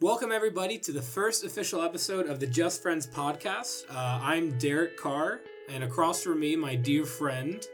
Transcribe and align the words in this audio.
Welcome, 0.00 0.30
everybody, 0.30 0.78
to 0.78 0.92
the 0.92 1.02
first 1.02 1.42
official 1.42 1.82
episode 1.82 2.28
of 2.28 2.38
the 2.38 2.46
Just 2.46 2.82
Friends 2.82 3.04
podcast. 3.04 3.82
Uh, 3.90 4.20
I'm 4.22 4.56
Derek 4.56 4.96
Carr, 4.96 5.40
and 5.68 5.82
across 5.82 6.22
from 6.22 6.38
me, 6.38 6.54
my 6.54 6.76
dear 6.76 7.04
friend, 7.04 7.66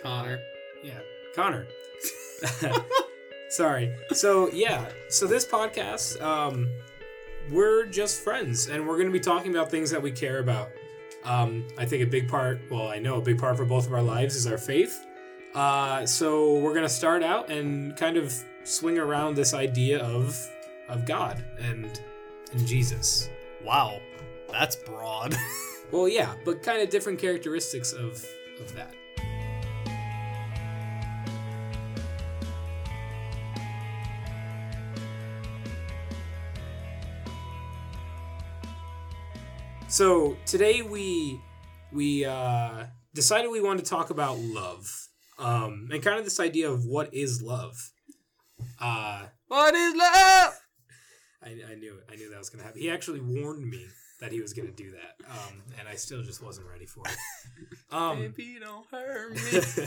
Connor. 0.00 0.38
yeah, 0.84 1.00
Connor. 1.34 1.66
Sorry. 3.50 3.92
So, 4.12 4.48
yeah, 4.52 4.88
so 5.08 5.26
this 5.26 5.44
podcast, 5.44 6.22
um, 6.22 6.68
we're 7.50 7.86
just 7.86 8.22
friends, 8.22 8.68
and 8.68 8.86
we're 8.86 8.94
going 8.94 9.08
to 9.08 9.12
be 9.12 9.18
talking 9.18 9.50
about 9.50 9.68
things 9.68 9.90
that 9.90 10.00
we 10.00 10.12
care 10.12 10.38
about. 10.38 10.68
Um, 11.24 11.66
I 11.76 11.84
think 11.84 12.04
a 12.04 12.06
big 12.06 12.28
part, 12.28 12.60
well, 12.70 12.86
I 12.86 13.00
know 13.00 13.16
a 13.16 13.20
big 13.20 13.40
part 13.40 13.56
for 13.56 13.64
both 13.64 13.88
of 13.88 13.92
our 13.92 14.02
lives 14.02 14.36
is 14.36 14.46
our 14.46 14.56
faith. 14.56 15.04
Uh, 15.52 16.06
so, 16.06 16.60
we're 16.60 16.74
going 16.74 16.86
to 16.86 16.88
start 16.88 17.24
out 17.24 17.50
and 17.50 17.96
kind 17.96 18.16
of 18.16 18.32
swing 18.62 18.98
around 18.98 19.34
this 19.34 19.52
idea 19.52 19.98
of 19.98 20.48
of 20.88 21.06
God 21.06 21.44
and 21.60 22.00
and 22.52 22.66
Jesus. 22.66 23.28
Wow, 23.64 23.98
that's 24.50 24.76
broad. 24.76 25.36
Well, 25.92 26.08
yeah, 26.08 26.32
but 26.46 26.62
kind 26.62 26.80
of 26.80 26.88
different 26.88 27.18
characteristics 27.18 27.92
of 27.92 28.24
of 28.58 28.74
that. 28.74 28.94
So 39.88 40.38
today 40.46 40.80
we 40.80 41.38
we 41.92 42.24
uh, 42.24 42.84
decided 43.12 43.50
we 43.50 43.60
wanted 43.60 43.84
to 43.84 43.90
talk 43.90 44.08
about 44.08 44.38
love, 44.38 45.08
um, 45.38 45.90
and 45.92 46.02
kind 46.02 46.18
of 46.18 46.24
this 46.24 46.40
idea 46.40 46.70
of 46.70 46.86
what 46.86 47.12
is 47.12 47.42
love. 47.42 47.92
Uh, 48.80 49.24
what 49.48 49.74
is 49.74 49.94
love? 49.94 50.61
I, 51.44 51.72
I 51.72 51.74
knew 51.74 51.94
it. 51.96 52.04
I 52.12 52.16
knew 52.16 52.30
that 52.30 52.38
was 52.38 52.50
gonna 52.50 52.64
happen. 52.64 52.80
He 52.80 52.90
actually 52.90 53.20
warned 53.20 53.68
me 53.68 53.86
that 54.20 54.32
he 54.32 54.40
was 54.40 54.52
gonna 54.52 54.70
do 54.70 54.92
that, 54.92 55.26
um, 55.30 55.62
and 55.78 55.88
I 55.88 55.94
still 55.96 56.22
just 56.22 56.42
wasn't 56.42 56.68
ready 56.68 56.86
for 56.86 57.02
it. 57.06 57.16
Um, 57.90 58.32
Baby, 58.34 58.56
don't 58.58 58.86
hurt 58.90 59.34
me. 59.34 59.84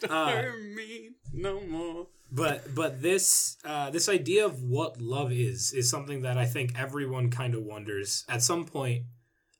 Don't 0.00 0.10
uh, 0.10 0.26
hurt 0.28 0.62
me 0.74 1.10
no 1.32 1.60
more. 1.60 2.06
but 2.32 2.74
but 2.74 3.02
this 3.02 3.58
uh, 3.64 3.90
this 3.90 4.08
idea 4.08 4.46
of 4.46 4.62
what 4.62 5.00
love 5.00 5.30
is 5.30 5.72
is 5.72 5.90
something 5.90 6.22
that 6.22 6.38
I 6.38 6.46
think 6.46 6.72
everyone 6.78 7.30
kind 7.30 7.54
of 7.54 7.62
wonders 7.62 8.24
at 8.28 8.42
some 8.42 8.64
point 8.64 9.04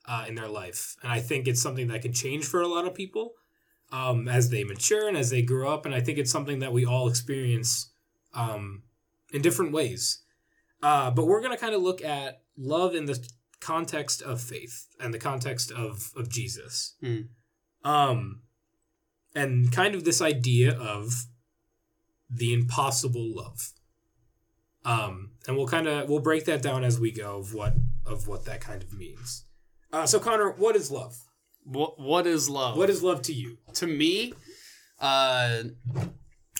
uh, 0.06 0.24
in 0.26 0.34
their 0.34 0.48
life, 0.48 0.96
and 1.02 1.12
I 1.12 1.20
think 1.20 1.46
it's 1.46 1.62
something 1.62 1.88
that 1.88 2.02
can 2.02 2.12
change 2.12 2.46
for 2.46 2.62
a 2.62 2.66
lot 2.68 2.86
of 2.86 2.94
people 2.94 3.34
um, 3.92 4.28
as 4.28 4.50
they 4.50 4.64
mature 4.64 5.08
and 5.08 5.16
as 5.16 5.30
they 5.30 5.42
grow 5.42 5.72
up, 5.72 5.86
and 5.86 5.94
I 5.94 6.00
think 6.00 6.18
it's 6.18 6.32
something 6.32 6.58
that 6.60 6.72
we 6.72 6.84
all 6.84 7.08
experience 7.08 7.90
um, 8.34 8.82
in 9.32 9.42
different 9.42 9.72
ways. 9.72 10.23
Uh, 10.84 11.10
but 11.10 11.26
we're 11.26 11.40
gonna 11.40 11.56
kind 11.56 11.74
of 11.74 11.80
look 11.80 12.02
at 12.04 12.42
love 12.58 12.94
in 12.94 13.06
the 13.06 13.18
context 13.60 14.20
of 14.20 14.38
faith 14.40 14.86
and 15.00 15.14
the 15.14 15.18
context 15.18 15.70
of 15.72 16.10
of 16.14 16.28
Jesus, 16.28 16.94
Hmm. 17.00 17.20
um, 17.84 18.42
and 19.34 19.72
kind 19.72 19.94
of 19.94 20.04
this 20.04 20.20
idea 20.20 20.76
of 20.78 21.24
the 22.28 22.52
impossible 22.52 23.34
love. 23.34 23.72
Um, 24.84 25.30
and 25.46 25.56
we'll 25.56 25.66
kind 25.66 25.86
of 25.88 26.08
we'll 26.10 26.20
break 26.20 26.44
that 26.44 26.60
down 26.60 26.84
as 26.84 27.00
we 27.00 27.10
go 27.12 27.38
of 27.38 27.54
what 27.54 27.72
of 28.04 28.28
what 28.28 28.44
that 28.44 28.60
kind 28.60 28.82
of 28.82 28.92
means. 28.92 29.46
Uh, 29.90 30.04
so 30.04 30.20
Connor, 30.20 30.50
what 30.50 30.76
is 30.76 30.90
love? 30.90 31.16
What 31.62 31.98
what 31.98 32.26
is 32.26 32.50
love? 32.50 32.76
What 32.76 32.90
is 32.90 33.02
love 33.02 33.22
to 33.22 33.32
you? 33.32 33.56
to 33.74 33.86
me? 33.86 34.34
Uh, 35.00 35.62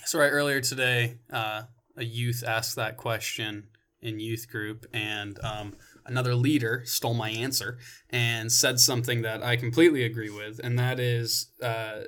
so 0.05 0.17
right 0.17 0.29
earlier 0.31 0.61
today, 0.61 1.19
uh, 1.31 1.63
a 1.95 2.03
youth 2.03 2.43
asked 2.45 2.75
that 2.77 2.97
question 2.97 3.67
in 4.05 4.19
youth 4.19 4.47
group, 4.49 4.85
and 4.93 5.39
um, 5.43 5.75
another 6.05 6.35
leader 6.35 6.83
stole 6.85 7.13
my 7.13 7.29
answer 7.29 7.77
and 8.09 8.51
said 8.51 8.79
something 8.79 9.23
that 9.23 9.43
I 9.43 9.55
completely 9.55 10.03
agree 10.03 10.29
with, 10.29 10.59
and 10.63 10.77
that 10.79 10.99
is, 10.99 11.51
uh, 11.61 12.01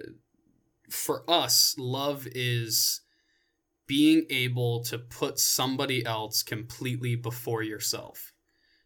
for 0.90 1.24
us, 1.28 1.76
love 1.78 2.28
is 2.32 3.02
being 3.88 4.26
able 4.30 4.84
to 4.84 5.00
put 5.00 5.40
somebody 5.40 6.06
else 6.06 6.44
completely 6.44 7.16
before 7.16 7.64
yourself. 7.64 8.34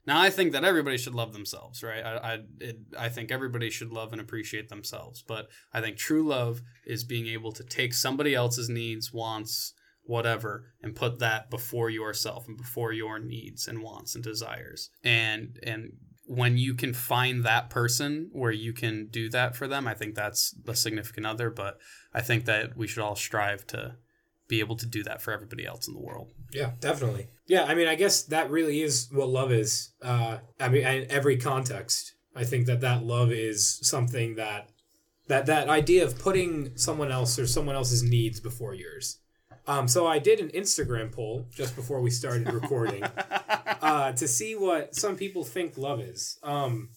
Now, 0.06 0.20
I 0.20 0.32
think 0.32 0.52
that 0.54 0.64
everybody 0.64 0.98
should 0.98 1.14
love 1.14 1.34
themselves, 1.34 1.84
right? 1.84 2.04
I 2.04 2.16
I, 2.18 2.40
it, 2.60 2.78
I 2.98 3.10
think 3.10 3.32
everybody 3.32 3.70
should 3.70 3.92
love 3.92 4.12
and 4.14 4.22
appreciate 4.22 4.70
themselves, 4.70 5.24
but 5.28 5.50
I 5.74 5.82
think 5.82 5.98
true 5.98 6.28
love 6.28 6.62
is 6.86 7.04
being 7.04 7.28
able 7.28 7.52
to 7.52 7.64
take 7.64 7.94
somebody 7.94 8.34
else's 8.34 8.70
needs, 8.70 9.14
wants, 9.14 9.74
whatever, 10.04 10.74
and 10.82 10.96
put 10.96 11.20
that 11.20 11.50
before 11.50 11.90
yourself 11.90 12.48
and 12.48 12.58
before 12.58 12.92
your 12.92 13.20
needs 13.20 13.68
and 13.68 13.82
wants 13.82 14.16
and 14.16 14.24
desires. 14.24 14.90
And 15.04 15.60
and 15.64 15.94
when 16.26 16.58
you 16.58 16.76
can 16.76 16.94
find 16.94 17.44
that 17.44 17.70
person 17.70 18.30
where 18.32 18.52
you 18.52 18.74
can 18.74 19.08
do 19.08 19.30
that 19.30 19.56
for 19.56 19.68
them, 19.68 19.88
I 19.88 19.94
think 19.94 20.16
that's 20.16 20.52
the 20.52 20.76
significant 20.76 21.26
other. 21.26 21.50
But 21.50 21.78
I 22.14 22.22
think 22.22 22.46
that 22.46 22.78
we 22.78 22.88
should 22.88 23.04
all 23.04 23.16
strive 23.16 23.68
to 23.68 23.96
be 24.48 24.60
able 24.60 24.76
to 24.76 24.86
do 24.86 25.02
that 25.04 25.22
for 25.22 25.32
everybody 25.32 25.66
else 25.66 25.88
in 25.88 25.94
the 25.94 26.00
world. 26.00 26.34
Yeah, 26.52 26.72
definitely. 26.80 27.28
Yeah, 27.48 27.64
I 27.64 27.74
mean, 27.74 27.88
I 27.88 27.96
guess 27.96 28.24
that 28.24 28.50
really 28.50 28.82
is 28.82 29.08
what 29.12 29.30
love 29.30 29.52
is. 29.52 29.94
Uh, 30.02 30.40
I 30.60 30.68
mean, 30.68 30.86
in 30.86 31.10
every 31.10 31.38
context, 31.38 32.14
I 32.36 32.44
think 32.44 32.66
that 32.66 32.82
that 32.82 33.04
love 33.04 33.32
is 33.32 33.80
something 33.82 34.36
that 34.36 34.70
that 35.28 35.46
that 35.46 35.70
idea 35.70 36.04
of 36.04 36.20
putting 36.20 36.76
someone 36.78 37.12
else 37.12 37.40
or 37.40 37.48
someone 37.48 37.76
else's 37.76 38.04
needs 38.04 38.40
before 38.40 38.74
yours. 38.74 39.20
Um, 39.68 39.88
so 39.88 40.08
I 40.08 40.20
did 40.20 40.40
an 40.40 40.50
Instagram 40.50 41.12
poll 41.12 41.46
just 41.52 41.76
before 41.76 42.02
we 42.02 42.10
started 42.10 42.52
recording 42.52 43.04
uh, 43.82 44.12
to 44.14 44.28
see 44.28 44.56
what 44.56 44.96
some 44.96 45.16
people 45.16 45.44
think 45.44 45.78
love 45.78 46.00
is. 46.00 46.40
Um, 46.44 46.90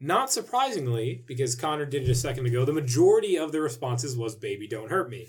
not 0.00 0.30
surprisingly, 0.30 1.24
because 1.26 1.54
Connor 1.54 1.86
did 1.86 2.02
it 2.02 2.10
a 2.10 2.14
second 2.14 2.46
ago, 2.46 2.64
the 2.64 2.72
majority 2.72 3.38
of 3.38 3.52
the 3.52 3.60
responses 3.60 4.16
was 4.16 4.34
"Baby, 4.34 4.68
don't 4.68 4.90
hurt 4.90 5.08
me." 5.08 5.28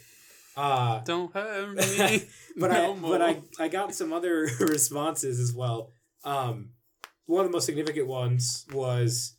Uh, 0.58 1.00
Don't 1.00 1.34
hurt 1.34 1.76
me. 1.76 2.24
but 2.58 2.72
no 2.72 2.94
I 2.94 2.96
more. 2.96 3.12
but 3.18 3.22
I 3.22 3.42
I 3.60 3.68
got 3.68 3.94
some 3.94 4.14
other 4.14 4.48
responses 4.60 5.40
as 5.40 5.54
well. 5.54 5.92
Um, 6.24 6.70
one 7.26 7.44
of 7.46 7.52
the 7.52 7.56
most 7.56 7.66
significant 7.66 8.08
ones 8.08 8.66
was 8.74 9.36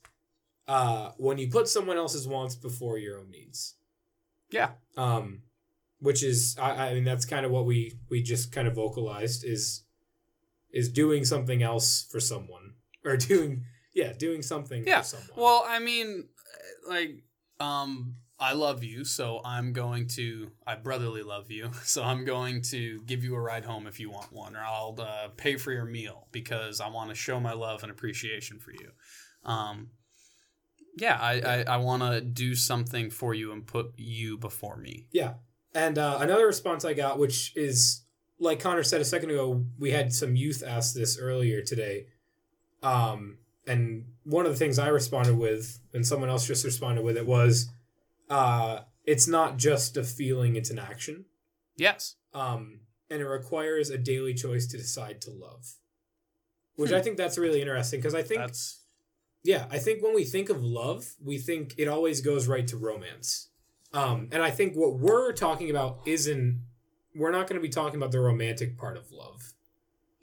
uh, 0.68 1.12
when 1.16 1.38
you 1.38 1.48
put 1.48 1.68
someone 1.68 1.96
else's 1.96 2.26
wants 2.28 2.54
before 2.54 2.98
your 2.98 3.18
own 3.18 3.30
needs. 3.30 3.76
Yeah. 4.50 4.70
Um, 4.96 5.42
which 6.00 6.22
is 6.22 6.56
I, 6.60 6.88
I 6.90 6.94
mean 6.94 7.04
that's 7.04 7.24
kind 7.24 7.44
of 7.46 7.52
what 7.52 7.64
we 7.66 7.98
we 8.10 8.22
just 8.22 8.52
kind 8.52 8.68
of 8.68 8.74
vocalized 8.74 9.44
is 9.44 9.82
is 10.72 10.88
doing 10.90 11.24
something 11.24 11.62
else 11.62 12.06
for 12.10 12.20
someone 12.20 12.74
or 13.04 13.16
doing 13.32 13.64
yeah 13.94 14.12
doing 14.12 14.42
something 14.42 14.84
Yeah. 14.86 15.00
for 15.02 15.06
someone. 15.16 15.30
Well, 15.36 15.64
I 15.66 15.78
mean, 15.78 16.28
like, 16.88 17.22
um, 17.60 18.16
I 18.38 18.52
love 18.52 18.84
you, 18.84 19.04
so 19.06 19.40
I'm 19.42 19.72
going 19.72 20.08
to. 20.08 20.50
I 20.66 20.74
brotherly 20.74 21.22
love 21.22 21.50
you, 21.50 21.70
so 21.84 22.02
I'm 22.02 22.26
going 22.26 22.60
to 22.72 23.00
give 23.06 23.24
you 23.24 23.34
a 23.34 23.40
ride 23.40 23.64
home 23.64 23.86
if 23.86 23.98
you 23.98 24.10
want 24.10 24.30
one, 24.32 24.54
or 24.54 24.60
I'll 24.60 24.94
uh, 24.98 25.28
pay 25.38 25.56
for 25.56 25.72
your 25.72 25.86
meal 25.86 26.28
because 26.32 26.80
I 26.82 26.88
want 26.90 27.08
to 27.08 27.14
show 27.16 27.40
my 27.40 27.54
love 27.54 27.82
and 27.82 27.90
appreciation 27.90 28.58
for 28.58 28.72
you. 28.72 28.90
Um, 29.50 29.88
yeah, 30.98 31.16
I 31.18 31.40
I, 31.40 31.62
I 31.62 31.76
want 31.78 32.02
to 32.02 32.20
do 32.20 32.54
something 32.54 33.08
for 33.08 33.32
you 33.32 33.52
and 33.52 33.66
put 33.66 33.92
you 33.96 34.36
before 34.36 34.76
me. 34.76 35.06
Yeah. 35.12 35.34
And 35.76 35.98
uh, 35.98 36.16
another 36.22 36.46
response 36.46 36.86
I 36.86 36.94
got, 36.94 37.18
which 37.18 37.52
is 37.54 38.02
like 38.38 38.60
Connor 38.60 38.82
said 38.82 39.02
a 39.02 39.04
second 39.04 39.28
ago, 39.30 39.66
we 39.78 39.90
had 39.90 40.10
some 40.10 40.34
youth 40.34 40.62
ask 40.66 40.94
this 40.94 41.18
earlier 41.18 41.60
today. 41.60 42.06
Um, 42.82 43.36
and 43.66 44.06
one 44.24 44.46
of 44.46 44.52
the 44.52 44.58
things 44.58 44.78
I 44.78 44.88
responded 44.88 45.36
with, 45.36 45.78
and 45.92 46.06
someone 46.06 46.30
else 46.30 46.46
just 46.46 46.64
responded 46.64 47.04
with 47.04 47.18
it, 47.18 47.26
was 47.26 47.68
uh, 48.30 48.80
it's 49.04 49.28
not 49.28 49.58
just 49.58 49.98
a 49.98 50.02
feeling, 50.02 50.56
it's 50.56 50.70
an 50.70 50.78
action. 50.78 51.26
Yes. 51.76 52.14
Um, 52.32 52.80
and 53.10 53.20
it 53.20 53.26
requires 53.26 53.90
a 53.90 53.98
daily 53.98 54.32
choice 54.32 54.66
to 54.68 54.78
decide 54.78 55.20
to 55.22 55.30
love. 55.30 55.74
Which 56.76 56.92
I 56.92 56.98
Hmm. 56.98 57.04
think 57.04 57.16
that's 57.18 57.36
really 57.36 57.60
interesting 57.60 58.00
because 58.00 58.14
I 58.14 58.22
think 58.22 58.40
That's 58.40 58.80
yeah, 59.42 59.66
I 59.70 59.78
think 59.78 60.02
when 60.02 60.14
we 60.14 60.24
think 60.24 60.48
of 60.48 60.62
love, 60.64 61.16
we 61.22 61.36
think 61.38 61.74
it 61.76 61.86
always 61.86 62.22
goes 62.22 62.48
right 62.48 62.66
to 62.66 62.78
romance. 62.78 63.50
Um, 63.96 64.28
and 64.30 64.42
I 64.42 64.50
think 64.50 64.74
what 64.74 64.98
we're 64.98 65.32
talking 65.32 65.70
about 65.70 66.00
isn't, 66.04 66.62
we're 67.14 67.30
not 67.32 67.48
going 67.48 67.60
to 67.60 67.66
be 67.66 67.72
talking 67.72 67.96
about 67.96 68.12
the 68.12 68.20
romantic 68.20 68.76
part 68.76 68.96
of 68.96 69.10
love. 69.10 69.54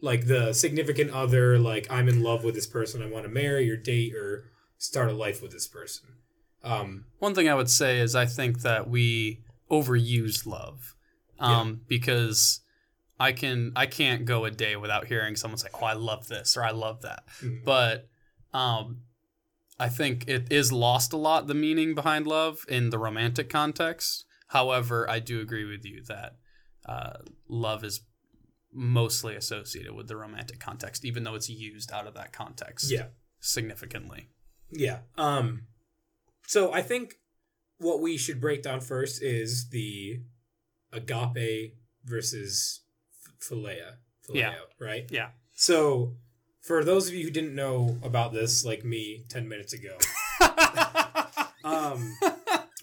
Like 0.02 0.28
the 0.28 0.54
significant 0.54 1.12
other, 1.12 1.58
like 1.58 1.88
I'm 1.90 2.08
in 2.08 2.22
love 2.22 2.44
with 2.44 2.56
this 2.56 2.68
person, 2.68 3.02
I 3.02 3.08
want 3.08 3.26
to 3.26 3.30
marry 3.32 3.70
or 3.72 3.78
date 3.78 4.14
or 4.14 4.52
start 4.78 5.10
a 5.10 5.14
life 5.14 5.42
with 5.42 5.52
this 5.52 5.68
person. 5.68 6.10
Um, 6.64 7.06
One 7.20 7.34
thing 7.34 7.50
I 7.50 7.56
would 7.56 7.70
say 7.70 8.00
is 8.00 8.16
I 8.16 8.26
think 8.26 8.62
that 8.62 8.90
we 8.90 9.42
overuse 9.72 10.46
love, 10.46 10.96
um, 11.40 11.82
because 11.88 12.62
I 13.20 13.32
can 13.32 13.72
I 13.76 13.86
can't 13.86 14.26
go 14.26 14.46
a 14.46 14.52
day 14.52 14.76
without 14.76 15.08
hearing 15.08 15.36
someone 15.36 15.58
say, 15.58 15.68
"Oh, 15.74 15.86
I 15.86 15.94
love 15.94 16.28
this" 16.28 16.56
or 16.56 16.64
"I 16.64 16.72
love 16.72 17.02
that." 17.02 17.24
Mhm. 17.42 17.64
But 17.66 18.08
um, 18.54 19.02
I 19.80 19.90
think 19.90 20.26
it 20.28 20.52
is 20.52 20.72
lost 20.72 21.14
a 21.14 21.18
lot 21.18 21.48
the 21.48 21.54
meaning 21.54 21.96
behind 21.96 22.28
love 22.28 22.64
in 22.70 22.90
the 22.90 22.98
romantic 23.00 23.50
context. 23.50 24.26
However, 24.48 25.10
I 25.10 25.20
do 25.20 25.42
agree 25.42 25.66
with 25.66 25.84
you 25.84 26.04
that 26.08 26.36
uh, 26.86 27.14
love 27.50 27.84
is 27.84 28.02
mostly 28.72 29.36
associated 29.36 29.94
with 29.94 30.08
the 30.08 30.16
romantic 30.16 30.60
context, 30.60 31.06
even 31.06 31.24
though 31.24 31.36
it's 31.36 31.50
used 31.50 31.92
out 31.92 32.08
of 32.08 32.14
that 32.16 32.32
context 32.34 32.92
Yeah. 32.92 33.08
significantly. 33.40 34.30
Yeah. 34.72 35.00
Um 35.18 35.68
so 36.48 36.74
I 36.74 36.82
think 36.82 37.16
what 37.78 38.02
we 38.02 38.18
should 38.18 38.42
break 38.42 38.64
down 38.64 38.82
first 38.82 39.22
is 39.22 39.70
the 39.70 40.20
agape 40.92 41.76
versus 42.04 42.82
ph- 43.26 43.40
philia. 43.40 43.98
phileo, 44.28 44.36
Yeah. 44.36 44.56
right? 44.80 45.10
Yeah. 45.12 45.30
So 45.54 46.16
for 46.64 46.84
those 46.84 47.08
of 47.08 47.14
you 47.14 47.24
who 47.26 47.30
didn't 47.30 47.54
know 47.54 47.98
about 48.02 48.34
this 48.34 48.66
like 48.66 48.84
me 48.84 49.26
10 49.30 49.48
minutes 49.48 49.74
ago, 49.74 49.96
um 51.64 52.18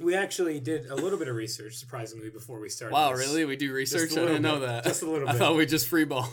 we 0.00 0.14
actually 0.14 0.60
did 0.60 0.86
a 0.86 0.94
little 0.94 1.18
bit 1.18 1.28
of 1.28 1.34
research 1.34 1.74
surprisingly 1.76 2.30
before 2.30 2.60
we 2.60 2.68
started. 2.68 2.94
wow, 2.94 3.10
this. 3.14 3.26
really? 3.26 3.44
We 3.44 3.56
do 3.56 3.72
research? 3.72 4.12
I 4.12 4.14
didn't 4.26 4.42
know 4.42 4.60
that. 4.60 4.84
Just 4.84 5.02
a 5.02 5.10
little 5.10 5.28
I 5.28 5.32
thought 5.32 5.56
we 5.56 5.66
just 5.66 5.90
freeball. 5.90 6.28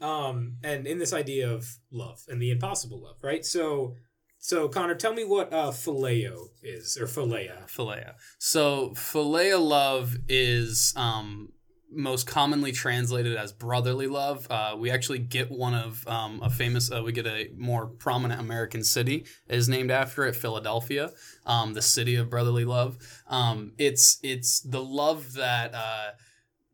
um 0.00 0.56
and 0.62 0.86
in 0.86 0.98
this 0.98 1.12
idea 1.12 1.50
of 1.50 1.66
love 1.90 2.22
and 2.28 2.40
the 2.40 2.50
impossible 2.50 3.02
love 3.02 3.16
right 3.22 3.44
so 3.46 3.94
so 4.38 4.68
connor 4.68 4.94
tell 4.94 5.14
me 5.14 5.24
what 5.24 5.50
uh 5.52 5.70
phileo 5.70 6.48
is 6.62 6.98
or 6.98 7.06
philia 7.06 7.66
Philia. 7.66 8.12
So 8.38 8.90
philia 8.90 9.58
love 9.60 10.16
is 10.28 10.92
um, 10.96 11.52
most 11.90 12.26
commonly 12.26 12.72
translated 12.72 13.36
as 13.36 13.52
brotherly 13.52 14.06
love. 14.06 14.46
Uh, 14.50 14.74
we 14.78 14.90
actually 14.90 15.18
get 15.18 15.50
one 15.50 15.74
of 15.74 16.06
um, 16.08 16.40
a 16.42 16.50
famous. 16.50 16.90
Uh, 16.90 17.02
we 17.02 17.12
get 17.12 17.26
a 17.26 17.50
more 17.56 17.86
prominent 17.86 18.40
American 18.40 18.82
city 18.82 19.24
is 19.48 19.68
named 19.68 19.90
after 19.90 20.24
it, 20.24 20.34
Philadelphia, 20.34 21.12
um, 21.44 21.74
the 21.74 21.82
city 21.82 22.16
of 22.16 22.30
brotherly 22.30 22.64
love. 22.64 22.98
Um, 23.28 23.72
it's 23.78 24.18
it's 24.22 24.60
the 24.60 24.82
love 24.82 25.34
that. 25.34 25.74
Uh, 25.74 26.10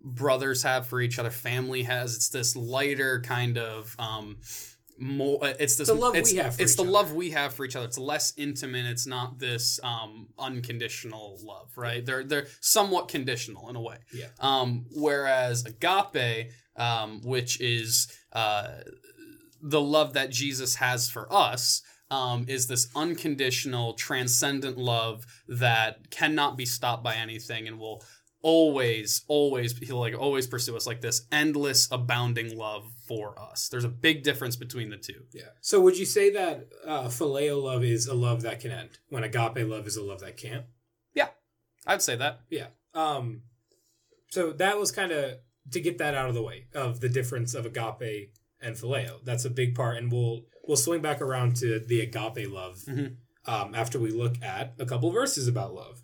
brothers 0.05 0.65
have 0.65 0.85
for 0.85 1.01
each 1.01 1.17
other 1.21 1.31
family 1.31 1.85
has 1.85 2.17
it's 2.17 2.29
this 2.29 2.57
lighter 2.57 3.21
kind 3.21 3.57
of 3.57 3.95
um 4.01 4.37
more 4.99 5.39
it's 5.43 5.77
this 5.77 5.89
The 5.89 5.95
love 5.95 6.15
we 6.15 6.37
have 6.37 6.57
for 6.57 6.63
it's 6.63 6.73
each 6.73 6.77
the 6.77 6.83
other. 6.83 6.91
love 6.91 7.13
we 7.13 7.31
have 7.31 7.55
for 7.55 7.65
each 7.65 7.77
other. 7.77 7.87
It's 7.87 7.99
less 7.99 8.33
intimate. 8.37 8.87
It's 8.87 9.07
not 9.07 9.39
this 9.39 9.81
um 9.83 10.29
unconditional 10.39 11.39
love 11.43 11.71
right? 11.77 12.05
They're 12.05 12.25
they're 12.25 12.47
somewhat 12.61 13.09
conditional 13.09 13.69
in 13.69 13.77
a 13.77 13.81
way. 13.81 13.97
Yeah. 14.13 14.27
um 14.41 14.85
whereas 14.95 15.65
agape 15.65 16.51
um 16.77 17.21
which 17.25 17.61
is 17.61 18.09
uh 18.33 18.69
the 19.63 19.81
love 19.81 20.15
that 20.15 20.31
Jesus 20.31 20.77
has 20.77 21.09
for 21.09 21.33
us 21.33 21.83
um, 22.11 22.45
is 22.47 22.67
this 22.67 22.89
unconditional, 22.95 23.95
transcendent 23.95 24.77
love 24.77 25.25
that 25.49 26.11
cannot 26.11 26.59
be 26.59 26.67
stopped 26.67 27.03
by 27.03 27.15
anything 27.15 27.67
and 27.69 27.79
will 27.79 28.05
always, 28.43 29.23
always, 29.29 29.77
he'll 29.79 29.99
like 30.01 30.19
always 30.19 30.47
pursue 30.47 30.77
us 30.77 30.87
like 30.87 31.01
this 31.01 31.27
endless, 31.33 31.89
abounding 31.91 32.57
love 32.57 32.85
for 33.09 33.39
us. 33.41 33.69
There's 33.69 33.85
a 33.85 33.89
big 33.89 34.23
difference 34.23 34.57
between 34.57 34.91
the 34.91 34.97
two. 34.97 35.23
yeah 35.33 35.51
so 35.61 35.81
would 35.81 35.97
you 35.99 36.05
say 36.07 36.31
that 36.31 36.69
uh 36.87 37.05
phileo 37.05 37.63
love 37.63 37.85
is 37.85 38.07
a 38.07 38.15
love 38.15 38.43
that 38.43 38.61
can 38.61 38.71
end 38.71 38.99
when 39.09 39.23
agape 39.25 39.59
love 39.69 39.87
is 39.87 39.97
a 39.97 40.03
love 40.03 40.21
that 40.21 40.37
can't 40.37 40.67
Yeah, 41.15 41.29
I'd 41.87 42.03
say 42.03 42.17
that. 42.17 42.41
yeah 42.51 42.67
um 42.95 43.43
so 44.31 44.53
that 44.53 44.79
was 44.79 44.91
kind 44.93 45.13
of 45.13 45.35
to 45.71 45.81
get 45.81 45.99
that 45.99 46.15
out 46.15 46.29
of 46.29 46.35
the 46.35 46.43
way 46.43 46.67
of 46.75 47.01
the 47.01 47.09
difference 47.09 47.55
of 47.55 47.65
agape 47.67 48.33
and 48.61 48.75
phileo 48.77 49.23
that's 49.25 49.45
a 49.45 49.51
big 49.51 49.75
part 49.75 49.97
and 49.99 50.11
we'll 50.11 50.43
we'll 50.67 50.77
swing 50.77 51.01
back 51.01 51.21
around 51.21 51.57
to 51.57 51.79
the 51.81 52.01
agape 52.01 52.51
love 52.51 52.79
Mhm. 52.89 53.17
um 53.47 53.75
after 53.75 53.99
we 53.99 54.11
look 54.11 54.43
at 54.43 54.75
a 54.79 54.87
couple 54.87 55.11
verses 55.13 55.47
about 55.49 55.75
love 55.75 56.03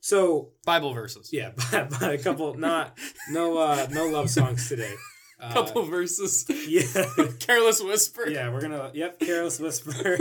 so 0.00 0.50
Bible 0.64 0.92
verses. 0.94 1.30
Yeah, 1.32 1.50
but, 1.56 1.90
but 2.00 2.12
a 2.14 2.18
couple 2.18 2.54
not 2.54 2.96
no 3.30 3.58
uh 3.58 3.86
no 3.90 4.06
love 4.06 4.30
songs 4.30 4.68
today. 4.68 4.94
Uh, 5.40 5.52
couple 5.52 5.84
verses. 5.84 6.44
yeah. 6.66 6.82
Careless 7.38 7.80
whisper. 7.80 8.28
Yeah, 8.28 8.50
we're 8.52 8.60
gonna 8.60 8.90
yep, 8.92 9.20
careless 9.20 9.60
whisper. 9.60 10.18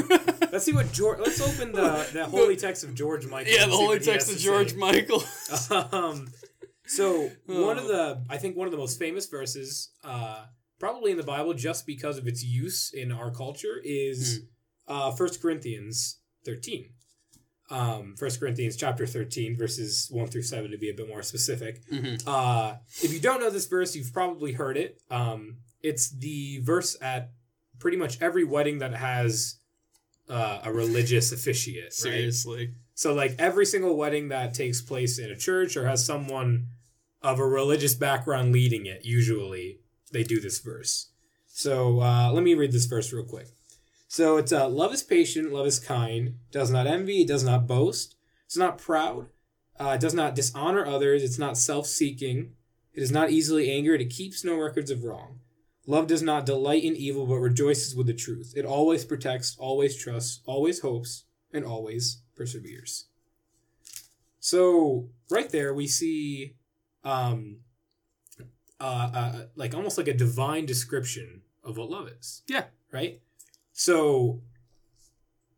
let's 0.52 0.64
see 0.64 0.74
what 0.74 0.92
George 0.92 1.18
let's 1.18 1.42
open 1.42 1.72
the 1.72 2.08
the 2.14 2.24
holy 2.28 2.56
text 2.56 2.84
of 2.84 2.94
George 2.94 3.26
Michael. 3.26 3.52
Yeah, 3.52 3.66
the 3.66 3.72
holy 3.72 3.98
text 3.98 4.32
of 4.32 4.38
George 4.38 4.74
say. 4.74 4.78
Michael. 4.78 5.24
um 5.92 6.28
so 6.86 7.32
one 7.48 7.80
of 7.80 7.86
Oh. 7.86 7.88
the 7.88 8.26
I 8.30 8.38
think 8.38 8.56
one 8.56 8.68
of 8.68 8.72
the 8.72 8.78
most 8.78 9.00
famous 9.00 9.26
verses, 9.26 9.90
uh 10.04 10.46
probably 10.80 11.10
in 11.10 11.18
the 11.18 11.24
Bible 11.24 11.56
just 11.56 11.88
because 11.88 12.20
of 12.20 12.28
its 12.28 12.44
use 12.44 12.92
in 12.94 13.12
our 13.12 13.32
culture 13.32 13.82
is 13.84 14.42
uh 14.88 15.10
First 15.14 15.42
Corinthians 15.42 16.20
thirteen. 16.46 16.92
Um, 17.70 18.16
First 18.18 18.40
Corinthians 18.40 18.76
chapter 18.78 19.06
thirteen, 19.06 19.58
verses 19.58 20.08
one 20.10 20.28
through 20.28 20.44
seven, 20.44 20.72
to 20.72 20.78
be 20.78 20.90
a 20.90 20.94
bit 20.94 21.08
more 21.08 21.22
specific. 21.24 21.86
Mhm. 21.92 22.24
Uh, 22.26 22.76
if 23.04 23.12
you 23.12 23.20
don't 23.20 23.42
know 23.42 23.50
this 23.50 23.68
verse, 23.68 23.96
you've 23.96 24.14
probably 24.14 24.54
heard 24.54 24.78
it. 24.78 25.02
Um, 25.12 25.58
it's 25.82 26.10
the 26.10 26.60
verse 26.60 26.96
at 27.02 27.32
pretty 27.80 27.98
much 27.98 28.22
every 28.22 28.44
wedding 28.44 28.80
that 28.80 28.94
has 28.94 29.56
uh, 30.30 30.60
a 30.64 30.72
religious 30.74 31.32
officiate, 31.32 31.84
right? 31.86 31.94
Seriously. 31.94 32.74
So, 32.96 33.14
like 33.14 33.36
every 33.38 33.66
single 33.66 33.96
wedding 33.96 34.30
that 34.30 34.54
takes 34.54 34.82
place 34.82 35.20
in 35.20 35.30
a 35.32 35.36
church 35.36 35.78
or 35.78 35.88
has 35.88 36.06
someone 36.06 36.68
of 37.22 37.40
a 37.40 37.46
religious 37.46 37.94
background 37.94 38.52
leading 38.52 38.86
it, 38.86 39.06
usually 39.06 39.80
they 40.12 40.24
do 40.24 40.40
this 40.40 40.60
verse. 40.60 41.10
So, 41.48 42.02
uh, 42.02 42.32
let 42.32 42.44
me 42.44 42.54
read 42.56 42.72
this 42.72 42.86
verse 42.86 43.12
real 43.14 43.26
quick. 43.26 43.48
So, 44.08 44.38
it's 44.38 44.52
uh, 44.52 44.70
love 44.70 44.94
is 44.94 45.04
patient, 45.04 45.52
love 45.52 45.68
is 45.68 45.80
kind, 45.80 46.36
does 46.52 46.72
not 46.72 46.88
envy, 46.88 47.22
it 47.22 47.28
does 47.28 47.44
not 47.44 47.68
boast, 47.68 48.16
it's 48.46 48.58
not 48.58 48.78
proud, 48.78 49.28
uh, 49.80 49.90
it 49.96 50.02
does 50.02 50.14
not 50.14 50.36
dishonor 50.36 50.86
others, 50.86 51.24
it's 51.24 51.38
not 51.38 51.58
self 51.58 51.88
seeking, 51.88 52.54
it 52.94 53.04
is 53.04 53.12
not 53.12 53.32
easily 53.32 53.70
angered, 53.70 54.02
it 54.02 54.10
keeps 54.10 54.44
no 54.44 54.58
records 54.58 54.90
of 54.90 55.04
wrong. 55.04 55.40
Love 55.86 56.08
does 56.08 56.22
not 56.22 56.46
delight 56.46 56.84
in 56.84 56.96
evil, 56.96 57.26
but 57.26 57.36
rejoices 57.36 57.96
with 57.96 58.08
the 58.08 58.14
truth. 58.14 58.54
It 58.58 58.66
always 58.66 59.06
protects, 59.06 59.56
always 59.58 59.96
trusts, 59.96 60.42
always 60.46 60.82
hopes, 60.82 61.24
and 61.54 61.64
always 61.64 62.22
perseveres. 62.36 63.06
So 64.40 65.10
right 65.30 65.50
there 65.50 65.74
we 65.74 65.88
see 65.88 66.56
um 67.04 67.58
uh, 68.80 69.10
uh 69.14 69.46
like 69.56 69.74
almost 69.74 69.98
like 69.98 70.08
a 70.08 70.14
divine 70.14 70.66
description 70.66 71.42
of 71.64 71.78
what 71.78 71.90
love 71.90 72.08
is. 72.08 72.44
Yeah. 72.48 72.66
Right? 72.92 73.22
So 73.80 74.42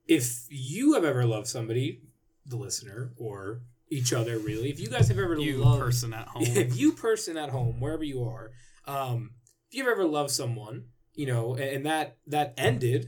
if 0.05 0.45
you 0.49 0.93
have 0.95 1.05
ever 1.05 1.25
loved 1.25 1.47
somebody, 1.47 2.01
the 2.45 2.57
listener, 2.57 3.13
or 3.15 3.61
each 3.89 4.11
other 4.11 4.37
really, 4.39 4.69
if 4.69 4.79
you 4.79 4.89
guys 4.89 5.07
have 5.07 5.17
ever 5.17 5.37
You 5.37 5.57
loved 5.57 5.81
person 5.81 6.13
at 6.13 6.27
home. 6.33 6.43
if 6.43 6.77
you 6.77 6.91
person 6.91 7.37
at 7.37 7.49
home 7.49 7.79
wherever 7.79 8.03
you 8.03 8.23
are 8.25 8.51
um 8.85 9.31
if 9.71 9.77
you've 9.77 9.87
ever 9.87 10.05
loved 10.05 10.31
someone 10.31 10.85
you 11.13 11.25
know 11.27 11.53
and, 11.55 11.63
and 11.63 11.85
that 11.85 12.17
that 12.27 12.53
ended 12.57 13.07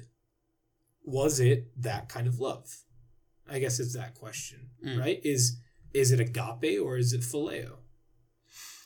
was 1.04 1.40
it 1.40 1.66
that 1.82 2.08
kind 2.10 2.26
of 2.28 2.40
love 2.40 2.68
i 3.50 3.60
guess 3.60 3.80
it's 3.80 3.96
that 3.96 4.14
question 4.16 4.70
Mm. 4.86 5.00
right 5.00 5.20
is 5.24 5.58
is 5.94 6.12
it 6.12 6.20
agape 6.20 6.80
or 6.82 6.98
is 6.98 7.14
it 7.14 7.22
phileo 7.22 7.78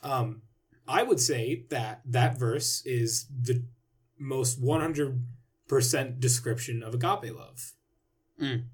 um 0.04 0.42
i 0.88 1.02
would 1.04 1.20
say 1.20 1.66
that 1.70 2.02
that 2.06 2.38
verse 2.38 2.82
is 2.86 3.26
the 3.42 3.64
most 4.20 4.62
100% 5.70 6.20
description 6.20 6.84
of 6.84 6.94
agape 6.94 7.36
love 7.36 7.74
Mm. 8.42 8.66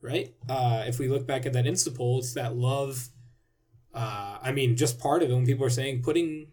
right 0.00 0.34
uh 0.48 0.84
if 0.86 0.98
we 0.98 1.06
look 1.06 1.26
back 1.26 1.44
at 1.44 1.52
that 1.52 1.66
insta 1.66 1.94
poll 1.94 2.20
it's 2.20 2.32
that 2.34 2.56
love 2.56 3.10
uh, 3.92 4.38
I 4.40 4.52
mean, 4.52 4.76
just 4.76 4.98
part 5.00 5.22
of 5.22 5.30
it 5.30 5.34
when 5.34 5.44
people 5.46 5.66
are 5.66 5.70
saying 5.70 6.02
putting 6.02 6.46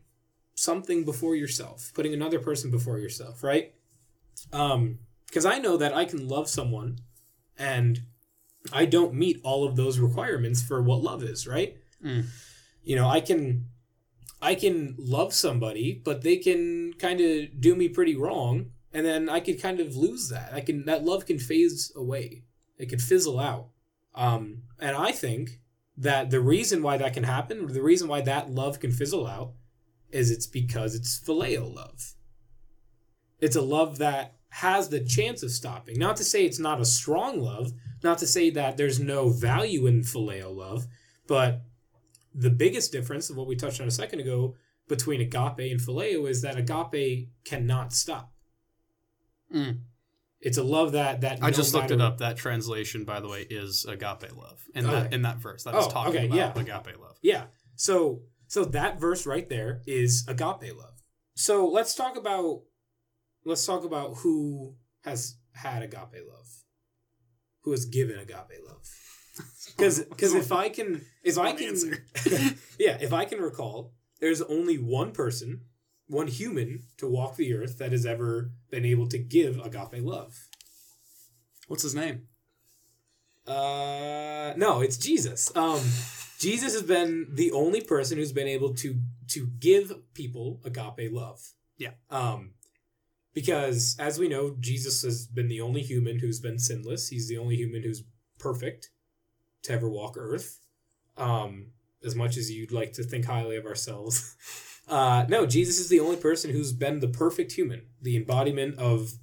something 0.55 1.05
before 1.05 1.35
yourself, 1.35 1.91
putting 1.93 2.13
another 2.13 2.39
person 2.39 2.71
before 2.71 2.97
yourself, 2.97 3.43
right? 3.43 3.73
Um, 4.51 4.99
because 5.27 5.45
I 5.45 5.59
know 5.59 5.77
that 5.77 5.93
I 5.93 6.05
can 6.05 6.27
love 6.27 6.49
someone 6.49 6.99
and 7.57 8.01
I 8.73 8.85
don't 8.85 9.13
meet 9.13 9.39
all 9.43 9.67
of 9.67 9.75
those 9.75 9.99
requirements 9.99 10.63
for 10.63 10.81
what 10.81 11.03
love 11.03 11.21
is, 11.23 11.45
right? 11.47 11.77
Mm. 12.03 12.25
You 12.83 12.95
know, 12.95 13.07
I 13.07 13.21
can 13.21 13.65
I 14.41 14.55
can 14.55 14.95
love 14.97 15.33
somebody, 15.33 15.93
but 16.03 16.21
they 16.23 16.37
can 16.37 16.93
kind 16.93 17.19
of 17.21 17.61
do 17.61 17.75
me 17.75 17.87
pretty 17.89 18.15
wrong, 18.15 18.71
and 18.93 19.05
then 19.05 19.29
I 19.29 19.39
could 19.39 19.61
kind 19.61 19.79
of 19.79 19.95
lose 19.95 20.29
that. 20.29 20.53
I 20.53 20.61
can 20.61 20.85
that 20.85 21.03
love 21.03 21.25
can 21.25 21.39
phase 21.39 21.91
away. 21.95 22.43
It 22.77 22.87
could 22.87 23.01
fizzle 23.01 23.39
out. 23.39 23.69
Um, 24.15 24.63
and 24.79 24.95
I 24.95 25.11
think 25.11 25.59
that 25.97 26.29
the 26.29 26.39
reason 26.39 26.83
why 26.83 26.97
that 26.97 27.13
can 27.13 27.23
happen, 27.23 27.67
the 27.67 27.81
reason 27.81 28.07
why 28.07 28.21
that 28.21 28.49
love 28.49 28.79
can 28.79 28.91
fizzle 28.91 29.27
out, 29.27 29.53
is 30.11 30.31
it's 30.31 30.47
because 30.47 30.95
it's 30.95 31.19
phileo 31.19 31.73
love. 31.73 32.13
It's 33.39 33.55
a 33.55 33.61
love 33.61 33.97
that 33.97 34.35
has 34.49 34.89
the 34.89 35.03
chance 35.03 35.43
of 35.43 35.51
stopping. 35.51 35.99
Not 35.99 36.17
to 36.17 36.23
say 36.23 36.45
it's 36.45 36.59
not 36.59 36.81
a 36.81 36.85
strong 36.85 37.39
love, 37.39 37.73
not 38.03 38.17
to 38.19 38.27
say 38.27 38.49
that 38.51 38.77
there's 38.77 38.99
no 38.99 39.29
value 39.29 39.85
in 39.85 40.01
phileo 40.01 40.55
love, 40.55 40.87
but 41.27 41.61
the 42.33 42.49
biggest 42.49 42.91
difference 42.91 43.29
of 43.29 43.35
what 43.35 43.47
we 43.47 43.55
touched 43.55 43.81
on 43.81 43.87
a 43.87 43.91
second 43.91 44.19
ago 44.19 44.55
between 44.87 45.21
agape 45.21 45.71
and 45.71 45.79
phileo 45.79 46.29
is 46.29 46.41
that 46.41 46.57
agape 46.57 47.29
cannot 47.43 47.91
stop. 47.91 48.31
Mm. 49.53 49.79
It's 50.39 50.57
a 50.57 50.63
love 50.63 50.91
that 50.91 51.21
that 51.21 51.39
I 51.41 51.47
no 51.49 51.55
just 51.55 51.73
looked 51.73 51.91
it 51.91 51.99
up. 52.01 52.19
That 52.19 52.37
translation, 52.37 53.05
by 53.05 53.19
the 53.19 53.27
way, 53.27 53.41
is 53.49 53.85
agape 53.85 54.35
love 54.35 54.63
in 54.75 54.85
that 54.85 55.13
in 55.13 55.23
that 55.23 55.37
verse. 55.37 55.63
That 55.63 55.75
is 55.75 55.85
Oh, 55.85 55.89
talking 55.89 56.15
okay, 56.15 56.25
about 56.27 56.35
yeah. 56.67 56.77
agape 56.77 56.99
love. 56.99 57.17
Yeah. 57.21 57.45
So 57.75 58.21
so 58.47 58.63
that 58.65 58.99
verse 58.99 59.25
right 59.25 59.47
there 59.49 59.81
is 59.87 60.23
agape 60.27 60.75
love. 60.77 61.01
so 61.35 61.67
let's 61.67 61.95
talk 61.95 62.17
about 62.17 62.61
let's 63.45 63.65
talk 63.65 63.83
about 63.83 64.17
who 64.17 64.75
has 65.03 65.37
had 65.53 65.81
agape 65.81 66.23
love, 66.29 66.47
who 67.63 67.71
has 67.71 67.85
given 67.85 68.19
agape 68.19 68.61
love. 68.67 68.83
Because 69.75 69.99
because 70.05 70.33
if 70.33 70.51
I 70.51 70.69
can 70.69 71.05
if 71.23 71.37
I 71.37 71.51
can 71.51 71.75
yeah 72.79 72.97
if 72.99 73.13
I 73.13 73.25
can 73.25 73.39
recall, 73.39 73.93
there's 74.19 74.41
only 74.41 74.77
one 74.77 75.11
person, 75.11 75.61
one 76.07 76.27
human 76.27 76.83
to 76.97 77.07
walk 77.07 77.35
the 77.35 77.53
earth 77.53 77.77
that 77.79 77.91
has 77.91 78.05
ever 78.05 78.51
been 78.69 78.85
able 78.85 79.07
to 79.07 79.17
give 79.17 79.59
agape 79.59 80.03
love. 80.03 80.47
What's 81.67 81.83
his 81.83 81.95
name? 81.95 82.27
Uh, 83.45 84.53
no, 84.57 84.81
it's 84.81 84.97
Jesus. 84.97 85.55
Um, 85.55 85.81
Jesus 86.39 86.73
has 86.73 86.83
been 86.83 87.27
the 87.33 87.51
only 87.51 87.81
person 87.81 88.17
who's 88.17 88.31
been 88.31 88.47
able 88.47 88.73
to 88.75 88.99
to 89.29 89.47
give 89.59 89.91
people 90.13 90.61
agape 90.63 91.11
love. 91.11 91.41
Yeah. 91.77 91.91
Um, 92.09 92.53
because 93.33 93.95
as 93.99 94.17
we 94.17 94.27
know, 94.27 94.55
Jesus 94.59 95.03
has 95.03 95.27
been 95.27 95.47
the 95.47 95.61
only 95.61 95.81
human 95.81 96.19
who's 96.19 96.39
been 96.39 96.59
sinless. 96.59 97.09
He's 97.09 97.27
the 97.27 97.37
only 97.37 97.55
human 97.55 97.83
who's 97.83 98.03
perfect 98.39 98.89
to 99.63 99.73
ever 99.73 99.89
walk 99.89 100.15
Earth. 100.17 100.59
Um, 101.17 101.71
as 102.05 102.15
much 102.15 102.37
as 102.37 102.51
you'd 102.51 102.71
like 102.71 102.93
to 102.93 103.03
think 103.03 103.25
highly 103.25 103.57
of 103.57 103.65
ourselves. 103.65 104.35
Uh, 104.87 105.25
no, 105.27 105.45
Jesus 105.45 105.79
is 105.79 105.89
the 105.89 105.99
only 105.99 106.15
person 106.15 106.51
who's 106.51 106.71
been 106.71 106.99
the 106.99 107.07
perfect 107.07 107.51
human, 107.53 107.81
the 108.01 108.15
embodiment 108.15 108.77
of 108.79 109.13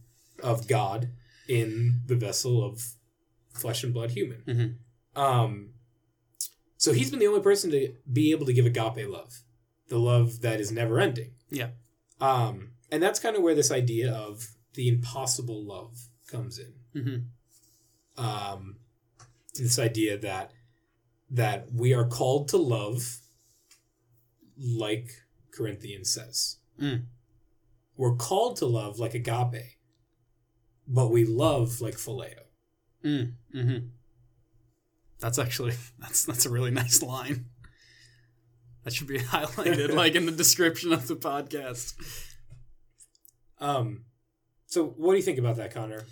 of 0.42 0.68
God 0.68 1.11
in 1.49 2.00
the 2.06 2.16
vessel 2.16 2.62
of 2.62 2.94
flesh 3.52 3.85
and 3.85 3.94
blood 3.94 4.11
human. 4.11 4.42
Mhm. 4.47 5.18
Um, 5.18 5.75
so 6.76 6.92
he's 6.92 7.11
been 7.11 7.21
the 7.21 7.28
only 7.28 7.40
person 7.40 7.71
to 7.71 7.94
be 8.12 8.30
able 8.33 8.47
to 8.47 8.52
give 8.52 8.66
agape 8.66 9.09
love, 9.09 9.42
the 9.88 9.99
love 9.99 10.40
that 10.40 10.61
is 10.61 10.71
never 10.71 10.99
ending. 10.99 11.30
Yeah. 11.50 11.71
Um, 12.21 12.73
and 12.90 13.02
that's 13.02 13.21
kind 13.21 13.37
of 13.37 13.42
where 13.42 13.54
this 13.54 13.71
idea 13.71 14.12
of 14.12 14.49
the 14.75 14.88
impossible 14.88 15.64
love 15.64 16.09
comes 16.26 16.59
in. 16.59 16.75
Mm-hmm. 16.94 18.25
Um, 18.25 18.76
this 19.54 19.78
idea 19.78 20.18
that 20.18 20.52
that 21.30 21.73
we 21.73 21.94
are 21.94 22.06
called 22.06 22.49
to 22.49 22.56
love, 22.56 23.18
like 24.59 25.23
Corinthians 25.55 26.13
says, 26.13 26.59
Mm. 26.81 27.05
we're 27.97 28.17
called 28.17 28.57
to 28.57 28.67
love 28.67 28.99
like 28.99 29.15
agape, 29.15 29.77
but 30.89 31.09
we 31.11 31.25
love 31.25 31.81
like 31.81 31.95
phileo. 31.95 32.41
Mm. 33.05 33.35
Mm-hmm. 33.55 33.87
That's 35.21 35.39
actually 35.39 35.75
that's 35.99 36.25
that's 36.25 36.47
a 36.47 36.51
really 36.51 36.73
nice 36.73 37.03
line. 37.03 37.47
That 38.83 38.93
should 38.93 39.07
be 39.07 39.19
highlighted 39.35 39.95
like 39.95 40.15
in 40.15 40.27
the 40.27 40.33
description 40.33 40.93
of 40.93 41.07
the 41.07 41.17
podcast. 41.17 41.95
Um, 43.59 44.05
so 44.67 44.85
what 44.87 45.13
do 45.13 45.17
you 45.17 45.23
think 45.23 45.39
about 45.39 45.57
that, 45.57 45.73
Connor? 45.73 46.05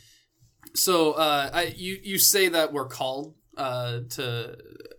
So 0.74 1.12
uh, 1.12 1.50
I, 1.52 1.74
you 1.76 1.98
you 2.02 2.18
say 2.18 2.48
that 2.48 2.72
we're 2.72 2.86
called 2.86 3.34
uh, 3.56 4.00
to 4.10 4.56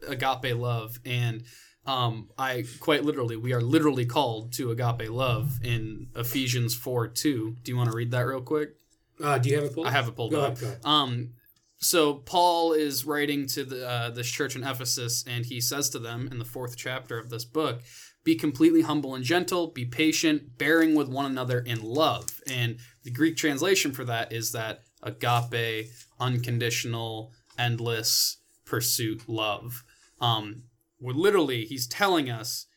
agape 0.07 0.55
love, 0.55 0.99
and 1.05 1.43
um, 1.85 2.29
I 2.37 2.63
quite 2.79 3.03
literally 3.03 3.35
we 3.35 3.53
are 3.53 3.61
literally 3.61 4.05
called 4.05 4.53
to 4.53 4.71
agape 4.71 5.09
love 5.09 5.59
in 5.63 6.07
Ephesians 6.15 6.73
four 6.75 7.07
two. 7.07 7.57
Do 7.63 7.71
you 7.71 7.77
want 7.77 7.89
to 7.91 7.95
read 7.95 8.11
that 8.11 8.21
real 8.21 8.41
quick? 8.41 8.75
Uh, 9.21 9.37
do 9.37 9.49
you 9.49 9.55
have 9.55 9.65
it 9.65 9.73
pulled? 9.75 9.87
I 9.87 9.91
have 9.91 10.07
it 10.07 10.15
pulled 10.15 10.31
Go 10.31 10.41
up. 10.41 10.53
ahead. 10.53 10.63
Ahead. 10.63 10.79
Um, 10.85 11.29
so 11.77 12.15
Paul 12.15 12.71
is 12.73 13.05
writing 13.05 13.45
to 13.47 13.63
the 13.65 13.87
uh, 13.87 14.09
this 14.09 14.29
church 14.29 14.55
in 14.55 14.63
Ephesus, 14.63 15.23
and 15.27 15.45
he 15.45 15.59
says 15.59 15.89
to 15.91 15.99
them 15.99 16.29
in 16.31 16.39
the 16.39 16.45
fourth 16.45 16.77
chapter 16.77 17.19
of 17.19 17.29
this 17.29 17.43
book, 17.45 17.81
"Be 18.23 18.35
completely 18.35 18.81
humble 18.81 19.13
and 19.15 19.23
gentle. 19.23 19.67
Be 19.67 19.85
patient, 19.85 20.57
bearing 20.57 20.95
with 20.95 21.09
one 21.09 21.25
another 21.25 21.59
in 21.59 21.83
love." 21.83 22.41
And 22.49 22.77
the 23.03 23.11
Greek 23.11 23.35
translation 23.35 23.91
for 23.91 24.05
that 24.05 24.31
is 24.31 24.53
that 24.53 24.83
agape, 25.01 25.89
unconditional, 26.19 27.33
endless 27.59 28.37
pursuit 28.65 29.23
love. 29.27 29.83
Um, 30.21 30.63
literally 31.11 31.65
he's 31.65 31.87
telling 31.87 32.29
us 32.29 32.67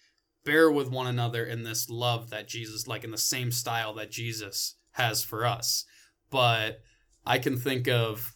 bear 0.46 0.70
with 0.70 0.90
one 0.90 1.06
another 1.06 1.44
in 1.44 1.64
this 1.64 1.90
love 1.90 2.30
that 2.30 2.48
Jesus, 2.48 2.86
like 2.86 3.04
in 3.04 3.10
the 3.10 3.18
same 3.18 3.50
style 3.50 3.92
that 3.94 4.10
Jesus 4.10 4.76
has 4.92 5.22
for 5.22 5.44
us. 5.44 5.84
But 6.30 6.80
I 7.26 7.38
can 7.38 7.58
think 7.58 7.88
of 7.88 8.34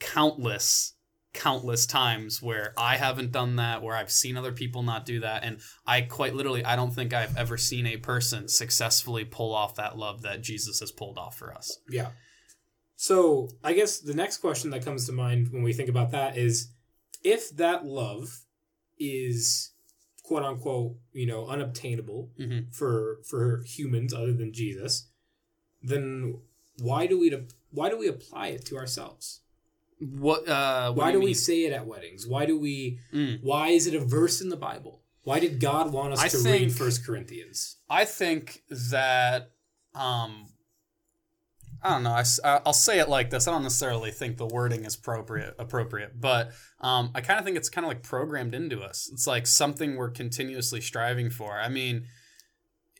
countless, 0.00 0.94
countless 1.34 1.86
times 1.86 2.42
where 2.42 2.72
I 2.76 2.96
haven't 2.96 3.30
done 3.30 3.56
that, 3.56 3.82
where 3.82 3.94
I've 3.94 4.10
seen 4.10 4.36
other 4.36 4.52
people 4.52 4.82
not 4.82 5.06
do 5.06 5.20
that. 5.20 5.44
And 5.44 5.60
I 5.86 6.00
quite 6.00 6.34
literally, 6.34 6.64
I 6.64 6.74
don't 6.74 6.92
think 6.94 7.12
I've 7.12 7.36
ever 7.36 7.56
seen 7.56 7.86
a 7.86 7.98
person 7.98 8.48
successfully 8.48 9.24
pull 9.24 9.54
off 9.54 9.76
that 9.76 9.96
love 9.96 10.22
that 10.22 10.42
Jesus 10.42 10.80
has 10.80 10.90
pulled 10.90 11.18
off 11.18 11.36
for 11.36 11.54
us. 11.54 11.78
Yeah. 11.88 12.08
So 12.96 13.48
I 13.62 13.74
guess 13.74 14.00
the 14.00 14.14
next 14.14 14.38
question 14.38 14.70
that 14.70 14.84
comes 14.84 15.06
to 15.06 15.12
mind 15.12 15.48
when 15.52 15.62
we 15.62 15.72
think 15.72 15.88
about 15.88 16.10
that 16.10 16.36
is 16.36 16.72
if 17.22 17.50
that 17.56 17.84
love 17.84 18.44
is 19.00 19.72
quote 20.22 20.44
unquote, 20.44 20.94
you 21.12 21.26
know, 21.26 21.46
unobtainable 21.48 22.30
Mhm. 22.38 22.72
for 22.72 23.20
for 23.24 23.64
humans 23.64 24.14
other 24.14 24.32
than 24.32 24.52
Jesus, 24.52 25.08
then 25.82 26.40
why 26.78 27.06
do 27.06 27.18
we 27.18 27.34
why 27.72 27.88
do 27.88 27.96
we 27.98 28.06
apply 28.06 28.48
it 28.48 28.64
to 28.66 28.76
ourselves? 28.76 29.40
What, 29.98 30.48
uh, 30.48 30.92
what 30.92 30.96
why 31.04 31.12
do, 31.12 31.18
do, 31.20 31.24
we 31.24 31.34
say 31.34 31.64
it 31.64 31.72
at 31.72 31.86
weddings? 31.86 32.26
Why 32.26 32.46
do 32.46 32.56
we 32.58 33.00
Mm. 33.12 33.42
why 33.42 33.68
is 33.70 33.86
it 33.86 33.94
a 33.94 34.00
verse 34.00 34.40
in 34.40 34.48
the 34.50 34.56
Bible? 34.56 35.02
Why 35.22 35.40
did 35.40 35.60
God 35.60 35.92
want 35.92 36.14
us 36.14 36.20
I 36.20 36.28
to 36.28 36.38
think- 36.38 36.60
read 36.68 36.72
First 36.72 37.04
Corinthians? 37.04 37.76
I 37.88 38.04
think 38.04 38.62
that 38.70 39.50
um 39.94 40.48
I 41.82 41.90
don't 41.90 42.02
know. 42.02 42.10
I, 42.44 42.60
will 42.64 42.72
say 42.72 42.98
it 42.98 43.08
like 43.08 43.30
this. 43.30 43.48
I 43.48 43.52
don't 43.52 43.62
necessarily 43.62 44.10
think 44.10 44.36
the 44.36 44.46
wording 44.46 44.84
is 44.84 44.96
appropriate, 44.96 45.54
appropriate, 45.58 46.20
but 46.20 46.50
um, 46.80 47.10
I 47.14 47.20
kind 47.22 47.38
of 47.38 47.44
think 47.44 47.56
it's 47.56 47.70
kind 47.70 47.84
of 47.84 47.88
like 47.88 48.02
programmed 48.02 48.54
into 48.54 48.80
us. 48.80 49.08
It's 49.12 49.26
like 49.26 49.46
something 49.46 49.96
we're 49.96 50.10
continuously 50.10 50.80
striving 50.80 51.30
for. 51.30 51.58
I 51.58 51.68
mean, 51.68 52.04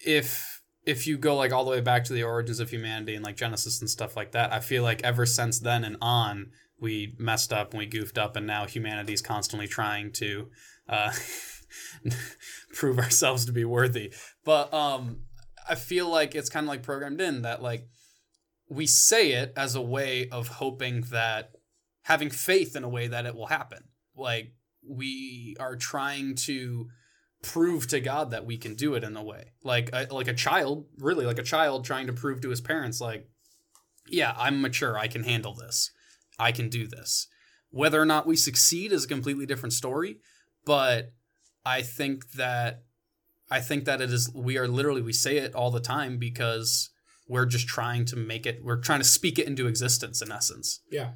if 0.06 0.62
if 0.86 1.06
you 1.06 1.18
go 1.18 1.36
like 1.36 1.52
all 1.52 1.64
the 1.64 1.70
way 1.70 1.82
back 1.82 2.04
to 2.04 2.12
the 2.14 2.22
origins 2.22 2.58
of 2.58 2.70
humanity 2.70 3.14
and 3.14 3.24
like 3.24 3.36
Genesis 3.36 3.80
and 3.80 3.90
stuff 3.90 4.16
like 4.16 4.32
that, 4.32 4.52
I 4.52 4.60
feel 4.60 4.82
like 4.82 5.04
ever 5.04 5.26
since 5.26 5.60
then 5.60 5.84
and 5.84 5.98
on, 6.00 6.50
we 6.80 7.14
messed 7.18 7.52
up 7.52 7.72
and 7.72 7.78
we 7.78 7.86
goofed 7.86 8.16
up, 8.16 8.34
and 8.36 8.46
now 8.46 8.66
humanity's 8.66 9.20
constantly 9.20 9.68
trying 9.68 10.12
to 10.12 10.48
uh, 10.88 11.12
prove 12.74 12.98
ourselves 12.98 13.44
to 13.44 13.52
be 13.52 13.64
worthy. 13.64 14.14
But 14.44 14.72
um, 14.72 15.24
I 15.68 15.74
feel 15.74 16.08
like 16.08 16.34
it's 16.34 16.48
kind 16.48 16.64
of 16.64 16.68
like 16.68 16.82
programmed 16.82 17.20
in 17.20 17.42
that 17.42 17.62
like 17.62 17.86
we 18.70 18.86
say 18.86 19.32
it 19.32 19.52
as 19.56 19.74
a 19.74 19.82
way 19.82 20.28
of 20.30 20.48
hoping 20.48 21.02
that 21.10 21.50
having 22.02 22.30
faith 22.30 22.76
in 22.76 22.84
a 22.84 22.88
way 22.88 23.08
that 23.08 23.26
it 23.26 23.34
will 23.34 23.46
happen. 23.46 23.84
Like 24.16 24.54
we 24.88 25.56
are 25.60 25.76
trying 25.76 26.36
to 26.36 26.86
prove 27.42 27.88
to 27.88 28.00
God 28.00 28.30
that 28.30 28.46
we 28.46 28.56
can 28.56 28.74
do 28.74 28.94
it 28.94 29.04
in 29.04 29.16
a 29.16 29.22
way. 29.22 29.52
Like 29.64 29.90
a, 29.92 30.06
like 30.10 30.28
a 30.28 30.34
child, 30.34 30.86
really 30.98 31.26
like 31.26 31.38
a 31.38 31.42
child 31.42 31.84
trying 31.84 32.06
to 32.06 32.12
prove 32.12 32.40
to 32.42 32.50
his 32.50 32.60
parents 32.60 33.00
like 33.00 33.28
yeah, 34.08 34.34
I'm 34.36 34.60
mature, 34.60 34.98
I 34.98 35.06
can 35.08 35.24
handle 35.24 35.54
this. 35.54 35.90
I 36.38 36.52
can 36.52 36.68
do 36.68 36.86
this. 36.86 37.28
Whether 37.70 38.00
or 38.00 38.06
not 38.06 38.26
we 38.26 38.34
succeed 38.34 38.92
is 38.92 39.04
a 39.04 39.08
completely 39.08 39.46
different 39.46 39.72
story, 39.72 40.18
but 40.64 41.12
I 41.64 41.82
think 41.82 42.32
that 42.32 42.84
I 43.50 43.60
think 43.60 43.84
that 43.84 44.00
it 44.00 44.12
is 44.12 44.32
we 44.34 44.58
are 44.58 44.68
literally 44.68 45.02
we 45.02 45.12
say 45.12 45.38
it 45.38 45.54
all 45.54 45.70
the 45.70 45.80
time 45.80 46.18
because 46.18 46.90
we're 47.30 47.46
just 47.46 47.66
trying 47.68 48.04
to 48.04 48.16
make 48.16 48.44
it 48.44 48.62
we're 48.62 48.80
trying 48.80 49.00
to 49.00 49.06
speak 49.06 49.38
it 49.38 49.46
into 49.46 49.66
existence 49.66 50.20
in 50.20 50.32
essence. 50.32 50.80
Yeah. 50.90 51.12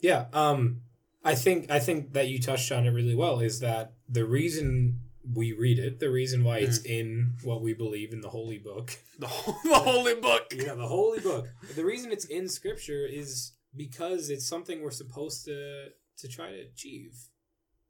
Yeah. 0.00 0.26
Um 0.32 0.80
I 1.24 1.34
think 1.34 1.70
I 1.70 1.78
think 1.78 2.14
that 2.14 2.28
you 2.28 2.40
touched 2.40 2.72
on 2.72 2.86
it 2.86 2.90
really 2.90 3.14
well 3.14 3.40
is 3.40 3.60
that 3.60 3.92
the 4.08 4.24
reason 4.24 5.00
we 5.34 5.52
read 5.52 5.78
it, 5.78 6.00
the 6.00 6.10
reason 6.10 6.42
why 6.42 6.58
it's 6.58 6.78
in 6.78 7.34
what 7.42 7.60
we 7.60 7.74
believe 7.74 8.14
in 8.14 8.22
the 8.22 8.30
holy 8.30 8.58
book. 8.58 8.96
The, 9.18 9.26
the 9.64 9.74
holy 9.74 10.14
book. 10.14 10.44
Yeah, 10.56 10.74
the 10.74 10.86
holy 10.86 11.18
book. 11.18 11.48
The 11.74 11.84
reason 11.84 12.12
it's 12.12 12.24
in 12.24 12.48
scripture 12.48 13.04
is 13.04 13.52
because 13.76 14.30
it's 14.30 14.46
something 14.46 14.80
we're 14.80 14.92
supposed 14.92 15.44
to 15.46 15.88
to 16.18 16.28
try 16.28 16.52
to 16.52 16.60
achieve. 16.60 17.14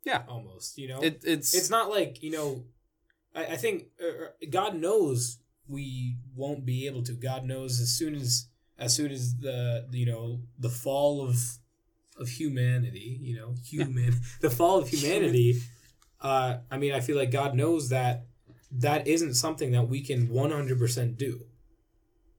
Yeah. 0.05 0.23
Almost, 0.27 0.79
you 0.79 0.89
know. 0.89 1.01
It, 1.01 1.23
it's 1.25 1.55
it's 1.55 1.71
not 1.71 1.91
like, 1.91 2.23
you 2.23 2.31
know, 2.31 2.65
I, 3.35 3.45
I 3.45 3.57
think 3.57 3.85
uh, 4.03 4.47
God 4.51 4.75
knows 4.75 5.39
we 5.69 6.17
won't 6.35 6.65
be 6.65 6.87
able 6.87 7.03
to. 7.05 7.13
God 7.13 7.45
knows 7.45 7.81
as 7.81 7.91
soon 7.95 8.15
as 8.15 8.49
as 8.79 8.95
soon 8.95 9.11
as 9.11 9.37
the 9.39 9.87
you 9.93 10.07
know 10.07 10.41
the 10.59 10.71
fall 10.71 11.27
of 11.27 11.37
of 12.19 12.29
humanity, 12.29 13.19
you 13.21 13.37
know, 13.37 13.55
human 13.65 14.15
the 14.41 14.51
fall 14.51 14.79
of 14.79 14.89
humanity. 14.89 15.61
Uh, 16.21 16.59
I 16.71 16.79
mean, 16.79 16.93
I 16.93 17.01
feel 17.01 17.17
like 17.17 17.31
God 17.31 17.55
knows 17.55 17.91
that 17.91 18.27
that 18.73 19.07
isn't 19.07 19.35
something 19.35 19.71
that 19.73 19.89
we 19.89 20.03
can 20.03 20.29
one 20.29 20.51
hundred 20.51 20.79
percent 20.79 21.17
do. 21.19 21.47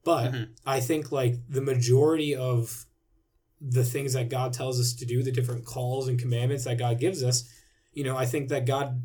But 0.03 0.31
Mhm. 0.31 0.49
I 0.65 0.79
think 0.79 1.11
like 1.11 1.35
the 1.47 1.61
majority 1.61 2.35
of 2.35 2.85
the 3.61 3.83
things 3.83 4.13
that 4.13 4.29
God 4.29 4.53
tells 4.53 4.79
us 4.79 4.93
to 4.93 5.05
do, 5.05 5.21
the 5.21 5.31
different 5.31 5.65
calls 5.65 6.07
and 6.07 6.17
commandments 6.17 6.63
that 6.63 6.77
God 6.77 6.99
gives 6.99 7.23
us, 7.23 7.43
you 7.93 8.03
know, 8.03 8.15
I 8.15 8.25
think 8.25 8.49
that 8.49 8.65
God 8.65 9.01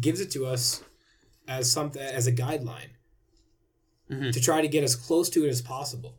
gives 0.00 0.20
it 0.20 0.30
to 0.32 0.46
us 0.46 0.82
as 1.46 1.70
something 1.70 2.00
as 2.00 2.26
a 2.26 2.32
guideline. 2.32 2.90
Mhm. 4.10 4.32
to 4.32 4.40
try 4.40 4.60
to 4.60 4.68
get 4.68 4.82
as 4.84 4.96
close 4.96 5.30
to 5.30 5.44
it 5.44 5.48
as 5.48 5.62
possible 5.62 6.16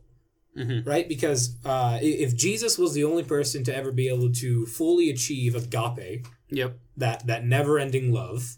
Mhm. 0.56 0.86
right 0.86 1.08
because 1.08 1.56
uh, 1.64 1.98
if 2.02 2.34
jesus 2.36 2.76
was 2.78 2.92
the 2.94 3.04
only 3.04 3.22
person 3.24 3.64
to 3.64 3.74
ever 3.74 3.90
be 3.92 4.08
able 4.08 4.32
to 4.32 4.66
fully 4.66 5.10
achieve 5.10 5.54
agape 5.54 6.26
Yep. 6.50 6.78
that 6.96 7.26
that 7.26 7.44
never-ending 7.46 8.12
love 8.12 8.56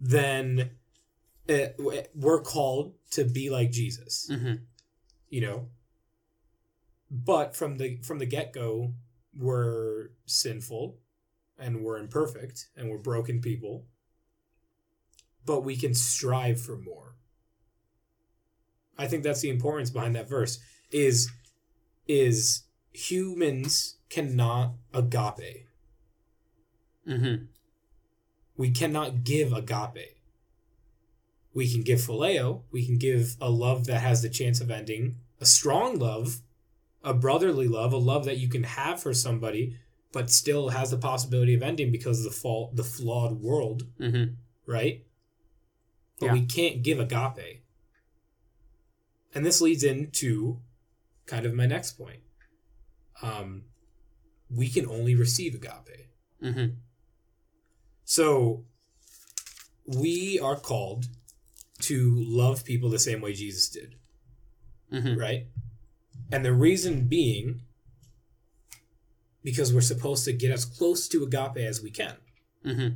then 0.00 0.70
uh, 1.48 1.68
w- 1.78 2.02
we're 2.14 2.40
called 2.42 2.94
to 3.12 3.24
be 3.24 3.50
like 3.50 3.70
jesus 3.70 4.26
hmm 4.30 4.54
you 5.28 5.40
know 5.40 5.68
but 7.10 7.56
from 7.56 7.76
the 7.78 7.98
from 8.02 8.18
the 8.18 8.26
get-go 8.26 8.94
we're 9.36 10.08
sinful 10.26 10.98
and 11.58 11.82
we're 11.84 11.98
imperfect 11.98 12.68
and 12.76 12.88
we're 12.90 12.98
broken 12.98 13.40
people 13.40 13.86
but 15.44 15.60
we 15.62 15.76
can 15.76 15.94
strive 15.94 16.60
for 16.60 16.76
more 16.76 17.16
i 18.98 19.06
think 19.06 19.22
that's 19.22 19.40
the 19.40 19.50
importance 19.50 19.90
behind 19.90 20.14
that 20.14 20.28
verse 20.28 20.58
is 20.90 21.30
is 22.06 22.62
humans 22.92 23.96
cannot 24.08 24.72
agape. 24.94 25.66
Hmm 27.06 27.34
we 28.58 28.70
cannot 28.72 29.22
give 29.22 29.52
agape. 29.52 30.16
We 31.54 31.72
can 31.72 31.82
give 31.82 32.00
phileo. 32.00 32.62
We 32.72 32.84
can 32.84 32.98
give 32.98 33.36
a 33.40 33.48
love 33.48 33.86
that 33.86 34.00
has 34.00 34.20
the 34.20 34.28
chance 34.28 34.60
of 34.60 34.70
ending 34.70 35.16
a 35.40 35.46
strong 35.46 35.98
love 35.98 36.42
a 37.04 37.14
brotherly 37.14 37.68
love 37.68 37.92
a 37.92 37.96
love 37.96 38.24
that 38.24 38.38
you 38.38 38.48
can 38.48 38.64
have 38.64 39.00
for 39.00 39.14
somebody 39.14 39.76
but 40.12 40.30
still 40.30 40.70
has 40.70 40.90
the 40.90 40.98
possibility 40.98 41.54
of 41.54 41.62
ending 41.62 41.92
because 41.92 42.18
of 42.18 42.24
the 42.24 42.36
fault 42.36 42.74
the 42.74 42.82
flawed 42.82 43.40
world 43.40 43.84
hmm 43.98 44.24
right? 44.66 45.04
But 46.18 46.26
Yeah. 46.26 46.32
we 46.32 46.44
can't 46.44 46.82
give 46.82 46.98
agape 46.98 47.62
and 49.34 49.44
this 49.44 49.60
leads 49.60 49.84
into 49.84 50.60
kind 51.26 51.46
of 51.46 51.54
my 51.54 51.66
next 51.66 51.92
point. 51.92 52.20
Um 53.22 53.64
we 54.50 54.68
can 54.68 54.86
only 54.86 55.14
receive 55.14 55.54
agape. 55.54 56.08
Hmm 56.40 56.66
so 58.08 58.64
we 59.86 60.40
are 60.40 60.56
called 60.56 61.08
to 61.80 62.10
love 62.16 62.64
people 62.64 62.88
the 62.88 62.98
same 62.98 63.20
way 63.20 63.34
Jesus 63.34 63.68
did, 63.68 63.96
hmm 64.90 65.14
right? 65.14 65.46
And 66.32 66.42
the 66.42 66.54
reason 66.54 67.06
being 67.06 67.60
because 69.44 69.74
we're 69.74 69.82
supposed 69.82 70.24
to 70.24 70.32
get 70.32 70.50
as 70.50 70.64
close 70.64 71.06
to 71.08 71.22
agape 71.22 71.58
as 71.58 71.82
we 71.82 71.90
can. 71.90 72.16
hmm 72.64 72.88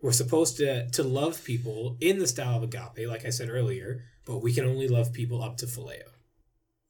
We're 0.00 0.12
supposed 0.12 0.56
to 0.58 0.88
to 0.88 1.02
love 1.02 1.42
people 1.42 1.96
in 2.00 2.20
the 2.20 2.28
style 2.28 2.58
of 2.58 2.62
agape, 2.62 3.08
like 3.08 3.24
I 3.24 3.30
said 3.30 3.48
earlier, 3.50 4.04
but 4.28 4.42
we 4.42 4.52
can 4.52 4.66
only 4.66 4.86
love 4.86 5.12
people 5.12 5.42
up 5.42 5.56
to 5.56 5.66
phileo. 5.66 6.02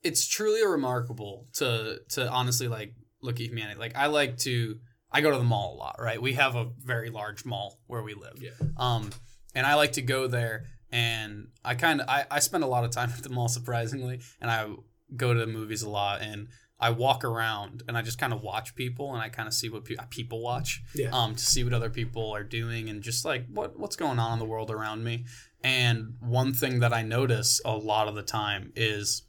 It's 0.03 0.27
truly 0.27 0.67
remarkable 0.67 1.47
to 1.55 2.01
to 2.11 2.29
honestly 2.29 2.69
like 2.69 2.95
look 3.23 3.37
at 3.37 3.47
humanity. 3.47 3.79
Like 3.79 3.97
I 3.97 4.07
like 4.07 4.37
to 4.39 4.79
I 5.11 5.21
go 5.21 5.31
to 5.31 5.39
the 5.39 5.45
mall 5.45 5.75
a 5.75 5.79
lot, 5.79 5.97
right? 6.01 6.21
We 6.21 6.35
have 6.35 6.57
a 6.57 6.71
very 6.85 7.09
large 7.09 7.45
mall 7.45 7.81
where 7.87 8.03
we 8.03 8.15
live. 8.15 8.43
Yeah. 8.43 8.51
Um, 8.77 9.11
and 9.55 9.67
I 9.67 9.75
like 9.77 9.93
to 9.93 10.03
go 10.03 10.27
there 10.27 10.67
and 10.91 11.49
I 11.65 11.77
kind 11.77 12.01
of 12.01 12.09
I, 12.09 12.27
I 12.31 12.41
spend 12.41 12.65
a 12.65 12.67
lot 12.67 12.85
of 12.85 12.91
time 12.91 13.11
at 13.17 13.23
the 13.23 13.31
mall 13.31 13.49
surprisingly, 13.49 14.21
and 14.41 14.51
I 14.51 14.69
go 15.17 15.33
to 15.33 15.41
the 15.41 15.47
movies 15.47 15.83
a 15.83 15.89
lot 15.89 16.21
and 16.21 16.49
I 16.81 16.91
walk 16.91 17.25
around 17.25 17.83
and 17.89 17.99
I 17.99 18.03
just 18.03 18.19
kind 18.19 18.33
of 18.33 18.41
watch 18.43 18.75
people 18.77 19.13
and 19.13 19.21
I 19.23 19.29
kind 19.29 19.49
of 19.49 19.55
see 19.55 19.69
what 19.69 19.85
pe- 19.85 19.97
people 20.11 20.41
watch 20.41 20.81
Yeah. 20.95 21.11
um, 21.13 21.35
to 21.35 21.45
see 21.45 21.65
what 21.65 21.73
other 21.73 21.91
people 21.91 22.31
are 22.33 22.45
doing 22.45 22.89
and 22.89 23.03
just 23.03 23.25
like 23.25 23.47
what 23.53 23.79
what's 23.79 23.97
going 23.97 24.19
on 24.21 24.35
in 24.35 24.39
the 24.39 24.45
world 24.45 24.71
around 24.71 25.03
me. 25.03 25.25
And 25.65 26.15
one 26.21 26.53
thing 26.53 26.79
that 26.81 26.93
I 26.93 27.03
notice 27.03 27.61
a 27.65 27.77
lot 27.77 28.07
of 28.07 28.15
the 28.15 28.23
time 28.23 28.73
is 28.77 29.23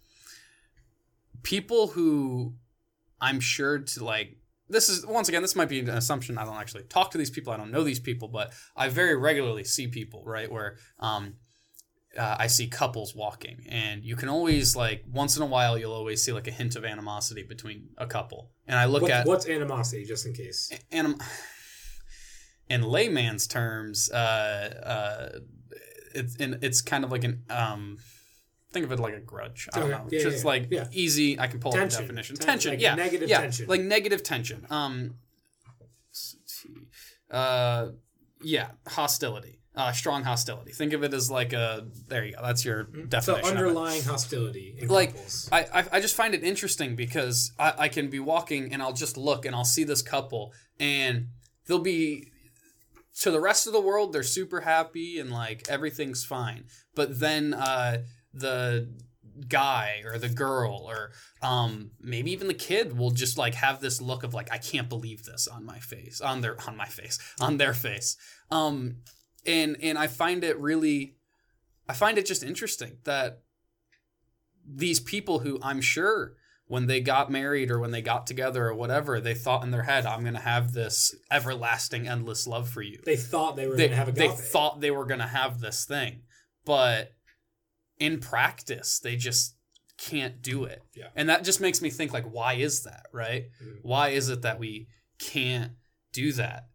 people 1.44 1.88
who 1.88 2.54
I'm 3.22 3.40
sure 3.40 3.80
to 3.80 4.04
like. 4.06 4.36
This 4.72 4.88
is 4.88 5.04
once 5.06 5.28
again, 5.30 5.42
this 5.42 5.56
might 5.56 5.70
be 5.70 5.80
an 5.80 5.90
assumption. 5.90 6.38
I 6.38 6.46
don't 6.46 6.56
actually 6.58 6.84
talk 6.84 7.10
to 7.12 7.18
these 7.18 7.32
people. 7.32 7.52
I 7.52 7.58
don't 7.58 7.72
know 7.72 7.84
these 7.84 8.00
people, 8.00 8.28
but 8.28 8.54
I 8.76 8.90
very 8.90 9.16
regularly 9.16 9.64
see 9.64 9.88
people 9.88 10.22
right 10.24 10.52
where 10.52 10.78
um, 11.00 11.38
uh, 12.18 12.36
I 12.40 12.48
see 12.48 12.68
couples 12.68 13.14
walking, 13.16 13.66
and 13.70 14.04
you 14.04 14.16
can 14.16 14.30
always 14.30 14.76
like 14.76 15.04
once 15.12 15.38
in 15.38 15.44
a 15.44 15.46
while 15.46 15.78
you'll 15.78 15.94
always 15.94 16.24
see 16.24 16.32
like 16.32 16.48
a 16.48 16.52
hint 16.52 16.76
of 16.76 16.84
animosity 16.86 17.44
between 17.44 17.90
a 17.98 18.08
couple. 18.08 18.52
And 18.68 18.78
I 18.80 18.86
look 18.86 19.04
What- 19.04 19.12
at 19.12 19.26
what's 19.28 19.48
animosity, 19.48 20.06
just 20.06 20.26
in 20.26 20.34
case? 20.34 20.72
anim- 20.92 21.20
in 22.70 22.82
layman's 22.84 23.48
terms, 23.48 24.10
uh, 24.12 24.16
uh, 25.36 25.40
it's 26.16 26.36
it's 26.40 26.82
kind 26.82 27.04
of 27.04 27.12
like 27.12 27.24
an 27.24 27.44
um, 27.50 27.98
think 28.72 28.86
of 28.86 28.92
it 28.92 29.00
like 29.00 29.14
a 29.16 29.20
grudge. 29.20 29.68
I 29.74 29.80
don't 29.80 29.90
Okay. 29.92 29.98
know, 30.04 30.08
Yeah, 30.12 30.24
just 30.24 30.44
yeah, 30.44 30.48
like 30.48 30.68
yeah. 30.72 30.88
easy. 30.92 31.40
I 31.40 31.48
can 31.48 31.60
pull 31.60 31.74
up 31.76 31.90
the 31.90 31.98
definition. 31.98 32.36
Ten- 32.36 32.46
tension, 32.48 32.72
like 32.72 32.82
yeah, 32.82 32.96
negative 32.96 33.30
yeah, 33.30 33.42
tension. 33.42 33.68
like 33.68 33.82
negative 33.82 34.22
tension. 34.24 34.66
Um, 34.70 35.16
uh, 37.32 37.90
yeah, 38.44 38.72
hostility. 38.88 39.59
Uh, 39.76 39.92
strong 39.92 40.24
hostility. 40.24 40.72
Think 40.72 40.94
of 40.94 41.04
it 41.04 41.14
as 41.14 41.30
like 41.32 41.54
a. 41.54 41.88
There 42.08 42.26
you 42.26 42.34
go. 42.36 42.42
That's 42.42 42.66
your 42.66 42.90
So 42.94 43.02
definition. 43.06 43.34
of 43.34 43.40
it 43.40 43.46
underlying 43.46 44.04
hostility 44.04 44.76
in 44.80 44.90
like. 44.90 45.14
I, 45.52 45.60
I 45.74 45.86
I 45.94 46.00
just 46.02 46.16
find 46.16 46.34
it 46.34 46.44
interesting 46.44 46.96
because 46.96 47.54
I, 47.58 47.74
I 47.78 47.88
can 47.88 48.10
be 48.10 48.20
walking 48.20 48.74
and 48.74 48.82
I'll 48.82 48.94
just 48.94 49.16
look 49.16 49.46
and 49.46 49.56
I'll 49.56 49.64
see 49.66 49.84
this 49.86 50.02
couple 50.02 50.54
and 50.80 51.28
they'll 51.68 51.80
be 51.80 52.32
to 53.22 53.32
the 53.32 53.40
rest 53.40 53.68
of 53.68 53.74
the 53.74 53.82
world 53.82 54.12
they're 54.14 54.24
super 54.24 54.62
happy 54.62 55.20
and 55.20 55.30
like 55.32 55.68
everything's 55.70 56.24
fine 56.24 56.64
but 56.96 57.20
then 57.20 57.54
uh 57.54 57.98
the 58.34 58.88
guy 59.48 60.02
or 60.06 60.18
the 60.18 60.30
girl 60.30 60.86
or 60.88 61.12
um 61.42 61.92
maybe 62.02 62.32
even 62.32 62.48
the 62.48 62.54
kid 62.54 62.98
will 62.98 63.12
just 63.12 63.38
like 63.38 63.56
have 63.56 63.82
this 63.82 64.02
look 64.02 64.24
of 64.24 64.34
like 64.34 64.52
I 64.52 64.58
can't 64.58 64.88
believe 64.90 65.24
this 65.26 65.48
on 65.48 65.66
my 65.66 65.80
face 65.80 66.22
on 66.22 66.42
their 66.42 66.56
on 66.68 66.76
my 66.78 66.86
face 66.88 67.20
on 67.40 67.58
their 67.58 67.74
face 67.74 68.16
um 68.52 68.98
and 69.46 69.78
and 69.82 69.98
I 69.98 70.08
find 70.08 70.44
it 70.44 70.60
really 70.60 71.16
I 71.88 71.94
find 71.94 72.18
it 72.18 72.26
just 72.26 72.44
interesting 72.44 72.98
that 73.06 73.42
these 74.66 75.00
people 75.00 75.40
who 75.40 75.60
I'm 75.64 75.82
sure 75.82 76.34
when 76.68 76.86
they 76.86 77.02
got 77.02 77.32
married 77.32 77.72
or 77.72 77.80
when 77.80 77.90
they 77.90 78.02
got 78.02 78.28
together 78.28 78.68
or 78.68 78.76
whatever, 78.76 79.20
they 79.20 79.34
thought 79.34 79.64
in 79.64 79.72
their 79.72 79.82
head, 79.84 80.06
I'm 80.06 80.22
going 80.22 80.36
to 80.36 80.40
have 80.40 80.72
this 80.74 81.16
everlasting, 81.32 82.08
endless 82.08 82.46
love 82.46 82.70
for 82.70 82.84
you. 82.84 83.00
they 83.06 83.16
thought 83.16 83.56
they 83.56 83.66
were 83.66 83.76
going 83.76 83.90
to 83.90 83.96
have 83.96 84.10
a. 84.10 84.12
they 84.12 84.28
thought 84.28 84.80
they 84.80 84.92
were 84.92 85.06
going 85.08 85.20
to 85.20 85.26
have 85.26 85.60
this 85.60 85.86
thing. 85.86 86.22
But 86.66 87.14
in 87.98 88.20
practice, 88.20 89.00
they 89.00 89.16
just 89.16 89.56
can't 89.98 90.44
do 90.44 90.66
it. 90.66 90.84
Yeah. 90.96 91.08
And 91.16 91.28
that 91.30 91.44
just 91.44 91.60
makes 91.60 91.82
me 91.82 91.90
think, 91.90 92.14
like, 92.14 92.26
why 92.32 92.54
is 92.54 92.84
that, 92.84 93.08
right? 93.12 93.46
Mhm. 93.64 93.80
Why 93.82 94.10
is 94.10 94.30
it 94.30 94.44
that 94.44 94.60
we 94.60 94.90
can't 95.18 95.72
do 96.14 96.34
that? 96.34 96.66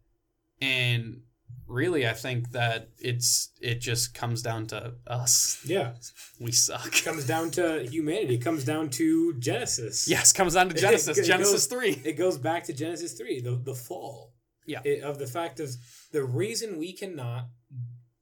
And 0.59 1.21
really, 1.67 2.07
I 2.07 2.13
think 2.13 2.51
that 2.51 2.89
it's 2.99 3.49
it 3.61 3.81
just 3.81 4.13
comes 4.13 4.41
down 4.41 4.67
to 4.67 4.93
us. 5.07 5.61
yeah. 5.65 5.93
We 6.39 6.51
suck. 6.51 6.91
comes 7.03 7.25
down 7.25 7.51
to 7.51 7.83
humanity. 7.89 8.35
It 8.35 8.43
comes 8.43 8.63
down 8.63 8.89
to 8.91 9.33
Genesis. 9.39 10.07
Yes, 10.07 10.31
comes 10.33 10.53
down 10.53 10.69
to 10.69 10.75
It- 10.75 10.79
Genesis. 10.81 11.17
it 11.21 11.23
Genesis 11.25 11.65
goes- 11.67 11.79
3. 11.79 12.01
It 12.05 12.13
goes 12.17 12.37
back 12.37 12.63
to 12.65 12.73
Genesis 12.73 13.13
3, 13.13 13.41
the, 13.41 13.55
the 13.63 13.73
fall. 13.75 14.33
Yeah. 14.67 14.81
It- 14.83 15.03
of 15.03 15.17
the 15.19 15.27
fact 15.27 15.59
of 15.59 15.69
the 16.11 16.23
reason 16.23 16.77
we 16.79 16.93
cannot 16.93 17.47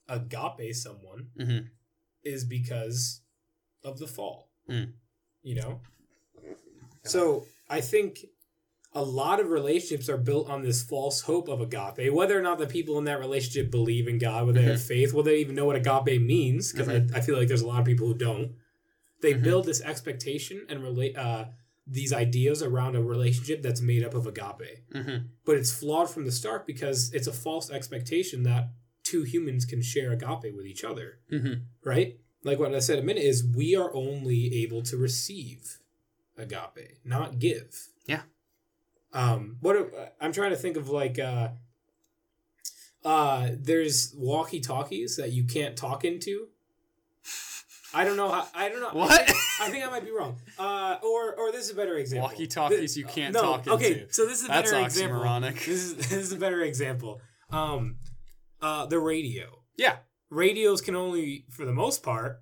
agape 0.10 0.74
someone 0.76 1.28
Mhm. 1.40 1.68
is 2.24 2.44
because 2.46 3.22
of 3.84 4.00
the 4.00 4.08
fall. 4.08 4.50
Mm. 4.70 4.94
You 5.42 5.56
know? 5.56 5.82
So 7.04 7.46
I 7.70 7.82
think 7.82 8.26
a 8.96 9.02
lot 9.04 9.40
of 9.40 9.50
relationships 9.50 10.08
are 10.10 10.18
built 10.18 10.50
on 10.50 10.62
this 10.62 10.84
false 10.84 11.22
hope 11.22 11.48
of 11.48 11.62
agape, 11.62 12.14
whether 12.14 12.38
or 12.38 12.42
not 12.44 12.60
the 12.60 12.68
people 12.68 12.98
in 13.00 13.06
that 13.06 13.20
relationship 13.20 13.72
believe 13.72 14.08
in 14.08 14.20
God, 14.20 14.46
whether 14.46 14.62
they 14.62 14.68
have 14.68 14.82
faith, 14.84 15.14
whether 15.14 15.32
they 15.32 15.38
even 15.40 15.56
know 15.56 15.66
what 15.66 15.76
agape 15.76 16.22
means, 16.22 16.72
because 16.72 16.88
I, 16.90 17.06
I 17.18 17.22
feel 17.22 17.38
like 17.38 17.48
there's 17.48 17.62
a 17.62 17.68
lot 17.68 17.80
of 17.80 17.86
people 17.86 18.08
who 18.08 18.14
don't. 18.14 18.52
They 19.22 19.34
Mhm. 19.34 19.44
build 19.44 19.66
this 19.66 19.82
expectation 19.82 20.66
and 20.70 20.84
relate 20.84 21.18
uh, 21.18 21.46
these 21.88 22.14
ideas 22.14 22.62
around 22.62 22.96
a 22.96 23.02
relationship 23.02 23.62
that's 23.64 23.82
made 23.82 24.04
up 24.04 24.14
of 24.14 24.28
agape. 24.28 24.88
Mm-hmm. 24.94 25.26
But 25.46 25.58
it's 25.58 25.72
flawed 25.72 26.10
from 26.10 26.26
the 26.26 26.32
start 26.32 26.68
because 26.68 27.12
it's 27.14 27.28
a 27.28 27.34
false 27.34 27.70
expectation 27.72 28.44
that 28.44 28.70
two 29.04 29.24
humans 29.24 29.66
can 29.66 29.82
share 29.82 30.12
agape 30.12 30.54
with 30.56 30.66
each 30.66 30.84
other, 30.84 31.20
Mm-hmm. 31.32 31.54
right? 31.84 32.20
Like 32.44 32.60
what 32.60 32.76
I 32.76 32.80
said 32.80 33.00
a 33.00 33.02
minute 33.02 33.24
is 33.24 33.44
we 33.46 33.76
are 33.76 33.94
only 33.96 34.54
able 34.64 34.82
to 34.84 34.98
receive 34.98 35.80
agape, 36.38 37.00
not 37.04 37.40
give. 37.40 37.88
Yeah. 38.06 38.22
Um, 39.14 39.58
what 39.62 39.76
are, 39.76 39.88
I'm 40.20 40.32
trying 40.32 40.52
to 40.52 40.58
think 40.58 40.76
of 40.76 40.90
like 40.90 41.20
uh, 41.20 41.50
uh, 43.06 43.50
there's 43.58 44.14
walkie 44.18 44.60
talkies 44.60 45.18
that 45.18 45.32
you 45.32 45.44
can't 45.46 45.78
talk 45.78 46.04
into. 46.04 46.48
I 47.96 48.06
don't 48.06 48.18
know 48.18 48.30
how. 48.30 48.48
I 48.56 48.70
don't 48.70 48.82
know. 48.82 48.90
What? 48.90 49.12
I 49.12 49.24
think, 49.24 49.38
I 49.62 49.70
think 49.70 49.86
I 49.86 49.90
might 49.90 50.04
be 50.04 50.12
wrong. 50.12 50.38
Uh, 50.58 50.98
or 51.04 51.36
or 51.36 51.52
this 51.52 51.66
is 51.66 51.72
a 51.72 51.76
better 51.76 51.96
example. 51.98 52.28
Walkie-talkies 52.30 52.98
you 52.98 53.06
can't 53.06 53.36
no, 53.36 53.42
talk 53.42 53.68
Okay, 53.68 53.86
into. 53.92 54.00
Okay, 54.04 54.08
so 54.10 54.26
this 54.26 54.40
is 54.40 54.46
a 54.46 54.48
That's 54.48 54.72
better 54.72 54.84
example. 54.84 55.20
oxymoronic. 55.20 55.54
This 55.66 55.68
is 55.68 55.96
this 55.98 56.12
is 56.12 56.32
a 56.32 56.38
better 56.38 56.62
example. 56.62 57.22
Um, 57.52 57.98
uh, 58.62 58.88
the 58.88 59.00
radio. 59.00 59.60
Yeah. 59.78 59.98
Radios 60.32 60.82
can 60.82 60.96
only, 60.96 61.46
for 61.52 61.66
the 61.66 61.74
most 61.74 62.02
part, 62.02 62.42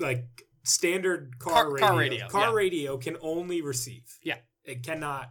like 0.00 0.24
standard 0.62 1.38
car, 1.38 1.64
Car- 1.64 1.70
radio. 1.72 1.86
car 1.86 1.98
radio, 1.98 2.28
Car 2.28 2.40
yeah. 2.48 2.54
radio 2.54 2.96
can 2.96 3.16
only 3.20 3.60
receive. 3.60 4.18
Yeah. 4.22 4.36
It 4.64 4.82
cannot 4.82 5.30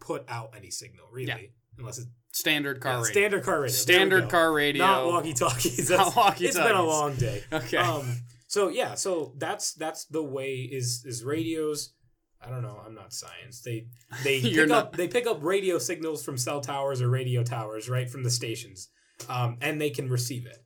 put 0.00 0.24
out 0.28 0.52
any 0.56 0.70
signal, 0.70 1.06
really. 1.12 1.28
Yeah. 1.28 1.38
Unless 1.78 1.98
it's 1.98 2.06
Standard 2.32 2.80
car 2.80 2.92
yeah, 2.92 2.98
radio. 2.98 3.10
standard 3.12 3.42
car 3.44 3.60
radio. 3.62 3.74
Standard 3.74 4.28
car 4.28 4.52
radio. 4.52 4.84
Not 4.86 5.06
walkie 5.06 5.32
talkies. 5.32 5.90
Not 5.90 6.14
walkie-talkies. 6.14 6.48
It's 6.48 6.58
been 6.58 6.76
a 6.76 6.82
long 6.82 7.14
day. 7.16 7.42
Okay. 7.52 7.76
Um 7.78 8.22
so 8.46 8.68
yeah, 8.68 8.94
so 8.94 9.32
that's 9.38 9.72
that's 9.74 10.04
the 10.06 10.22
way 10.22 10.56
is 10.70 11.04
is 11.06 11.24
radios 11.24 11.94
I 12.40 12.50
don't 12.50 12.62
know. 12.62 12.80
I'm 12.86 12.94
not 12.94 13.12
science. 13.12 13.62
They 13.62 13.86
they 14.22 14.40
pick 14.42 14.68
not- 14.68 14.78
up 14.78 14.96
they 14.96 15.08
pick 15.08 15.26
up 15.26 15.42
radio 15.42 15.78
signals 15.78 16.22
from 16.24 16.36
cell 16.36 16.60
towers 16.60 17.00
or 17.02 17.08
radio 17.08 17.42
towers, 17.42 17.88
right 17.88 18.08
from 18.08 18.22
the 18.22 18.30
stations, 18.30 18.88
um, 19.28 19.56
and 19.60 19.80
they 19.80 19.90
can 19.90 20.08
receive 20.08 20.46
it. 20.46 20.58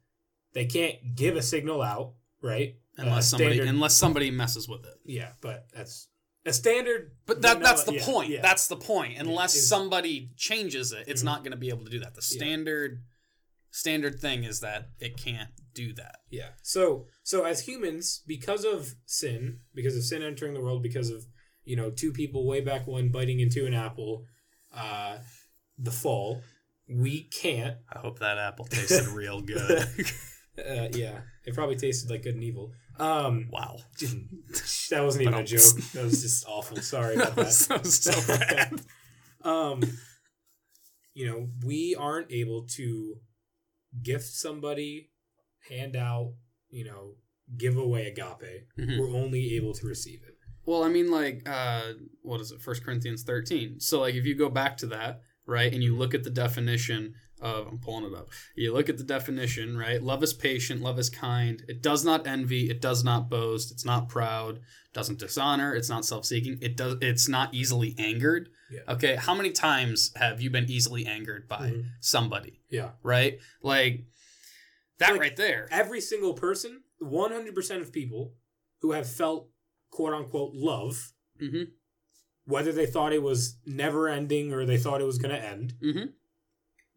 They 0.53 0.66
can't 0.66 0.97
give 1.14 1.37
a 1.37 1.42
signal 1.42 1.81
out, 1.81 2.14
right? 2.42 2.75
unless 2.99 3.33
Uh, 3.33 3.38
somebody 3.38 3.55
standard- 3.57 3.75
unless 3.75 3.97
somebody 3.97 4.31
messes 4.31 4.68
with 4.68 4.85
it. 4.85 4.95
yeah, 5.07 5.31
but 5.40 5.66
that's 5.75 6.09
a 6.44 6.52
standard. 6.52 7.12
But 7.26 7.42
that 7.42 7.61
that's 7.61 7.85
the 7.85 7.94
yeah, 7.94 8.05
point. 8.05 8.31
yeah. 8.31 8.40
That's 8.42 8.66
the 8.68 8.76
point. 8.76 9.18
Unless 9.18 9.66
somebody 9.68 10.31
changes 10.37 10.92
it, 10.92 11.05
it's 11.07 11.22
Mhm. 11.22 11.26
not 11.26 11.38
going 11.44 11.52
to 11.52 11.57
be 11.59 11.68
able 11.68 11.85
to 11.85 11.90
do 11.90 12.00
that. 12.00 12.14
The 12.14 12.26
Yeah. 12.31 12.38
standard 12.38 13.02
standard 13.70 14.20
thing 14.20 14.44
is 14.44 14.61
that 14.61 14.90
it 15.00 15.16
can't 15.16 15.48
do 15.74 15.94
that. 15.94 16.16
Yeah. 16.31 16.50
So 16.62 17.07
so 17.22 17.44
as 17.44 17.66
humans, 17.66 18.22
because 18.26 18.64
of 18.64 18.94
sin, 19.07 19.61
because 19.74 19.96
of 19.96 20.05
sin 20.05 20.22
entering 20.22 20.55
the 20.55 20.61
world, 20.61 20.83
because 20.83 21.11
of 21.11 21.26
you 21.64 21.76
know 21.76 21.90
two 21.90 22.12
people 22.12 22.46
way 22.46 22.61
back 22.61 22.87
when 22.87 23.11
biting 23.11 23.40
into 23.40 23.64
an 23.66 23.72
apple, 23.74 24.26
uh, 24.74 25.18
the 25.78 25.90
fall, 25.92 26.42
we 26.88 27.22
can't. 27.24 27.78
I 27.90 27.98
hope 28.00 28.18
that 28.18 28.37
apple 28.38 28.66
tasted 28.66 29.07
real 29.09 29.40
good. 29.40 29.87
Uh, 30.59 30.87
yeah, 30.92 31.22
it 31.46 31.55
probably 31.55 31.76
tasted 31.76 32.11
like 32.11 32.22
good 32.22 32.35
and 32.35 32.44
evil. 32.44 32.74
Um, 32.98 33.48
wow. 33.50 33.76
that 34.90 35.02
wasn't 35.02 35.22
even 35.22 35.35
a 35.35 35.44
joke. 35.44 35.62
That 35.94 36.05
was 36.05 36.22
just 36.22 36.46
awful. 36.46 36.76
Sorry 36.78 37.14
about 37.16 37.37
That 37.37 37.44
was, 37.46 37.66
that. 37.68 37.83
was 37.83 37.98
so 37.98 38.37
bad. 38.37 38.81
um, 39.42 39.83
you 41.14 41.26
know, 41.26 41.48
we 41.64 41.94
aren't 41.98 42.31
able 42.33 42.66
to 42.76 43.16
gift 44.02 44.24
somebody, 44.26 45.11
hand 45.68 45.96
out, 45.96 46.33
you 46.70 46.85
know, 46.85 47.14
give 47.59 47.76
away 47.76 48.07
agape. 48.07 48.66
Mhm. 48.78 48.98
We're 48.98 49.16
only 49.18 49.57
able 49.57 49.74
to 49.74 49.87
receive 49.87 50.20
it. 50.26 50.37
Well, 50.64 50.85
I 50.85 50.88
mean, 50.88 51.11
like, 51.11 51.42
uh, 51.48 51.92
what 52.22 52.40
is 52.40 52.52
it? 52.52 52.62
First 52.62 52.85
Corinthians 52.85 53.24
thirteen. 53.24 53.81
So, 53.81 54.00
like, 54.00 54.14
if 54.14 54.24
you 54.24 54.35
go 54.37 54.48
back 54.48 54.76
to 54.78 54.87
that, 54.87 55.20
right, 55.46 55.72
and 55.72 55.83
you 55.83 55.96
look 55.96 56.14
at 56.14 56.24
the 56.24 56.31
definition 56.31 57.14
of, 57.40 57.66
I'm 57.66 57.78
pulling 57.78 58.05
it 58.05 58.16
up. 58.16 58.28
You 58.55 58.72
look 58.72 58.88
at 58.88 58.98
the 58.98 59.05
definition, 59.05 59.76
right? 59.76 60.00
Love 60.00 60.22
is 60.22 60.33
patient, 60.33 60.81
love 60.81 60.98
is 60.98 61.11
kind. 61.11 61.62
It 61.66 61.83
does 61.83 62.05
not 62.05 62.26
envy, 62.26 62.70
it 62.70 62.81
does 62.81 63.02
not 63.02 63.28
boast, 63.28 63.72
it's 63.72 63.85
not 63.85 64.09
proud, 64.09 64.61
doesn't 64.94 65.18
dishonor, 65.18 65.74
it's 65.74 65.88
not 65.88 66.05
self-seeking. 66.05 66.59
It 66.62 66.76
does. 66.76 66.96
It's 67.00 67.28
not 67.28 67.52
easily 67.52 67.96
angered. 67.98 68.50
Yeah. 68.70 68.81
Okay. 68.88 69.16
How 69.16 69.35
many 69.35 69.50
times 69.50 70.12
have 70.16 70.40
you 70.40 70.50
been 70.50 70.70
easily 70.70 71.05
angered 71.05 71.48
by 71.48 71.70
Mhm. 71.72 71.85
somebody? 72.00 72.61
Yeah. 72.70 72.92
Right. 73.02 73.40
Like 73.62 74.05
that 74.98 75.12
Like, 75.12 75.20
right 75.20 75.37
there. 75.37 75.66
Every 75.72 76.00
single 76.00 76.35
person, 76.35 76.85
100% 77.00 77.81
of 77.83 77.90
people 77.92 78.37
who 78.83 78.92
have 78.92 79.09
felt 79.11 79.50
quote 79.90 80.12
unquote 80.14 80.52
love, 80.55 81.12
Mm-hmm. 81.40 81.72
Whether 82.44 82.72
they 82.72 82.87
thought 82.87 83.12
it 83.12 83.22
was 83.22 83.57
never 83.66 84.09
ending 84.09 84.52
or 84.52 84.64
they 84.66 84.78
thought 84.78 85.00
it 85.00 85.05
was 85.07 85.18
going 85.18 85.35
to 85.35 85.42
end, 85.44 85.74
Mm-hmm. 85.83 86.07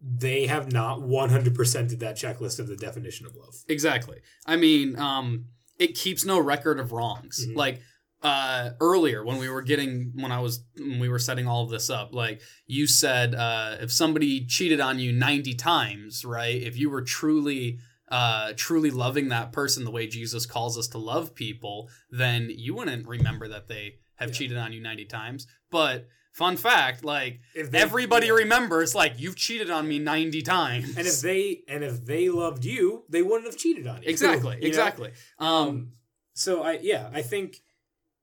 they 0.02 0.48
have 0.48 0.72
not 0.72 1.00
100%ed 1.00 2.00
that 2.00 2.16
checklist 2.16 2.60
of 2.60 2.68
the 2.68 2.76
definition 2.76 3.26
of 3.26 3.36
love. 3.36 3.56
Exactly. 3.68 4.18
I 4.46 4.56
mean, 4.56 4.98
um, 5.00 5.46
it 5.80 5.96
keeps 5.96 6.26
no 6.26 6.40
record 6.40 6.80
of 6.80 6.92
wrongs. 6.92 7.46
Mhm. 7.48 7.56
Like 7.56 7.82
uh, 8.24 8.72
earlier 8.80 9.24
when 9.24 9.38
we 9.38 9.50
were 9.50 9.62
getting 9.62 10.12
when 10.16 10.32
I 10.32 10.40
was 10.40 10.64
when 10.78 11.00
we 11.00 11.10
were 11.10 11.20
setting 11.20 11.48
all 11.48 11.64
of 11.64 11.70
this 11.70 11.90
up, 11.90 12.14
like 12.14 12.42
you 12.66 12.88
said, 12.88 13.36
uh, 13.36 13.78
if 13.82 13.92
somebody 13.92 14.46
cheated 14.48 14.80
on 14.80 14.98
you 15.00 15.12
ninety 15.12 15.54
times, 15.54 16.26
right? 16.26 16.60
If 16.60 16.76
you 16.78 16.90
were 16.90 17.04
truly 17.04 17.78
uh, 18.10 18.54
truly 18.56 18.90
loving 18.90 19.30
that 19.30 19.52
person 19.52 19.84
the 19.84 19.92
way 19.92 20.08
Jesus 20.08 20.46
calls 20.48 20.78
us 20.78 20.88
to 20.90 20.98
love 20.98 21.36
people, 21.36 21.90
then 22.10 22.50
you 22.50 22.74
wouldn't 22.76 23.08
remember 23.08 23.48
that 23.48 23.68
they 23.68 23.96
have 24.16 24.30
Yeah. 24.30 24.36
cheated 24.36 24.58
on 24.58 24.74
you 24.74 24.82
ninety 24.82 25.06
times. 25.06 25.48
But 25.72 26.08
fun 26.34 26.58
fact, 26.58 27.04
like 27.04 27.40
If 27.54 27.72
they- 27.72 27.80
everybody 27.80 28.28
yeah. 28.28 28.34
remembers, 28.34 28.94
like 28.96 29.14
you've 29.18 29.36
cheated 29.36 29.70
on 29.70 29.88
me 29.88 30.00
ninety 30.00 30.42
times. 30.42 30.98
And 30.98 31.08
if 31.08 31.22
they 31.22 31.64
and 31.68 31.84
if 31.84 32.06
they 32.06 32.30
loved 32.30 32.66
you, 32.66 33.06
they 33.10 33.22
wouldn't 33.22 33.46
have 33.46 33.58
cheated 33.58 33.88
on 33.88 34.02
you. 34.04 34.10
exactly, 34.10 34.56
You 34.58 34.62
know? 34.64 34.68
exactly. 34.68 35.12
Um, 35.40 35.48
Um, 35.48 35.92
so 36.34 36.64
I 36.64 36.80
yeah, 36.82 37.10
I 37.14 37.22
think 37.22 37.62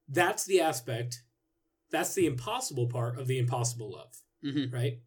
that's 0.08 0.44
the 0.44 0.60
aspect, 0.60 1.22
that's 1.90 2.14
the 2.14 2.26
impossible 2.26 2.86
part 2.86 3.18
of 3.18 3.26
the 3.26 3.38
impossible 3.38 3.90
love, 3.92 4.14
mhm. 4.44 4.70
right? 4.72 4.98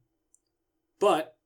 But 0.99 1.37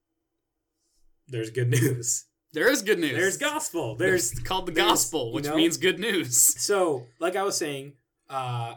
there's 1.27 1.49
good 1.49 1.69
news. 1.69 2.25
There 2.53 2.69
is 2.71 2.81
good 2.81 2.97
news. 2.99 3.11
There's 3.15 3.37
gospel. 3.37 3.95
There's, 3.95 4.31
There's 4.31 4.43
called 4.43 4.65
the 4.65 4.71
gospel, 4.71 5.27
you 5.29 5.33
which 5.35 5.45
know- 5.45 5.55
means 5.55 5.77
good 5.77 5.99
news. 5.99 6.35
so 6.61 7.05
like 7.19 7.35
I 7.35 7.43
was 7.43 7.57
saying, 7.57 7.93
uh, 8.29 8.75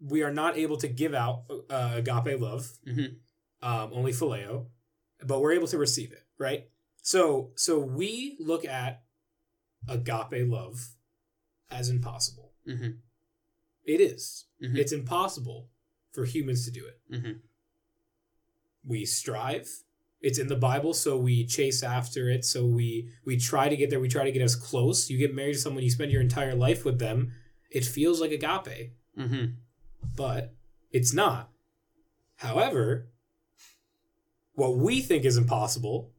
we 0.00 0.22
are 0.22 0.32
not 0.32 0.56
able 0.56 0.76
to 0.78 0.88
give 0.88 1.14
out 1.14 1.44
uh, 1.70 1.92
agape 1.94 2.40
love, 2.40 2.78
Mhm. 2.86 3.16
um, 3.62 3.90
only 3.92 4.12
phileo, 4.12 4.66
but 5.24 5.40
we're 5.40 5.52
able 5.52 5.66
to 5.68 5.78
receive 5.78 6.12
it, 6.12 6.24
right? 6.38 6.68
So 7.02 7.52
so 7.56 7.78
we 7.78 8.36
look 8.40 8.64
at 8.64 9.02
agape 9.88 10.46
love 10.48 10.94
as 11.70 11.88
impossible. 11.88 12.52
hmm 12.66 12.90
It 13.84 14.00
is. 14.00 14.46
Mhm. 14.62 14.76
It's 14.76 14.92
impossible 14.92 15.70
for 16.12 16.24
humans 16.24 16.64
to 16.66 16.70
do 16.70 16.86
it. 16.86 17.00
hmm 17.10 17.38
We 18.84 19.04
strive. 19.04 19.68
It's 20.20 20.38
in 20.38 20.48
the 20.48 20.56
Bible, 20.56 20.94
so 20.94 21.16
we 21.16 21.46
chase 21.46 21.82
after 21.82 22.28
it. 22.28 22.44
So 22.44 22.66
we 22.66 23.10
we 23.24 23.36
try 23.36 23.68
to 23.68 23.76
get 23.76 23.90
there. 23.90 24.00
We 24.00 24.08
try 24.08 24.24
to 24.24 24.32
get 24.32 24.42
as 24.42 24.56
close. 24.56 25.08
You 25.10 25.18
get 25.18 25.34
married 25.34 25.54
to 25.54 25.58
someone, 25.60 25.84
you 25.84 25.90
spend 25.90 26.10
your 26.12 26.20
entire 26.22 26.54
life 26.54 26.84
with 26.84 26.98
them. 26.98 27.32
It 27.70 27.84
feels 27.84 28.20
like 28.20 28.32
agape, 28.32 28.92
hmm 29.16 29.44
but 30.16 30.54
it's 30.90 31.12
not. 31.12 31.50
However, 32.36 33.08
what 34.54 34.76
we 34.76 35.00
think 35.00 35.24
is 35.24 35.36
impossible 35.36 36.12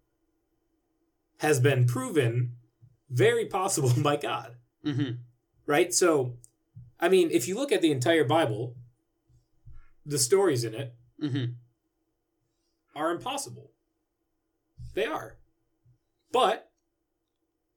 has 1.40 1.60
been 1.60 1.86
proven 1.86 2.56
very 3.10 3.46
possible 3.46 3.92
by 4.02 4.16
God. 4.18 4.56
hmm 4.84 5.12
right? 5.66 5.94
So, 5.94 6.34
I 7.00 7.10
mean, 7.10 7.30
if 7.32 7.48
you 7.48 7.54
look 7.56 7.72
at 7.72 7.82
the 7.84 7.92
entire 7.92 8.24
Bible, 8.24 8.76
the 10.06 10.18
stories 10.18 10.64
in 10.64 10.74
it 10.74 10.96
hmm 11.20 11.46
are 12.96 13.12
impossible. 13.12 13.72
They 14.96 15.06
are. 15.06 15.38
But 16.32 16.70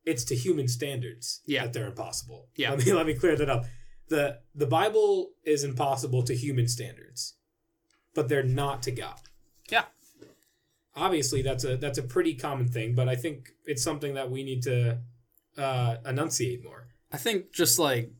it's 0.04 0.24
to 0.24 0.34
human 0.34 0.66
standards 0.68 1.42
Yeah. 1.46 1.64
that 1.64 1.72
they're 1.74 1.86
impossible. 1.86 2.48
Yeah. 2.56 2.70
Let 2.70 2.84
me 2.86 2.92
let 3.00 3.06
me 3.06 3.14
clear 3.14 3.36
that 3.36 3.48
up. 3.50 3.64
The 4.08 4.40
the 4.54 4.66
Bible 4.66 5.30
is 5.44 5.64
impossible 5.64 6.22
to 6.24 6.34
human 6.34 6.68
standards, 6.68 7.34
but 8.14 8.28
they're 8.28 8.42
not 8.42 8.82
to 8.84 8.90
God. 8.90 9.20
Yeah. 9.70 9.84
Obviously 10.94 11.40
that's 11.42 11.64
a 11.64 11.76
that's 11.76 11.98
a 11.98 12.02
pretty 12.02 12.34
common 12.34 12.68
thing, 12.68 12.94
but 12.94 13.08
I 13.08 13.16
think 13.16 13.50
it's 13.64 13.82
something 13.82 14.14
that 14.14 14.30
we 14.30 14.44
need 14.44 14.62
to 14.64 14.98
uh, 15.56 15.96
enunciate 16.04 16.62
more. 16.62 16.88
I 17.10 17.16
think 17.16 17.52
just 17.52 17.78
like 17.78 18.12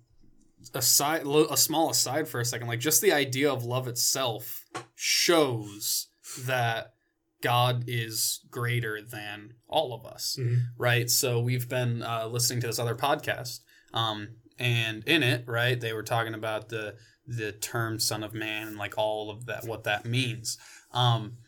aside, 0.74 1.26
a 1.26 1.56
small 1.56 1.90
aside 1.90 2.28
for 2.28 2.40
a 2.40 2.44
second, 2.44 2.68
like 2.68 2.80
just 2.80 3.02
the 3.02 3.12
idea 3.12 3.52
of 3.52 3.64
love 3.64 3.88
itself 3.88 4.64
shows 4.94 6.08
that 6.46 6.94
God 7.42 7.84
is 7.88 8.40
greater 8.50 9.02
than 9.02 9.54
all 9.68 9.92
of 9.92 10.06
us. 10.06 10.36
Mhm. 10.40 10.60
right? 10.78 11.10
So 11.10 11.40
we've 11.40 11.68
been 11.68 12.02
uh, 12.02 12.26
listening 12.28 12.60
to 12.60 12.68
this 12.68 12.78
other 12.78 12.94
podcast, 12.94 13.60
um, 13.92 14.36
and 14.62 15.02
in 15.04 15.22
it, 15.22 15.44
right, 15.46 15.78
they 15.80 15.92
were 15.92 16.02
talking 16.02 16.34
about 16.34 16.68
the 16.68 16.94
the 17.26 17.52
term 17.52 17.98
"son 17.98 18.22
of 18.22 18.32
man" 18.32 18.68
and 18.68 18.76
like 18.76 18.94
all 18.96 19.30
of 19.30 19.46
that, 19.46 19.64
what 19.64 19.84
that 19.84 20.04
means. 20.04 20.58
Um, 20.92 21.38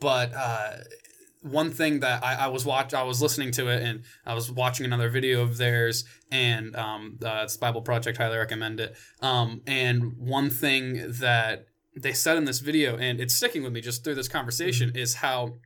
but 0.00 0.32
uh, 0.34 0.76
one 1.42 1.70
thing 1.70 2.00
that 2.00 2.24
I, 2.24 2.34
I 2.34 2.46
was 2.48 2.64
watch, 2.64 2.92
I 2.92 3.02
was 3.02 3.22
listening 3.22 3.52
to 3.52 3.68
it, 3.68 3.82
and 3.82 4.02
I 4.26 4.34
was 4.34 4.50
watching 4.50 4.84
another 4.86 5.08
video 5.08 5.42
of 5.42 5.56
theirs, 5.56 6.04
and 6.30 6.74
um, 6.76 7.18
uh, 7.24 7.42
it's 7.44 7.56
Bible 7.56 7.82
Project. 7.82 8.18
Highly 8.18 8.38
recommend 8.38 8.80
it. 8.80 8.96
Um, 9.20 9.62
and 9.66 10.14
one 10.16 10.50
thing 10.50 11.12
that 11.20 11.66
they 11.96 12.12
said 12.12 12.36
in 12.36 12.44
this 12.44 12.60
video, 12.60 12.96
and 12.96 13.20
it's 13.20 13.34
sticking 13.34 13.62
with 13.62 13.72
me 13.72 13.80
just 13.80 14.04
through 14.04 14.14
this 14.14 14.28
conversation, 14.28 14.92
is 14.94 15.16
how 15.16 15.58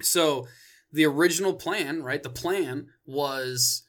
so 0.00 0.46
the 0.92 1.04
original 1.04 1.54
plan, 1.54 2.02
right? 2.02 2.22
The 2.22 2.30
plan 2.30 2.88
was 3.06 3.83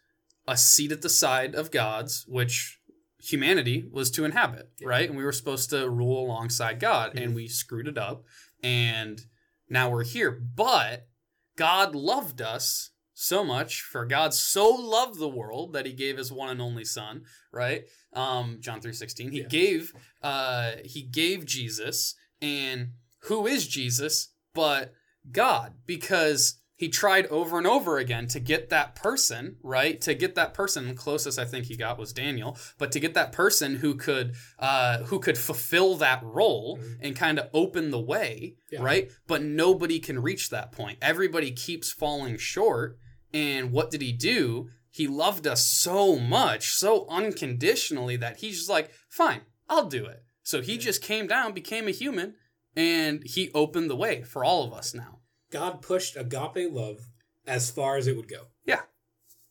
a 0.47 0.58
seat 0.58 0.91
at 0.91 1.01
the 1.01 1.10
side 1.10 1.55
of 1.55 1.71
God's, 1.71 2.25
which 2.27 2.79
humanity 3.19 3.86
was 3.91 4.12
to 4.12 4.25
inhabit, 4.25 4.69
right? 4.84 5.08
And 5.10 5.17
we 5.17 5.23
were 5.23 5.31
supposed 5.31 5.69
to 5.71 5.89
rule 5.89 6.23
alongside 6.25 6.79
God, 6.79 7.17
and 7.17 7.34
we 7.36 7.47
screwed 7.47 7.88
it 7.88 7.97
up, 7.97 8.23
and 8.63 9.25
now 9.69 9.89
we're 9.89 10.03
here. 10.03 10.31
But 10.31 11.08
God 11.55 11.95
loved 11.95 12.41
us 12.41 12.91
so 13.17 13.43
much 13.45 13.81
for 13.81 14.05
God 14.05 14.34
so 14.34 14.67
loved 14.69 15.17
the 15.19 15.29
world 15.29 15.71
that 15.73 15.86
he 15.86 15.93
gave 15.93 16.17
his 16.17 16.31
one 16.31 16.49
and 16.49 16.62
only 16.62 16.84
son, 16.84 17.23
right? 17.51 17.86
Um, 18.13 18.58
John 18.60 18.81
3:16. 18.81 19.31
He 19.31 19.39
Yeah. 19.41 19.47
gave 19.47 19.93
uh 20.21 20.73
he 20.84 21.01
gave 21.01 21.45
Jesus 21.45 22.15
and 22.41 22.91
who 23.19 23.47
is 23.47 23.67
Jesus 23.67 24.34
but 24.53 24.93
God 25.31 25.75
because 25.86 26.60
he 26.77 26.89
tried 26.89 27.25
over 27.27 27.57
and 27.57 27.65
over 27.67 27.97
again 27.97 28.27
to 28.27 28.39
get 28.39 28.69
that 28.69 28.95
person, 28.95 29.55
right? 29.63 29.99
To 30.01 30.13
get 30.13 30.35
that 30.35 30.53
person, 30.53 30.93
closest 30.95 31.39
I 31.39 31.45
think 31.45 31.65
he 31.65 31.77
got 31.77 31.97
was 31.97 32.11
Daniel, 32.13 32.57
but 32.77 32.91
to 32.91 32.99
get 32.99 33.13
that 33.13 33.31
person 33.31 33.75
who 33.75 33.95
could 33.95 34.35
uh 34.59 35.03
who 35.03 35.19
could 35.19 35.38
fulfill 35.38 35.95
that 35.95 36.21
role 36.23 36.77
Mhm. 36.77 36.97
and 37.01 37.15
kind 37.15 37.39
of 37.39 37.49
open 37.53 37.91
the 37.91 37.99
way, 37.99 38.55
Yeah. 38.71 38.81
right? 38.81 39.09
But 39.27 39.41
nobody 39.41 39.99
can 39.99 40.19
reach 40.21 40.49
that 40.49 40.71
point. 40.71 40.97
Everybody 41.01 41.51
keeps 41.51 41.91
falling 41.91 42.38
short. 42.38 42.97
And 43.33 43.71
what 43.71 43.89
did 43.91 44.01
he 44.01 44.11
do? 44.13 44.69
He 44.89 45.07
loved 45.07 45.45
us 45.45 45.67
so 45.67 46.17
much, 46.17 46.69
so 46.73 47.05
unconditionally 47.09 48.15
that 48.17 48.38
he's 48.38 48.57
just 48.59 48.69
like, 48.69 48.91
fine, 49.09 49.41
I'll 49.69 49.88
do 49.88 50.05
it. 50.05 50.23
So 50.43 50.61
he 50.61 50.77
just 50.77 51.01
came 51.01 51.27
down, 51.27 51.51
became 51.53 51.88
a 51.88 51.91
human, 51.91 52.35
and 52.75 53.23
he 53.25 53.51
opened 53.53 53.89
the 53.89 53.95
way 53.95 54.23
for 54.23 54.43
all 54.45 54.63
of 54.65 54.73
us 54.73 54.93
now. 54.93 55.19
God 55.51 55.81
pushed 55.81 56.15
agape 56.17 56.71
love 56.71 57.10
as 57.47 57.69
far 57.69 57.97
as 57.97 58.08
it 58.08 58.15
would 58.15 58.27
go. 58.27 58.47
Yeah. 58.65 58.81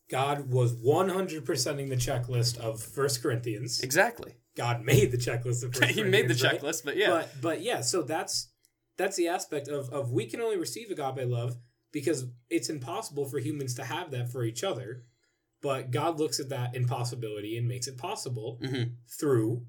God 0.09 0.51
was 0.51 0.75
100%ing 0.75 1.89
the 1.89 1.95
checklist 1.95 2.57
of 2.59 2.81
First 2.81 3.23
Corinthians. 3.23 3.79
Exactly. 3.81 4.35
God 4.55 4.83
made 4.83 5.11
the 5.11 5.17
checklist 5.17 5.63
of 5.63 5.73
First 5.75 5.91
he 5.91 6.03
made 6.03 6.27
the 6.27 6.35
Corinthians, 6.35 6.43
right? 6.43 6.61
checklist, 6.61 6.85
but 6.85 6.97
yeah. 6.97 7.09
But 7.09 7.41
but 7.41 7.61
yeah, 7.61 7.81
so 7.81 8.01
that's 8.03 8.49
that's 8.97 9.15
the 9.17 9.27
aspect 9.27 9.67
of 9.67 9.89
of 9.89 10.11
we 10.11 10.25
can 10.27 10.39
only 10.41 10.57
receive 10.57 10.91
agape 10.91 11.27
love 11.27 11.55
because 11.91 12.25
it's 12.49 12.69
impossible 12.69 13.25
for 13.25 13.39
humans 13.39 13.73
to 13.75 13.83
have 13.83 14.11
that 14.11 14.29
for 14.31 14.43
each 14.43 14.63
other. 14.63 15.03
But 15.61 15.89
God 15.91 16.19
looks 16.19 16.39
at 16.39 16.49
that 16.49 16.75
impossibility 16.75 17.57
and 17.57 17.67
makes 17.67 17.87
it 17.87 17.97
possible 17.97 18.59
Mhm. 18.61 18.91
through 19.19 19.65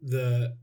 the 0.00 0.56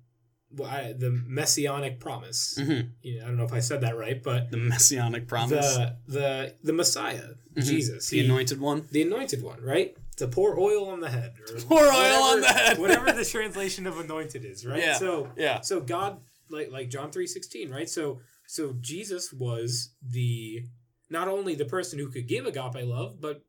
I, 0.63 0.93
the 0.93 1.09
messianic 1.25 1.99
promise. 1.99 2.57
Mhm. 2.59 2.89
You 3.01 3.17
know, 3.19 3.23
I 3.23 3.27
don't 3.27 3.37
know 3.37 3.43
if 3.45 3.53
I 3.53 3.59
said 3.59 3.81
that 3.81 3.97
right, 3.97 4.21
but 4.21 4.51
the 4.51 4.57
messianic 4.57 5.27
promise. 5.27 5.75
the 5.75 5.95
the 6.07 6.55
the 6.63 6.73
Messiah, 6.73 7.29
Mhm. 7.55 7.63
Jesus, 7.65 8.09
the 8.09 8.19
he- 8.19 8.25
anointed 8.25 8.59
one. 8.59 8.87
the 8.91 9.01
anointed 9.01 9.41
one, 9.41 9.61
right? 9.61 9.95
To 10.17 10.27
pour 10.27 10.59
oil 10.59 10.85
on 10.89 10.99
the 10.99 11.09
head, 11.09 11.33
or 11.39 11.59
Pour 11.61 11.79
oil 11.79 11.87
on 11.89 11.91
whatever- 11.91 12.41
the 12.41 12.47
head. 12.53 12.77
whatever 12.79 13.11
the 13.21 13.25
translation 13.25 13.87
of 13.87 13.97
anointed 13.97 14.45
is, 14.45 14.65
right? 14.65 14.79
Yeah. 14.79 14.97
So 14.99 15.31
Yeah. 15.37 15.61
so 15.61 15.81
God, 15.81 16.21
like 16.49 16.69
like 16.71 16.89
John 16.89 17.11
three 17.11 17.27
sixteen, 17.27 17.69
right? 17.71 17.89
So 17.89 18.21
so 18.47 18.73
Jesus 18.79 19.33
was 19.33 19.89
the 20.07 20.63
not 21.09 21.27
only 21.27 21.55
the 21.55 21.65
person 21.65 21.97
who 21.99 22.09
could 22.09 22.27
give 22.27 22.45
agape 22.45 22.85
love, 22.85 23.19
but 23.19 23.43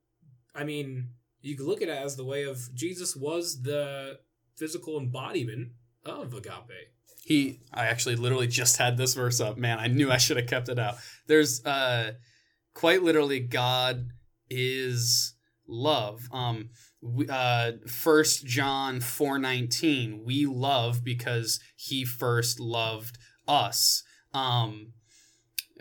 I 0.54 0.64
mean, 0.64 1.10
you 1.42 1.56
could 1.56 1.66
look 1.66 1.82
at 1.82 1.88
it 1.88 1.98
as 1.98 2.16
the 2.16 2.24
way 2.24 2.44
of 2.44 2.74
Jesus 2.74 3.14
was 3.14 3.60
the 3.62 4.18
physical 4.56 4.98
embodiment 4.98 5.72
of 6.06 6.32
agape. 6.32 6.92
He, 7.24 7.60
I 7.72 7.86
actually 7.86 8.16
literally 8.16 8.46
just 8.46 8.76
had 8.76 8.96
this 8.96 9.14
verse 9.14 9.40
up. 9.40 9.56
Man, 9.56 9.78
I 9.78 9.86
knew 9.86 10.10
I 10.10 10.18
should 10.18 10.36
have 10.36 10.46
kept 10.46 10.68
it 10.68 10.78
out. 10.78 10.96
There's 11.26 11.64
uh, 11.64 12.12
quite 12.74 13.02
literally, 13.02 13.40
God 13.40 14.08
is 14.50 15.34
love. 15.66 16.28
Um, 16.32 16.68
uh, 17.28 17.72
First 17.86 18.46
John 18.46 19.00
four 19.00 19.38
nineteen. 19.38 20.22
We 20.24 20.46
love 20.46 21.02
because 21.02 21.60
He 21.76 22.04
first 22.04 22.60
loved 22.60 23.18
us. 23.48 24.02
Um, 24.32 24.92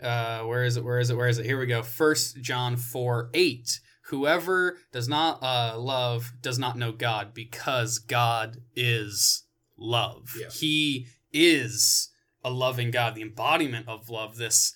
uh, 0.02 0.40
where 0.40 0.64
is 0.64 0.76
it? 0.76 0.84
Where 0.84 0.98
is 0.98 1.10
it? 1.10 1.16
Where 1.16 1.28
is 1.28 1.38
it? 1.38 1.46
Here 1.46 1.58
we 1.58 1.66
go. 1.66 1.82
First 1.82 2.40
John 2.40 2.76
four 2.76 3.30
eight. 3.34 3.80
Whoever 4.08 4.78
does 4.92 5.08
not 5.08 5.42
uh, 5.42 5.78
love 5.78 6.32
does 6.42 6.58
not 6.58 6.76
know 6.76 6.92
God 6.92 7.32
because 7.32 7.98
God 7.98 8.58
is 8.76 9.44
love. 9.78 10.28
Yeah. 10.38 10.48
He 10.50 11.06
is 11.34 12.10
a 12.42 12.50
loving 12.50 12.90
God, 12.90 13.14
the 13.14 13.22
embodiment 13.22 13.88
of 13.88 14.08
love, 14.08 14.36
this 14.36 14.72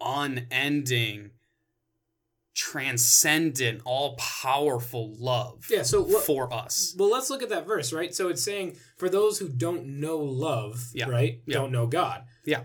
unending, 0.00 1.30
transcendent, 2.54 3.82
all 3.84 4.16
powerful 4.16 5.14
love 5.18 5.66
Yeah. 5.70 5.82
So 5.82 6.02
what, 6.02 6.24
for 6.24 6.52
us. 6.52 6.94
Well, 6.98 7.10
let's 7.10 7.30
look 7.30 7.42
at 7.42 7.48
that 7.48 7.66
verse, 7.66 7.92
right? 7.92 8.14
So 8.14 8.28
it's 8.28 8.42
saying, 8.42 8.76
for 8.96 9.08
those 9.08 9.38
who 9.38 9.48
don't 9.48 10.00
know 10.00 10.18
love, 10.18 10.90
Yeah. 10.94 11.08
right? 11.08 11.40
Yeah. 11.46 11.54
Don't 11.54 11.72
know 11.72 11.86
God. 11.86 12.24
Yeah. 12.44 12.64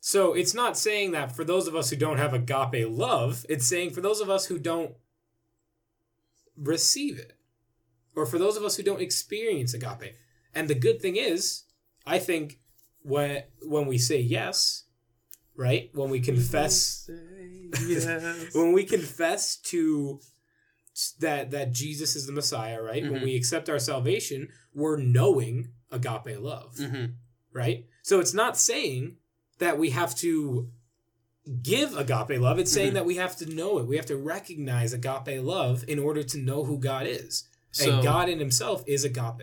So 0.00 0.32
it's 0.34 0.54
not 0.54 0.78
saying 0.78 1.12
that 1.12 1.34
for 1.36 1.44
those 1.44 1.66
of 1.66 1.76
us 1.76 1.90
who 1.90 1.96
don't 1.96 2.18
have 2.18 2.32
agape 2.34 2.88
love, 2.88 3.44
it's 3.48 3.66
saying 3.66 3.90
for 3.90 4.00
those 4.00 4.20
of 4.20 4.30
us 4.30 4.46
who 4.46 4.58
don't 4.58 4.94
receive 6.56 7.18
it, 7.18 7.34
or 8.16 8.26
for 8.26 8.38
those 8.38 8.56
of 8.56 8.64
us 8.64 8.76
who 8.76 8.82
don't 8.82 9.00
experience 9.00 9.72
agape. 9.74 10.14
And 10.54 10.68
the 10.68 10.74
good 10.74 11.00
thing 11.00 11.16
is, 11.16 11.64
I 12.06 12.18
think 12.18 12.58
when 13.02 13.42
when 13.62 13.86
we 13.86 13.98
say 13.98 14.20
yes, 14.20 14.84
right? 15.56 15.90
When 15.94 16.10
we 16.10 16.20
confess 16.20 17.08
yes. 17.86 18.54
when 18.54 18.72
we 18.72 18.84
confess 18.84 19.56
to 19.56 20.20
that 21.20 21.50
that 21.52 21.72
Jesus 21.72 22.16
is 22.16 22.26
the 22.26 22.32
Messiah, 22.32 22.82
right? 22.82 23.02
When 23.08 23.20
Mhm. 23.20 23.24
we 23.24 23.36
accept 23.36 23.68
our 23.70 23.78
salvation, 23.78 24.48
we're 24.74 24.96
knowing 24.98 25.72
agape 25.90 26.38
love, 26.40 26.76
hmm 26.76 27.06
right? 27.52 27.86
So 28.02 28.20
it's 28.20 28.32
not 28.34 28.56
saying 28.56 29.16
that 29.58 29.76
we 29.78 29.90
have 29.90 30.14
to 30.16 30.70
give 31.62 31.96
agape 31.96 32.38
love. 32.40 32.58
It's 32.60 32.70
saying 32.72 32.92
Mhm. 32.92 32.94
that 32.94 33.06
we 33.06 33.16
have 33.16 33.36
to 33.38 33.46
know 33.46 33.78
it. 33.78 33.86
We 33.86 33.96
have 33.96 34.06
to 34.06 34.16
recognize 34.16 34.92
agape 34.92 35.42
love 35.42 35.84
in 35.88 35.98
order 35.98 36.22
to 36.22 36.38
know 36.38 36.64
who 36.64 36.78
God 36.78 37.06
is. 37.08 37.44
So, 37.72 37.94
and 37.94 38.02
God 38.04 38.28
in 38.28 38.38
himself 38.38 38.84
is 38.86 39.04
agape. 39.04 39.42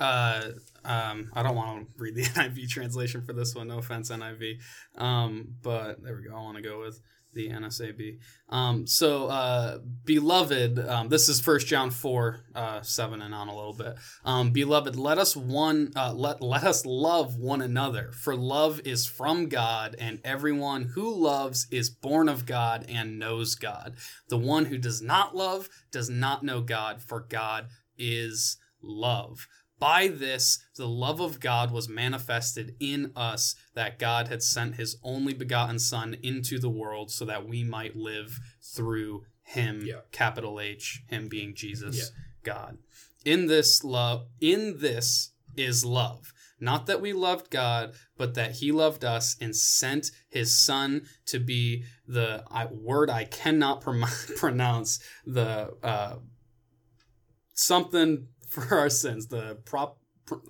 uh, 0.00 0.50
um, 0.88 1.30
I 1.34 1.42
don't 1.42 1.54
want 1.54 1.86
to 1.86 2.02
read 2.02 2.14
the 2.14 2.22
NIV 2.34 2.68
translation 2.68 3.22
for 3.22 3.32
this 3.32 3.54
one. 3.54 3.68
No 3.68 3.78
offense, 3.78 4.10
NIV. 4.10 4.60
Um, 4.96 5.54
but 5.62 6.02
there 6.02 6.16
we 6.16 6.28
go. 6.28 6.36
I 6.36 6.40
want 6.40 6.56
to 6.56 6.62
go 6.62 6.80
with 6.80 7.00
the 7.34 7.50
NSAB. 7.50 8.18
Um, 8.48 8.86
so, 8.86 9.26
uh, 9.26 9.78
beloved, 10.04 10.78
um, 10.78 11.08
this 11.10 11.28
is 11.28 11.40
First 11.40 11.66
John 11.66 11.90
four 11.90 12.40
uh, 12.54 12.80
seven 12.80 13.20
and 13.20 13.34
on 13.34 13.48
a 13.48 13.54
little 13.54 13.74
bit. 13.74 13.96
Um, 14.24 14.50
beloved, 14.50 14.96
let 14.96 15.18
us 15.18 15.36
one 15.36 15.92
uh, 15.94 16.14
let 16.14 16.40
let 16.40 16.64
us 16.64 16.86
love 16.86 17.36
one 17.36 17.60
another, 17.60 18.12
for 18.12 18.34
love 18.34 18.80
is 18.84 19.06
from 19.06 19.48
God, 19.48 19.94
and 19.98 20.20
everyone 20.24 20.84
who 20.94 21.14
loves 21.14 21.66
is 21.70 21.90
born 21.90 22.28
of 22.28 22.46
God 22.46 22.86
and 22.88 23.18
knows 23.18 23.54
God. 23.54 23.96
The 24.28 24.38
one 24.38 24.64
who 24.64 24.78
does 24.78 25.02
not 25.02 25.36
love 25.36 25.68
does 25.92 26.08
not 26.08 26.42
know 26.42 26.62
God, 26.62 27.02
for 27.02 27.20
God 27.20 27.68
is 27.98 28.56
love. 28.82 29.46
By 29.78 30.08
this, 30.08 30.58
the 30.76 30.88
love 30.88 31.20
of 31.20 31.38
God 31.40 31.70
was 31.70 31.88
manifested 31.88 32.74
in 32.80 33.12
us, 33.14 33.54
that 33.74 33.98
God 33.98 34.28
had 34.28 34.42
sent 34.42 34.74
his 34.74 34.96
only 35.02 35.34
begotten 35.34 35.78
Son 35.78 36.16
into 36.22 36.58
the 36.58 36.68
world 36.70 37.10
so 37.10 37.24
that 37.24 37.46
we 37.46 37.62
might 37.62 37.94
live 37.96 38.40
through 38.60 39.24
him, 39.42 39.82
Yeah. 39.84 40.00
capital 40.10 40.60
H, 40.60 41.02
him 41.08 41.28
being 41.28 41.54
Jesus, 41.54 41.96
Yeah. 41.96 42.04
God. 42.42 42.78
In 43.24 43.46
this 43.46 43.84
love, 43.84 44.26
in 44.40 44.78
this 44.78 45.30
is 45.56 45.84
love. 45.84 46.32
Not 46.60 46.86
that 46.86 47.00
we 47.00 47.12
loved 47.12 47.50
God, 47.50 47.94
but 48.16 48.34
that 48.34 48.56
he 48.56 48.72
loved 48.72 49.04
us 49.04 49.36
and 49.40 49.54
sent 49.54 50.10
his 50.28 50.52
son 50.58 51.06
to 51.26 51.38
be 51.38 51.84
the 52.06 52.42
I, 52.50 52.66
word 52.66 53.10
I 53.10 53.24
cannot 53.24 53.80
prom- 53.80 54.02
pronounce, 54.36 54.98
the 55.24 55.74
uh, 55.84 56.16
something 57.54 58.28
for 58.48 58.62
our 58.78 58.90
sins. 58.90 59.26
The 59.28 59.58
prop. 59.64 59.98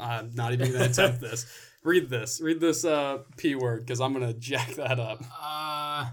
I'm 0.00 0.34
not 0.34 0.52
even 0.52 0.72
gonna 0.72 0.86
attempt 0.86 1.20
this. 1.20 1.46
Read 1.84 2.10
this. 2.10 2.40
Read 2.40 2.60
this 2.60 2.84
uh, 2.84 3.18
p 3.36 3.54
word 3.54 3.80
because 3.86 4.00
I'm 4.00 4.12
gonna 4.12 4.32
jack 4.34 4.74
that 4.74 4.98
up. 4.98 5.22
Uh 5.42 6.10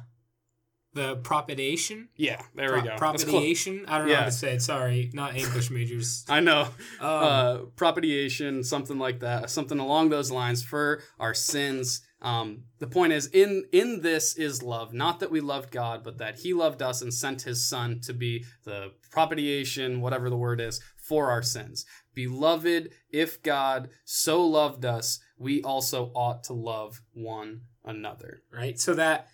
the 0.96 1.18
propitiation? 1.18 2.08
Yeah, 2.16 2.42
there 2.56 2.74
we 2.74 2.82
go. 2.82 2.96
Pro- 2.96 3.12
propitiation? 3.12 3.86
I 3.88 3.98
don't 3.98 4.08
know 4.08 4.14
Yeah. 4.14 4.20
how 4.22 4.26
to 4.26 4.32
say 4.32 4.54
it. 4.54 4.62
Sorry, 4.62 5.12
not 5.14 5.36
English 5.36 5.70
majors. 5.70 6.26
I 6.30 6.40
know. 6.40 6.62
Um, 6.62 6.70
uh, 7.02 7.58
propitiation, 7.76 8.64
something 8.64 8.98
like 8.98 9.20
that, 9.20 9.50
something 9.50 9.78
along 9.78 10.10
those 10.10 10.32
lines 10.32 10.64
for 10.64 11.02
our 11.20 11.34
sins. 11.34 12.02
Um, 12.22 12.64
the 12.80 12.88
point 12.88 13.12
is, 13.12 13.28
in 13.28 13.66
in 13.74 14.02
this 14.02 14.38
is 14.38 14.64
love, 14.64 14.94
not 14.94 15.20
that 15.20 15.30
we 15.30 15.42
loved 15.42 15.70
God, 15.70 16.02
but 16.04 16.18
that 16.20 16.40
He 16.40 16.54
loved 16.54 16.82
us 16.82 17.02
and 17.02 17.14
sent 17.14 17.42
His 17.42 17.68
Son 17.68 18.00
to 18.06 18.14
be 18.14 18.46
the 18.64 18.94
propitiation, 19.12 20.00
whatever 20.00 20.30
the 20.30 20.38
word 20.38 20.62
is, 20.62 20.80
for 21.08 21.30
our 21.30 21.44
sins. 21.44 21.86
Beloved, 22.14 22.90
if 23.12 23.42
God 23.44 23.90
so 24.04 24.44
loved 24.46 24.86
us, 24.86 25.20
we 25.38 25.62
also 25.62 26.12
ought 26.16 26.44
to 26.46 26.54
love 26.54 27.02
one 27.14 27.62
another. 27.84 28.42
right? 28.52 28.80
So 28.80 28.94
that 28.96 29.28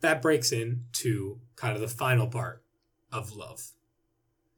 that 0.00 0.22
breaks 0.22 0.52
into 0.52 1.40
kind 1.56 1.74
of 1.74 1.80
the 1.80 1.88
final 1.88 2.28
part 2.28 2.62
of 3.12 3.34
love. 3.36 3.72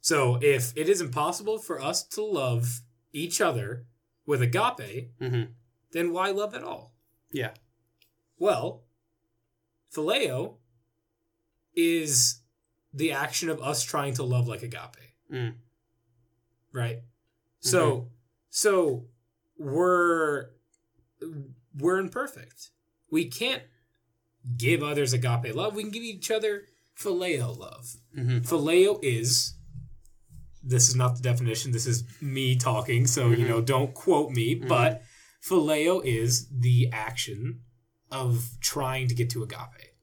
So 0.00 0.38
if 0.42 0.72
it 0.76 0.88
is 0.88 1.00
impossible 1.00 1.58
for 1.58 1.80
us 1.80 2.04
to 2.08 2.22
love 2.22 2.80
each 3.12 3.40
other 3.40 3.86
with 4.26 4.42
agape, 4.42 5.10
hmm 5.18 5.42
then 5.92 6.12
why 6.12 6.30
love 6.30 6.54
at 6.54 6.62
all? 6.62 6.94
Yeah. 7.32 7.50
Well, 8.38 8.84
phileo 9.92 10.58
is 11.74 12.42
the 12.94 13.10
action 13.10 13.48
of 13.48 13.60
us 13.60 13.82
trying 13.82 14.14
to 14.14 14.22
love 14.22 14.46
like 14.46 14.62
agape. 14.62 15.16
Mm. 15.32 15.54
Right? 16.72 16.98
So 17.60 18.08
so 18.48 19.04
we're 19.58 20.46
we're 21.78 21.98
imperfect. 21.98 22.70
We 23.10 23.26
can't 23.26 23.62
give 24.56 24.82
others 24.82 25.12
agape 25.12 25.54
love. 25.54 25.74
We 25.74 25.82
can 25.82 25.92
give 25.92 26.02
each 26.02 26.30
other 26.30 26.64
phileo 26.98 27.56
love. 27.56 27.96
hmm 28.14 28.38
Phileo 28.38 28.98
is 29.02 29.54
this 30.62 30.88
is 30.88 30.96
not 30.96 31.16
the 31.16 31.22
definition. 31.22 31.72
This 31.72 31.86
is 31.86 32.04
me 32.20 32.56
talking, 32.56 33.06
so 33.06 33.30
you 33.30 33.48
know, 33.48 33.60
don't 33.60 33.94
quote 33.94 34.30
me, 34.30 34.54
but 34.54 35.02
phileo 35.42 36.04
is 36.04 36.48
the 36.50 36.88
action 36.92 37.60
of 38.10 38.50
trying 38.60 39.08
to 39.08 39.14
get 39.14 39.30
to 39.30 39.42
agape. 39.42 39.94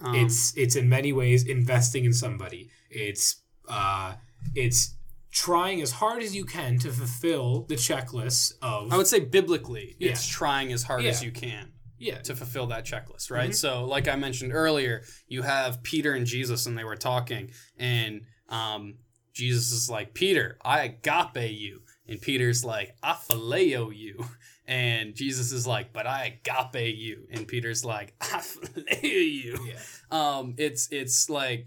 Um, 0.00 0.14
it's 0.14 0.56
it's 0.56 0.76
in 0.76 0.88
many 0.88 1.12
ways 1.12 1.44
investing 1.46 2.04
in 2.04 2.12
somebody. 2.12 2.70
It's 2.90 3.42
uh 3.68 4.14
it's 4.54 4.94
trying 5.34 5.82
as 5.82 5.90
hard 5.90 6.22
as 6.22 6.34
you 6.34 6.44
can 6.44 6.78
to 6.78 6.90
fulfill 6.90 7.64
the 7.68 7.74
checklist 7.74 8.52
of 8.62 8.92
I 8.92 8.96
would 8.96 9.06
say 9.08 9.20
biblically, 9.20 9.96
Yeah. 9.98 10.12
it's 10.12 10.26
trying 10.26 10.72
as 10.72 10.84
hard 10.84 11.04
as 11.04 11.22
you 11.22 11.32
can 11.32 11.72
yeah 11.98 12.18
to 12.18 12.34
fulfill 12.36 12.66
that 12.68 12.84
checklist, 12.86 13.30
right? 13.30 13.50
Mm-hmm. 13.50 13.52
So, 13.52 13.84
like 13.84 14.08
I 14.08 14.16
mentioned 14.16 14.52
earlier, 14.54 15.02
you 15.26 15.42
have 15.42 15.82
Peter 15.82 16.12
and 16.14 16.24
Jesus, 16.26 16.66
and 16.66 16.78
they 16.78 16.84
were 16.84 16.96
talking, 16.96 17.50
and 17.76 18.22
um, 18.48 18.94
Jesus 19.32 19.72
is 19.72 19.90
like, 19.90 20.14
Peter, 20.14 20.56
I 20.64 20.82
agape 20.82 21.50
you. 21.58 21.80
And 22.06 22.20
Peter's 22.20 22.64
like, 22.64 22.94
I 23.02 23.12
phileo 23.12 23.94
you. 23.94 24.24
And 24.66 25.14
Jesus 25.14 25.52
is 25.52 25.66
like, 25.66 25.92
but 25.92 26.06
I 26.06 26.38
agape 26.42 26.96
you. 26.96 27.26
And 27.30 27.46
Peter's 27.46 27.84
like, 27.84 28.14
I 28.22 28.38
phileo 28.38 29.02
you. 29.02 29.58
yeah 29.66 29.78
um 30.10 30.54
it's 30.58 30.88
it's 30.90 31.28
like 31.28 31.66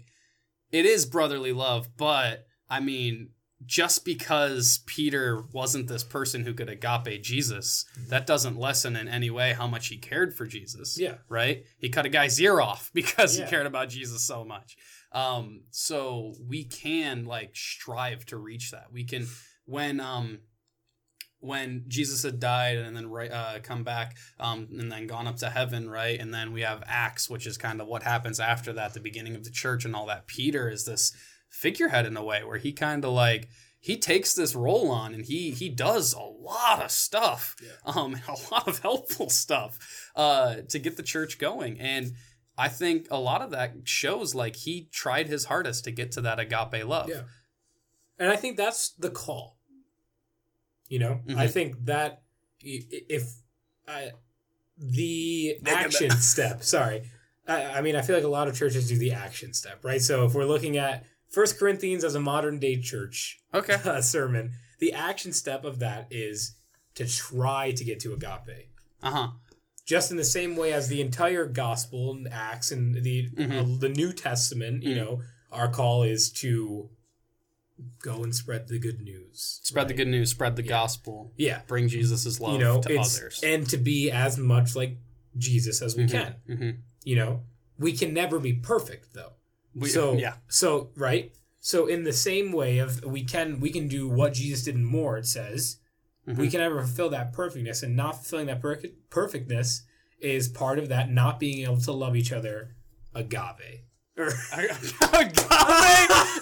it 0.72 0.84
is 0.86 1.04
brotherly 1.06 1.52
love 1.52 1.88
but 1.96 2.46
i 2.70 2.80
mean 2.80 3.30
just 3.66 4.04
because 4.04 4.80
peter 4.86 5.42
wasn't 5.52 5.88
this 5.88 6.04
person 6.04 6.44
who 6.44 6.54
could 6.54 6.68
agape 6.68 7.22
jesus 7.22 7.84
that 8.08 8.26
doesn't 8.26 8.56
lessen 8.56 8.94
in 8.96 9.08
any 9.08 9.30
way 9.30 9.52
how 9.52 9.66
much 9.66 9.88
he 9.88 9.96
cared 9.98 10.34
for 10.34 10.46
jesus 10.46 10.98
Yeah. 10.98 11.16
right 11.28 11.64
he 11.78 11.88
cut 11.88 12.06
a 12.06 12.08
guy's 12.08 12.40
ear 12.40 12.60
off 12.60 12.90
because 12.94 13.36
Yeah. 13.38 13.44
he 13.44 13.50
cared 13.50 13.66
about 13.66 13.88
jesus 13.88 14.22
so 14.22 14.44
much 14.44 14.76
um 15.12 15.62
so 15.70 16.34
we 16.46 16.64
can 16.64 17.24
like 17.24 17.56
strive 17.56 18.24
to 18.26 18.36
reach 18.36 18.70
that 18.70 18.92
we 18.92 19.04
can 19.04 19.26
when 19.64 19.98
um 20.00 20.38
when 21.40 21.84
Jesus 21.86 22.24
had 22.24 22.40
died 22.40 22.78
and 22.78 22.96
then 22.96 23.08
right, 23.08 23.30
uh, 23.30 23.60
come 23.62 23.84
back 23.84 24.16
um, 24.40 24.66
and 24.76 24.90
then 24.90 25.06
gone 25.06 25.28
up 25.28 25.36
to 25.36 25.48
heaven, 25.48 25.88
right? 25.88 26.18
And 26.18 26.34
then 26.34 26.52
we 26.52 26.62
have 26.62 26.82
Acts, 26.86 27.30
which 27.30 27.46
is 27.46 27.56
kind 27.56 27.80
of 27.80 27.86
what 27.86 28.02
happens 28.02 28.40
after 28.40 28.72
that, 28.72 28.92
the 28.92 28.98
beginning 28.98 29.36
of 29.36 29.44
the 29.44 29.50
church 29.52 29.84
and 29.84 29.94
all 29.94 30.06
that. 30.06 30.26
Peter 30.26 30.68
is 30.68 30.84
this 30.84 31.12
figurehead 31.48 32.06
in 32.06 32.16
a 32.16 32.24
way 32.24 32.44
where 32.44 32.58
he 32.58 32.72
kind 32.72 33.04
of 33.04 33.12
like 33.12 33.48
he 33.80 33.96
takes 33.96 34.34
this 34.34 34.54
role 34.54 34.90
on 34.90 35.14
and 35.14 35.24
he 35.24 35.50
he 35.50 35.68
does 35.68 36.12
a 36.12 36.20
lot 36.20 36.82
of 36.82 36.90
stuff, 36.90 37.54
um, 37.84 38.16
a 38.28 38.36
lot 38.54 38.66
of 38.68 38.80
helpful 38.80 39.28
stuff 39.30 39.78
uh, 40.16 40.56
to 40.68 40.78
get 40.78 40.96
the 40.96 41.02
church 41.02 41.38
going. 41.38 41.78
And 41.80 42.12
I 42.56 42.68
think 42.68 43.06
a 43.10 43.20
lot 43.20 43.40
of 43.40 43.50
that 43.52 43.72
shows 43.84 44.34
like 44.34 44.56
he 44.56 44.88
tried 44.92 45.28
his 45.28 45.44
hardest 45.44 45.84
to 45.84 45.90
get 45.92 46.10
to 46.12 46.20
that 46.22 46.40
agape 46.40 46.84
love. 46.86 47.08
Yeah. 47.08 47.22
And 48.18 48.28
I 48.30 48.36
think 48.36 48.56
that's 48.56 48.90
the 48.90 49.10
call. 49.10 49.58
You 50.88 50.98
know, 50.98 51.20
I 51.36 51.46
Mhm. 51.46 51.50
think 51.52 51.84
that 51.84 52.22
i- 52.64 52.84
i- 52.92 53.02
if 53.08 53.30
I, 53.86 54.10
the 54.76 55.58
action 55.66 56.10
step, 56.10 56.62
sorry, 56.64 57.08
I, 57.46 57.64
I 57.78 57.80
mean, 57.80 57.94
I 57.94 58.02
feel 58.02 58.16
like 58.16 58.24
a 58.24 58.28
lot 58.28 58.48
of 58.48 58.56
churches 58.56 58.88
do 58.88 58.98
the 58.98 59.12
action 59.12 59.52
step, 59.54 59.84
right? 59.84 60.00
So 60.02 60.24
if 60.24 60.34
we're 60.34 60.44
looking 60.44 60.76
at 60.76 61.04
First 61.30 61.58
Corinthians 61.58 62.04
as 62.04 62.14
a 62.14 62.20
modern 62.20 62.58
day 62.58 62.80
church 62.80 63.38
Okay. 63.54 63.74
uh, 63.84 64.00
sermon, 64.00 64.52
the 64.78 64.92
action 64.92 65.32
step 65.32 65.64
of 65.64 65.78
that 65.80 66.06
is 66.10 66.54
to 66.94 67.06
try 67.06 67.72
to 67.72 67.84
get 67.84 68.00
to 68.00 68.12
agape. 68.14 68.70
Uh 69.02 69.10
huh. 69.10 69.28
Just 69.86 70.10
in 70.10 70.16
the 70.16 70.24
same 70.24 70.56
way 70.56 70.72
as 70.72 70.88
the 70.88 71.00
entire 71.00 71.46
gospel 71.46 72.12
and 72.12 72.28
Acts 72.28 72.70
and 72.72 72.94
the 73.02 73.28
Mhm. 73.30 73.76
uh, 73.76 73.78
the 73.78 73.88
New 73.88 74.12
Testament, 74.12 74.82
you 74.82 74.94
Mhm. 74.94 74.96
know, 74.96 75.22
our 75.50 75.70
call 75.70 76.02
is 76.02 76.30
to 76.32 76.90
go 78.02 78.24
and 78.24 78.34
spread 78.34 78.68
the 78.68 78.78
good 78.78 79.00
news. 79.00 79.60
Spread 79.62 79.88
the 79.88 79.94
good 79.94 80.08
news. 80.08 80.30
Spread 80.30 80.56
the 80.56 80.62
Yeah. 80.64 80.68
gospel. 80.68 81.32
Yeah, 81.36 81.62
Bring 81.68 81.88
Jesus' 81.88 82.40
love 82.40 82.54
you 82.54 82.58
know, 82.58 82.82
to 82.82 82.98
others. 82.98 83.40
and 83.42 83.68
to 83.70 83.76
be 83.76 84.10
as 84.10 84.36
much 84.36 84.74
like 84.74 84.98
Jesus 85.36 85.80
as 85.80 85.96
we 85.96 86.04
Mhm. 86.04 86.10
can. 86.10 86.34
Mhm. 86.48 86.78
You 87.04 87.16
know, 87.16 87.44
we 87.78 87.92
can 87.92 88.12
never 88.12 88.40
be 88.40 88.52
perfect 88.52 89.14
though. 89.14 89.34
We- 89.74 89.88
so 89.88 90.12
yeah. 90.18 90.34
so 90.48 90.90
right. 90.96 91.32
So 91.60 91.86
in 91.86 92.04
the 92.04 92.12
same 92.12 92.52
way 92.52 92.78
of 92.78 93.04
we 93.04 93.24
can 93.24 93.60
we 93.60 93.70
can 93.70 93.88
do 93.88 94.08
what 94.08 94.34
Jesus 94.34 94.62
did 94.64 94.74
and 94.76 94.86
more. 94.86 95.18
It 95.18 95.26
says 95.26 95.78
we 96.26 96.34
Mhm. 96.34 96.50
can 96.50 96.60
never 96.60 96.80
fulfill 96.82 97.10
that 97.10 97.32
perfectness, 97.32 97.82
and 97.82 97.96
not 97.96 98.16
fulfilling 98.16 98.46
that 98.46 98.60
per- 98.60 98.80
perfectness 99.10 99.82
is 100.20 100.48
part 100.48 100.78
of 100.78 100.88
that 100.88 101.10
not 101.10 101.38
being 101.40 101.62
able 101.64 101.80
to 101.80 101.92
love 101.92 102.14
each 102.16 102.32
other. 102.32 102.74
Agave. 103.14 103.82
Or, 104.18 104.26
agave, 104.26 105.38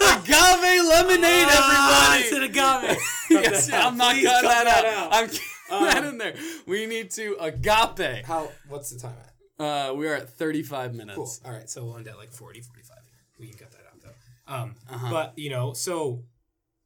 agave 0.01 0.85
lemonade, 0.85 1.45
Ah, 1.49 2.15
everybody. 2.15 2.23
it's 2.23 2.31
an 2.33 2.43
agave. 2.43 2.97
yes, 3.29 3.71
I'm 3.71 3.97
not 3.97 4.13
cutting 4.15 4.25
cut 4.25 4.41
that, 4.43 4.63
that 4.65 4.85
out. 4.85 5.13
out. 5.13 5.13
I'm 5.13 5.29
keeping 5.29 5.85
that 5.85 5.97
Um, 5.97 6.05
in 6.05 6.17
there. 6.17 6.33
We 6.65 6.85
need 6.87 7.11
to 7.11 7.35
agape. 7.39 8.25
How? 8.25 8.49
What's 8.67 8.89
the 8.91 8.99
time 8.99 9.15
at? 9.59 9.63
Uh, 9.63 9.93
we 9.93 10.07
are 10.07 10.15
at 10.15 10.29
35 10.29 10.93
minutes. 10.95 11.15
Cool. 11.15 11.31
All 11.45 11.51
right, 11.57 11.69
so 11.69 11.83
we'll 11.85 11.97
end 11.97 12.07
at 12.07 12.17
like 12.17 12.31
40, 12.31 12.61
45. 12.61 12.96
We 13.39 13.47
can 13.49 13.57
cut 13.57 13.71
that 13.71 13.81
out 13.91 14.01
though. 14.01 14.53
Um, 14.53 14.75
Uh-huh. 14.89 15.09
but 15.11 15.37
you 15.37 15.49
know, 15.49 15.73
so 15.73 16.23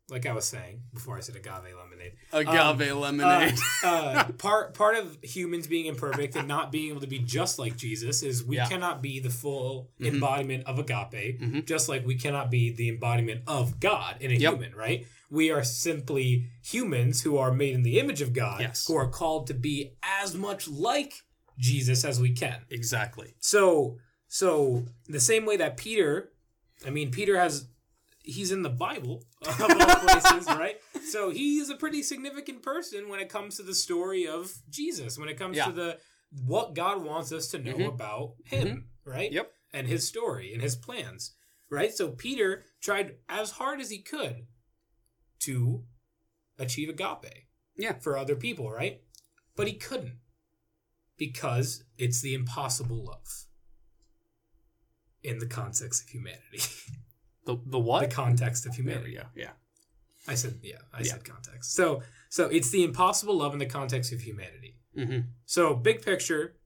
like 0.09 0.25
I 0.25 0.33
was 0.33 0.45
saying 0.45 0.81
before, 0.93 1.15
I 1.17 1.21
said 1.21 1.35
agave 1.37 1.73
lemonade. 1.77 2.13
Agave 2.33 2.91
Uh, 2.91 2.95
lemonade. 2.99 3.57
uh, 3.83 4.25
part 4.37 4.73
part 4.73 4.97
of 4.97 5.17
humans 5.23 5.67
being 5.67 5.85
imperfect 5.85 6.35
and 6.35 6.47
not 6.49 6.71
being 6.71 6.89
able 6.89 6.99
to 7.01 7.07
be 7.07 7.19
just 7.19 7.57
like 7.59 7.77
Jesus 7.77 8.21
is 8.23 8.43
we 8.43 8.57
Yeah. 8.57 8.67
cannot 8.67 9.01
be 9.01 9.19
the 9.19 9.29
full 9.29 9.89
Mhm. 10.01 10.07
embodiment 10.15 10.65
of 10.65 10.79
agape, 10.79 11.39
Mhm. 11.39 11.65
just 11.65 11.87
like 11.87 12.05
we 12.05 12.15
cannot 12.15 12.51
be 12.51 12.71
the 12.71 12.89
embodiment 12.89 13.43
of 13.47 13.79
God 13.79 14.17
in 14.21 14.31
a 14.31 14.35
Yep. 14.35 14.53
human, 14.53 14.75
right? 14.75 15.05
We 15.29 15.49
are 15.49 15.63
simply 15.63 16.49
humans 16.61 17.21
who 17.21 17.37
are 17.37 17.53
made 17.53 17.73
in 17.73 17.83
the 17.83 17.97
image 17.99 18.19
of 18.21 18.33
God, 18.33 18.59
Yes. 18.59 18.85
who 18.87 18.95
are 18.95 19.07
called 19.09 19.47
to 19.47 19.53
be 19.53 19.93
as 20.03 20.35
much 20.35 20.67
like 20.67 21.13
Jesus 21.57 22.03
as 22.03 22.19
we 22.19 22.31
can. 22.33 22.65
exactly. 22.69 23.35
So 23.39 23.97
so 24.27 24.85
the 25.07 25.19
same 25.19 25.45
way 25.45 25.57
that 25.57 25.75
Peter, 25.77 26.30
I 26.85 26.89
mean 26.89 27.11
Peter 27.11 27.37
has 27.37 27.67
he's 28.23 28.51
in 28.51 28.61
the 28.61 28.69
Bible 28.69 29.23
of 29.47 29.61
all 29.61 29.67
places, 29.97 30.45
right? 30.47 30.77
So 31.09 31.29
he's 31.31 31.69
a 31.69 31.75
pretty 31.75 32.03
significant 32.03 32.61
person 32.63 33.09
when 33.09 33.19
it 33.19 33.29
comes 33.29 33.57
to 33.57 33.63
the 33.63 33.73
story 33.73 34.27
of 34.27 34.53
Jesus, 34.69 35.17
when 35.17 35.29
it 35.29 35.37
comes 35.37 35.57
Yeah. 35.57 35.65
to 35.65 35.71
the 35.71 35.97
what 36.45 36.73
God 36.75 37.03
wants 37.03 37.31
us 37.31 37.47
to 37.49 37.59
know 37.59 37.73
Mhm. 37.75 37.87
about 37.89 38.35
him, 38.45 38.89
right? 39.03 39.31
Yep. 39.31 39.51
And 39.73 39.87
his 39.87 40.07
story 40.07 40.53
and 40.53 40.61
his 40.61 40.75
plans. 40.75 41.33
Right? 41.69 41.93
So 41.93 42.09
Peter 42.11 42.65
tried 42.81 43.15
as 43.29 43.51
hard 43.51 43.79
as 43.79 43.89
he 43.89 43.99
could 44.01 44.45
to 45.39 45.85
achieve 46.59 46.89
agape. 46.89 47.47
Yeah. 47.77 47.97
For 47.99 48.17
other 48.17 48.35
people, 48.35 48.69
right? 48.69 49.01
But 49.55 49.67
he 49.67 49.73
couldn't. 49.73 50.17
Because 51.17 51.83
it's 51.97 52.21
the 52.21 52.33
impossible 52.33 53.03
love 53.05 53.45
in 55.23 55.39
the 55.39 55.45
context 55.47 56.03
of 56.03 56.09
humanity. 56.09 56.59
The 57.43 57.57
the 57.65 57.79
what? 57.79 58.01
the 58.07 58.15
context 58.15 58.67
of 58.67 58.75
there 58.75 58.83
we 58.85 58.91
humanity. 58.91 59.15
go. 59.15 59.23
Yeah. 59.35 59.49
I 60.27 60.35
said 60.35 60.59
yeah, 60.61 60.75
I 60.93 60.99
Yeah. 60.99 61.13
said 61.13 61.23
context. 61.25 61.73
So 61.73 62.03
so 62.29 62.45
it's 62.45 62.69
the 62.69 62.83
impossible 62.83 63.35
love 63.35 63.53
in 63.53 63.59
the 63.59 63.65
context 63.65 64.13
of 64.13 64.21
humanity. 64.21 64.77
Mm-hmm. 64.95 65.21
So 65.45 65.73
big 65.73 66.03
picture, 66.03 66.57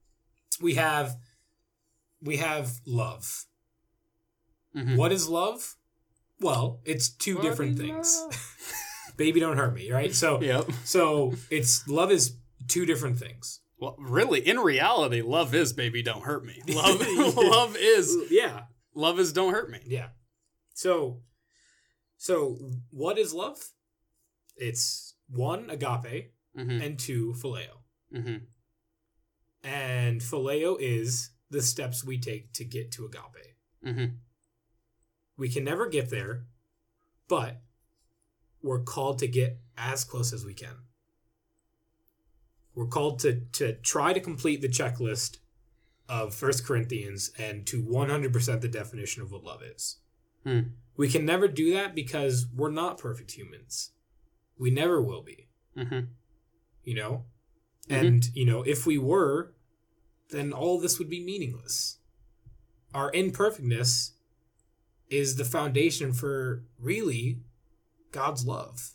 we 0.61 0.73
have 0.75 1.15
we 2.21 2.35
have 2.37 2.81
love. 2.85 3.45
Mhm. 4.75 4.97
What 4.97 5.13
is 5.13 5.29
love? 5.29 5.77
Well, 6.41 6.81
it's 6.83 7.07
two 7.07 7.39
different 7.39 7.77
things. 7.77 8.21
Baby 9.15 9.39
don't 9.39 9.55
hurt 9.55 9.73
me, 9.73 9.89
right? 9.91 10.13
So 10.13 10.41
Yep. 10.51 10.65
so 10.83 11.33
it's 11.49 11.87
love 11.87 12.11
is 12.11 12.35
two 12.67 12.85
different 12.85 13.17
things. 13.17 13.61
Well, 13.77 13.95
really, 13.99 14.39
in 14.39 14.57
reality, 14.59 15.21
love 15.21 15.53
is 15.53 15.73
baby, 15.73 16.01
don't 16.01 16.23
hurt 16.23 16.45
me. 16.45 16.61
Love, 16.67 16.99
love 17.37 17.75
is 17.77 18.15
Yeah. 18.31 18.61
love 18.93 19.19
is 19.19 19.33
don't 19.33 19.53
hurt 19.53 19.69
me. 19.69 19.79
Yeah. 19.85 20.09
So 20.73 21.21
so 22.17 22.57
what 22.91 23.17
is 23.17 23.33
love? 23.33 23.57
It's 24.55 25.15
one 25.29 25.69
agape 25.69 26.31
Mm-hmm. 26.57 26.81
and 26.81 26.97
two 26.97 27.33
phileo. 27.43 27.81
Mm-hmm. 28.15 28.37
And 29.67 30.21
phileo 30.21 30.77
is 30.79 31.31
the 31.49 31.61
steps 31.61 32.01
we 32.05 32.17
take 32.17 32.53
to 32.53 32.63
get 32.63 32.93
to 32.93 33.03
agape. 33.05 33.55
Mm-hmm. 33.85 34.15
We 35.37 35.49
can 35.49 35.65
never 35.65 35.87
get 35.89 36.09
there, 36.09 36.45
but 37.27 37.61
we're 38.61 38.83
called 38.83 39.19
to 39.19 39.27
get 39.27 39.59
as 39.77 40.05
close 40.05 40.31
as 40.31 40.45
we 40.45 40.53
can. 40.53 40.77
We're 42.75 42.87
called 42.87 43.19
to 43.19 43.41
to 43.53 43.73
try 43.73 44.13
to 44.13 44.19
complete 44.19 44.61
the 44.61 44.67
checklist 44.69 45.37
of 46.07 46.35
First 46.35 46.65
Corinthians 46.65 47.31
and 47.37 47.65
to 47.65 47.81
100% 47.81 48.61
the 48.61 48.67
definition 48.67 49.23
of 49.23 49.31
what 49.31 49.43
love 49.43 49.63
is. 49.63 49.97
Hmm. 50.43 50.59
We 50.97 51.09
can 51.09 51.25
never 51.25 51.47
do 51.47 51.73
that 51.73 51.95
because 51.95 52.45
we're 52.53 52.69
not 52.69 52.99
perfect 52.99 53.31
humans. 53.31 53.91
We 54.57 54.69
never 54.69 55.01
will 55.01 55.23
be, 55.23 55.47
hmm 55.75 56.01
you 56.83 56.93
know? 56.93 57.25
Mhm. 57.89 57.99
And, 57.99 58.29
you 58.35 58.45
know, 58.45 58.61
if 58.61 58.85
we 58.85 58.99
were, 58.99 59.55
then 60.29 60.53
all 60.53 60.79
this 60.79 60.99
would 60.99 61.09
be 61.09 61.19
meaningless. 61.19 61.97
Our 62.93 63.11
imperfectness 63.11 64.13
is 65.09 65.35
the 65.35 65.45
foundation 65.45 66.13
for 66.13 66.63
really 66.79 67.39
God's 68.11 68.45
love. 68.45 68.91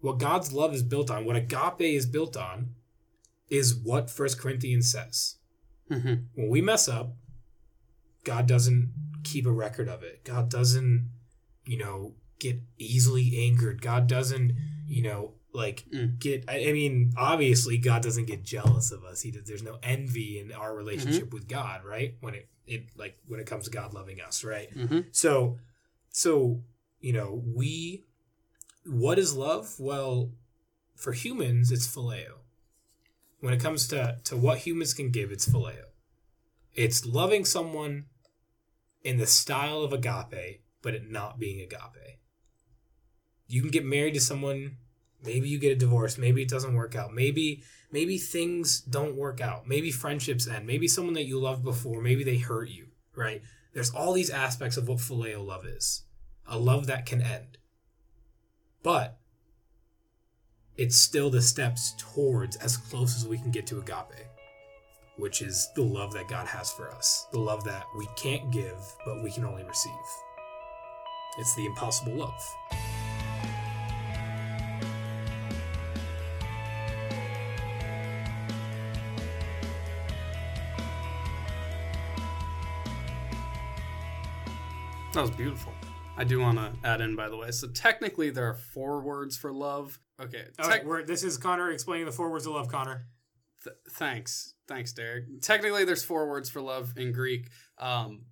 What 0.00 0.18
God's 0.18 0.52
love 0.52 0.74
is 0.74 0.82
built 0.82 1.10
on, 1.10 1.24
what 1.24 1.36
agape 1.36 1.80
is 1.94 2.06
built 2.06 2.36
on, 2.36 2.74
is 3.48 3.74
what 3.74 4.10
First 4.10 4.38
Corinthians 4.40 4.90
says. 4.90 5.36
hmm 5.88 6.14
When 6.34 6.48
we 6.48 6.60
mess 6.60 6.88
up, 6.88 7.14
God 8.24 8.46
doesn't 8.46 8.92
keep 9.22 9.46
a 9.46 9.52
record 9.52 9.88
of 9.88 10.02
it. 10.02 10.24
God 10.24 10.48
doesn't, 10.48 11.10
you 11.64 11.78
know, 11.78 12.14
get 12.40 12.60
easily 12.78 13.38
angered. 13.48 13.80
God 13.80 14.06
doesn't, 14.08 14.52
you 14.86 15.02
know, 15.02 15.34
like 15.52 15.84
Mm. 15.92 16.18
get. 16.18 16.44
I, 16.48 16.68
I 16.68 16.72
mean, 16.72 17.12
obviously, 17.16 17.78
God 17.78 18.02
doesn't 18.02 18.26
get 18.26 18.42
jealous 18.42 18.90
of 18.90 19.04
us. 19.04 19.22
He 19.22 19.30
does, 19.30 19.44
there's 19.44 19.62
no 19.62 19.78
envy 19.82 20.38
in 20.38 20.52
our 20.52 20.74
relationship 20.74 21.32
with 21.32 21.48
God, 21.48 21.84
right? 21.84 22.16
When 22.20 22.34
it 22.34 22.48
it 22.66 22.88
like 22.96 23.16
when 23.26 23.40
it 23.40 23.46
comes 23.46 23.64
to 23.64 23.70
God 23.70 23.94
loving 23.94 24.20
us, 24.20 24.42
right? 24.44 24.70
hmm 24.72 25.00
So, 25.12 25.58
so 26.10 26.62
you 27.00 27.12
know, 27.12 27.42
we. 27.54 28.04
What 28.84 29.18
is 29.18 29.34
love? 29.34 29.74
Well, 29.80 30.30
for 30.94 31.12
humans, 31.12 31.72
it's 31.72 31.88
phileo. 31.88 32.38
When 33.40 33.54
it 33.54 33.60
comes 33.60 33.86
to 33.88 34.18
to 34.24 34.36
what 34.36 34.58
humans 34.58 34.94
can 34.94 35.10
give, 35.10 35.30
it's 35.30 35.48
phileo. 35.48 35.84
It's 36.74 37.06
loving 37.06 37.44
someone 37.44 38.06
in 39.02 39.18
the 39.18 39.26
style 39.26 39.82
of 39.82 39.92
agape, 39.92 40.62
but 40.82 40.94
it 40.94 41.10
not 41.10 41.38
being 41.38 41.60
agape. 41.60 42.18
You 43.46 43.62
can 43.62 43.70
get 43.70 43.84
married 43.84 44.14
to 44.14 44.20
someone. 44.20 44.76
Maybe 45.22 45.48
you 45.48 45.58
get 45.58 45.72
a 45.72 45.76
divorce. 45.76 46.18
Maybe 46.18 46.42
it 46.42 46.48
doesn't 46.48 46.74
work 46.74 46.94
out. 46.94 47.14
Maybe 47.14 47.62
maybe 47.90 48.18
things 48.18 48.80
don't 48.80 49.16
work 49.16 49.40
out. 49.40 49.66
Maybe 49.66 49.90
friendships 49.90 50.48
end. 50.48 50.66
Maybe 50.66 50.88
someone 50.88 51.14
that 51.14 51.26
you 51.26 51.38
loved 51.38 51.64
before. 51.64 52.02
Maybe 52.02 52.24
they 52.24 52.38
hurt 52.38 52.68
you. 52.68 52.88
Right? 53.14 53.42
There's 53.72 53.90
all 53.90 54.12
these 54.12 54.30
aspects 54.30 54.76
of 54.76 54.88
what 54.88 54.98
phileo 54.98 55.44
love 55.46 55.64
is. 55.66 56.02
A 56.46 56.58
love 56.58 56.86
that 56.86 57.06
can 57.06 57.22
end. 57.22 57.58
But 58.82 59.18
it's 60.78 60.96
still 60.96 61.30
the 61.30 61.40
steps 61.40 61.94
towards 61.96 62.56
as 62.56 62.76
close 62.76 63.16
as 63.16 63.26
we 63.26 63.38
can 63.38 63.50
get 63.50 63.66
to 63.66 63.78
agape, 63.78 64.26
which 65.16 65.40
is 65.40 65.70
the 65.74 65.82
love 65.82 66.12
that 66.12 66.28
God 66.28 66.46
has 66.46 66.70
for 66.70 66.90
us. 66.90 67.26
The 67.32 67.38
love 67.38 67.64
that 67.64 67.86
we 67.96 68.06
can't 68.14 68.52
give, 68.52 68.76
but 69.06 69.22
we 69.22 69.30
can 69.30 69.46
only 69.46 69.64
receive. 69.64 69.92
It's 71.38 71.54
the 71.56 71.64
impossible 71.64 72.12
love. 72.12 72.54
That 85.14 85.22
was 85.22 85.30
beautiful. 85.30 85.72
I 86.18 86.24
do 86.24 86.40
want 86.40 86.58
to 86.58 86.74
add 86.86 87.00
in, 87.00 87.16
by 87.16 87.30
the 87.30 87.36
way. 87.38 87.50
So 87.50 87.68
technically, 87.68 88.28
there 88.28 88.46
are 88.46 88.54
four 88.54 89.00
words 89.00 89.38
for 89.38 89.50
love. 89.50 89.98
Okay. 90.20 90.44
All 90.58 90.64
tec- 90.64 90.78
right, 90.78 90.86
we're, 90.86 91.02
this 91.02 91.22
is 91.22 91.36
Connor 91.36 91.70
explaining 91.70 92.06
the 92.06 92.12
four 92.12 92.30
words 92.30 92.46
of 92.46 92.54
love, 92.54 92.68
Connor. 92.68 93.06
th- 93.64 93.76
thanks, 93.90 94.54
thanks, 94.66 94.92
Derek. 94.92 95.24
Technically, 95.42 95.84
there's 95.84 96.04
four 96.04 96.28
words 96.28 96.48
for 96.48 96.60
love 96.60 96.94
in 96.96 97.12
Greek. 97.12 97.48
Um, 97.78 98.26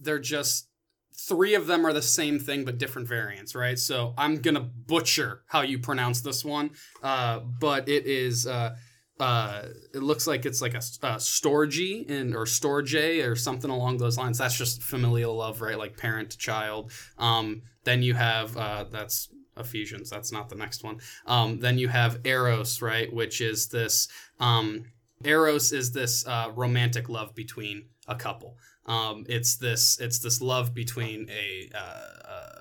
they're 0.00 0.18
just 0.18 0.68
three 1.14 1.54
of 1.54 1.66
them 1.66 1.84
are 1.84 1.92
the 1.92 2.02
same 2.02 2.38
thing 2.38 2.64
but 2.64 2.78
different 2.78 3.08
variants, 3.08 3.54
right? 3.54 3.78
So 3.78 4.14
I'm 4.16 4.40
gonna 4.40 4.60
butcher 4.60 5.42
how 5.46 5.62
you 5.62 5.78
pronounce 5.78 6.20
this 6.20 6.44
one, 6.44 6.70
uh, 7.02 7.40
but 7.60 7.88
it 7.88 8.06
is. 8.06 8.46
Uh, 8.46 8.76
uh, 9.20 9.66
it 9.92 10.00
looks 10.00 10.28
like 10.28 10.46
it's 10.46 10.62
like 10.62 10.74
a, 10.74 10.78
a 10.78 11.16
storgy 11.16 12.08
in 12.08 12.36
or 12.36 12.44
storge 12.44 13.26
or 13.26 13.34
something 13.34 13.68
along 13.68 13.96
those 13.96 14.16
lines. 14.16 14.38
That's 14.38 14.56
just 14.56 14.80
familial 14.80 15.34
love, 15.34 15.60
right? 15.60 15.76
Like 15.76 15.96
parent 15.96 16.30
to 16.30 16.38
child. 16.38 16.92
Um, 17.18 17.62
then 17.82 18.04
you 18.04 18.14
have 18.14 18.56
uh, 18.56 18.84
that's 18.88 19.28
Ephesians. 19.58 20.10
That's 20.10 20.32
not 20.32 20.48
the 20.48 20.54
next 20.56 20.82
one. 20.84 20.98
Um, 21.26 21.58
then 21.60 21.78
you 21.78 21.88
have 21.88 22.20
eros, 22.24 22.80
right? 22.82 23.12
Which 23.12 23.40
is 23.40 23.68
this. 23.68 24.08
Um, 24.40 24.84
eros 25.24 25.72
is 25.72 25.92
this 25.92 26.26
uh, 26.26 26.50
romantic 26.54 27.08
love 27.08 27.34
between 27.34 27.86
a 28.06 28.14
couple. 28.14 28.56
Um, 28.86 29.24
it's 29.28 29.56
this. 29.56 29.98
It's 30.00 30.18
this 30.20 30.40
love 30.40 30.74
between 30.74 31.28
a. 31.30 31.70
Uh, 31.74 31.78
uh, 32.28 32.54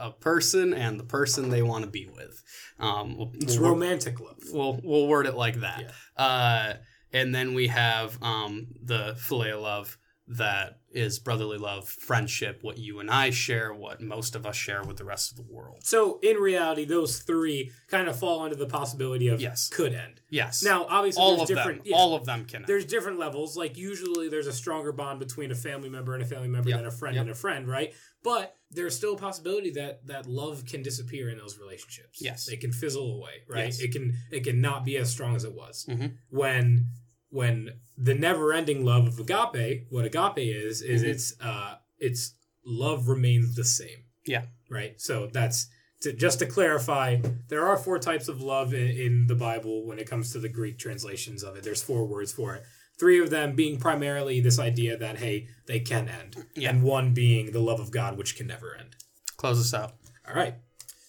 a 0.00 0.10
person 0.10 0.72
and 0.72 0.98
the 0.98 1.04
person 1.04 1.50
they 1.50 1.60
want 1.62 1.84
to 1.84 1.90
be 1.90 2.06
with. 2.06 2.42
Um, 2.80 3.16
we'll- 3.16 3.30
It's 3.34 3.58
we'll- 3.58 3.70
romantic 3.70 4.18
love. 4.18 4.38
we'll 4.50 4.80
we'll 4.82 5.06
word 5.06 5.26
it 5.26 5.34
like 5.34 5.60
that. 5.60 5.92
Uh, 6.16 6.74
and 7.12 7.34
then 7.34 7.52
we 7.52 7.68
have 7.68 8.20
um, 8.22 8.68
the 8.82 9.14
phileo 9.18 9.60
love 9.60 9.98
that 10.28 10.78
is 10.92 11.18
brotherly 11.18 11.58
love, 11.58 11.88
friendship, 11.88 12.58
what 12.62 12.78
you 12.78 13.00
and 13.00 13.10
I 13.10 13.30
share, 13.30 13.72
what 13.74 14.00
most 14.00 14.34
of 14.36 14.46
us 14.46 14.54
share 14.56 14.82
with 14.84 14.96
the 14.96 15.04
rest 15.04 15.30
of 15.30 15.36
the 15.36 15.42
world. 15.42 15.80
So 15.84 16.20
in 16.22 16.36
reality, 16.36 16.84
those 16.84 17.18
three 17.18 17.72
kind 17.88 18.08
of 18.08 18.18
fall 18.18 18.40
under 18.42 18.54
the 18.54 18.66
possibility 18.66 19.28
of 19.28 19.40
Yes. 19.40 19.68
could 19.68 19.92
end. 19.94 20.20
Yes. 20.30 20.62
Now, 20.62 20.86
obviously, 20.88 21.20
all 21.22 21.36
there's 21.38 21.50
of 21.50 21.56
different. 21.56 21.78
them, 21.84 21.90
yeah. 21.90 21.96
all 21.96 22.14
of 22.14 22.24
them 22.24 22.44
can. 22.44 22.64
there's 22.66 22.84
different 22.84 23.18
levels. 23.18 23.56
Like 23.56 23.76
usually, 23.76 24.28
there's 24.28 24.46
a 24.46 24.52
stronger 24.52 24.92
bond 24.92 25.18
between 25.18 25.50
a 25.50 25.54
family 25.56 25.88
member 25.88 26.14
and 26.14 26.22
a 26.22 26.26
family 26.26 26.48
member 26.48 26.68
Yep. 26.70 26.78
than 26.78 26.86
a 26.86 26.90
friend 26.92 27.14
Yep. 27.16 27.22
and 27.22 27.30
a 27.30 27.34
friend, 27.34 27.66
right? 27.68 27.92
But 28.22 28.56
there's 28.70 28.96
still 28.96 29.14
a 29.14 29.18
possibility 29.18 29.70
that 29.72 30.06
that 30.06 30.26
love 30.26 30.64
can 30.66 30.82
disappear 30.82 31.28
in 31.30 31.36
those 31.38 31.58
relationships. 31.58 32.20
Yes. 32.22 32.48
it 32.48 32.60
can 32.60 32.72
fizzle 32.72 33.16
away, 33.16 33.42
right? 33.48 33.64
Yes. 33.66 33.80
It 33.80 33.92
can 33.92 34.14
it 34.30 34.44
can 34.44 34.60
not 34.60 34.84
be 34.84 34.96
as 34.98 35.10
strong 35.10 35.34
as 35.36 35.44
it 35.44 35.52
was 35.52 35.84
Mhm. 35.88 36.16
when 36.28 36.86
when 37.32 37.70
the 37.96 38.14
never-ending 38.14 38.84
love 38.84 39.06
of 39.08 39.18
agape. 39.18 39.86
What 39.90 40.04
agape 40.04 40.38
is 40.38 40.82
is 40.82 41.02
Mhm. 41.02 41.08
it's 41.08 41.34
uh 41.40 41.74
it's 41.98 42.34
love 42.64 43.08
remains 43.08 43.54
the 43.56 43.64
same. 43.64 44.04
Yeah. 44.26 44.46
Right. 44.70 45.00
So 45.00 45.28
that's 45.32 45.66
to, 46.02 46.12
just 46.12 46.38
to 46.40 46.46
clarify, 46.46 47.20
there 47.48 47.64
are 47.64 47.76
four 47.76 47.98
types 47.98 48.28
of 48.28 48.40
love 48.40 48.74
in, 48.74 48.88
in 48.88 49.26
the 49.28 49.34
Bible 49.34 49.86
when 49.86 49.98
it 49.98 50.08
comes 50.10 50.32
to 50.32 50.38
the 50.40 50.48
Greek 50.48 50.78
translations 50.78 51.42
of 51.42 51.56
it. 51.56 51.62
There's 51.62 51.82
four 51.82 52.06
words 52.06 52.32
for 52.32 52.54
it. 52.54 52.64
Three 52.98 53.20
of 53.20 53.30
them 53.30 53.54
being 53.56 53.78
primarily 53.78 54.40
this 54.40 54.58
idea 54.58 54.96
that 54.96 55.18
hey, 55.18 55.48
they 55.66 55.80
can 55.80 56.08
end, 56.08 56.44
Yeah. 56.56 56.70
and 56.70 56.82
one 56.82 57.14
being 57.14 57.52
the 57.52 57.60
love 57.60 57.80
of 57.80 57.90
God, 57.92 58.18
which 58.18 58.36
can 58.36 58.46
never 58.48 58.76
end. 58.76 58.96
Close 59.36 59.58
us 59.60 59.72
out. 59.74 59.94
All 60.28 60.34
right. 60.34 60.56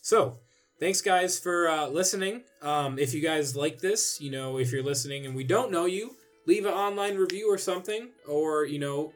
So, 0.02 0.40
thanks 0.84 1.00
guys 1.00 1.40
for 1.40 1.70
uh, 1.70 1.88
listening. 1.88 2.44
Um, 2.62 3.00
if 3.00 3.14
you 3.14 3.22
guys 3.22 3.56
like 3.56 3.80
this, 3.80 4.20
you 4.20 4.30
know, 4.30 4.58
if 4.60 4.74
you're 4.74 4.84
listening 4.84 5.26
and 5.26 5.34
we 5.34 5.46
don't 5.46 5.72
know 5.72 5.86
you, 5.86 6.14
leave 6.46 6.66
an 6.66 6.74
online 6.74 7.16
review 7.16 7.50
or 7.50 7.58
something, 7.58 8.10
or 8.28 8.66
you 8.66 8.80
know, 8.80 9.14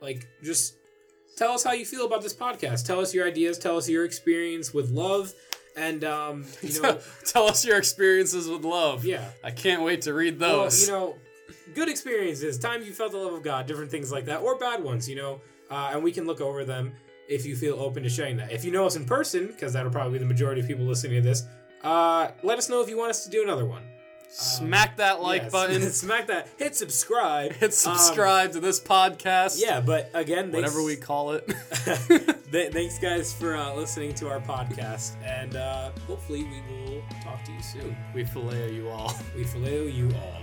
like 0.00 0.28
just 0.44 0.76
tell 1.36 1.50
us 1.50 1.64
how 1.64 1.72
you 1.72 1.84
feel 1.84 2.06
about 2.06 2.22
this 2.22 2.34
podcast. 2.34 2.86
Tell 2.86 3.00
us 3.00 3.12
your 3.12 3.26
ideas. 3.26 3.58
Tell 3.58 3.76
us 3.76 3.88
your 3.88 4.04
experience 4.04 4.72
with 4.72 4.90
love, 4.90 5.32
and 5.76 6.04
um, 6.04 6.44
you 6.62 6.80
know, 6.80 7.00
Tell 7.26 7.48
us 7.48 7.64
your 7.64 7.78
experiences 7.78 8.48
with 8.48 8.64
love. 8.64 9.04
yeah. 9.04 9.24
I 9.42 9.50
can't 9.50 9.82
wait 9.82 10.02
to 10.02 10.14
read 10.14 10.38
Well, 10.38 10.62
those. 10.64 10.86
you 10.86 10.94
know, 10.94 11.16
good 11.74 11.88
experiences, 11.88 12.58
times 12.58 12.86
you 12.86 12.92
felt 12.92 13.10
the 13.10 13.18
love 13.18 13.32
of 13.32 13.42
God, 13.42 13.66
different 13.66 13.90
things 13.90 14.12
like 14.12 14.26
that, 14.26 14.40
or 14.42 14.56
bad 14.56 14.84
ones, 14.84 15.08
you 15.08 15.16
know, 15.16 15.40
uh, 15.68 15.90
and 15.92 16.04
we 16.04 16.12
can 16.12 16.26
look 16.28 16.40
over 16.40 16.64
them 16.64 16.92
if 17.28 17.44
you 17.46 17.54
feel 17.56 17.78
open 17.78 18.02
to 18.02 18.08
sharing 18.08 18.36
that. 18.38 18.50
If 18.52 18.64
you 18.64 18.72
know 18.72 18.86
us 18.86 18.96
in 18.96 19.04
person, 19.04 19.46
because 19.48 19.72
that'll 19.74 19.92
probably 19.92 20.14
be 20.14 20.18
the 20.18 20.28
majority 20.28 20.60
of 20.60 20.66
people 20.66 20.84
listening 20.86 21.22
to 21.22 21.28
this, 21.28 21.44
uh, 21.84 22.28
let 22.42 22.58
us 22.58 22.68
know 22.68 22.80
if 22.80 22.88
you 22.88 22.96
want 22.96 23.10
us 23.10 23.24
to 23.24 23.30
do 23.30 23.42
another 23.42 23.64
one. 23.66 23.82
Smack 24.30 24.98
that 24.98 25.22
like 25.22 25.44
Yes. 25.44 25.52
button. 25.52 25.82
smack 25.90 26.26
that, 26.26 26.48
hit 26.58 26.76
subscribe, 26.76 27.52
Hit 27.60 27.72
subscribe 27.72 28.52
to 28.52 28.60
this 28.60 28.78
podcast. 28.78 29.54
Um, 29.56 29.62
yeah, 29.66 29.80
but 29.80 30.10
again, 30.12 30.52
thanks, 30.52 30.68
Whatever 30.70 30.82
we 30.82 30.96
call 30.96 31.32
it. 31.32 31.46
Th- 32.52 32.72
thanks 32.72 32.98
guys 32.98 33.32
for 33.32 33.56
uh, 33.56 33.74
listening 33.74 34.12
to 34.14 34.28
our 34.28 34.40
podcast, 34.40 35.16
and 35.24 35.56
uh, 35.56 35.92
hopefully 36.06 36.44
we 36.44 36.60
will 36.74 37.02
talk 37.24 37.42
to 37.44 37.52
you 37.52 37.62
soon. 37.62 37.96
we 38.14 38.24
fillet 38.24 38.72
you 38.74 38.88
all. 38.90 39.14
We 39.34 39.44
phileo 39.44 39.90
you 39.94 40.10
all. 40.16 40.42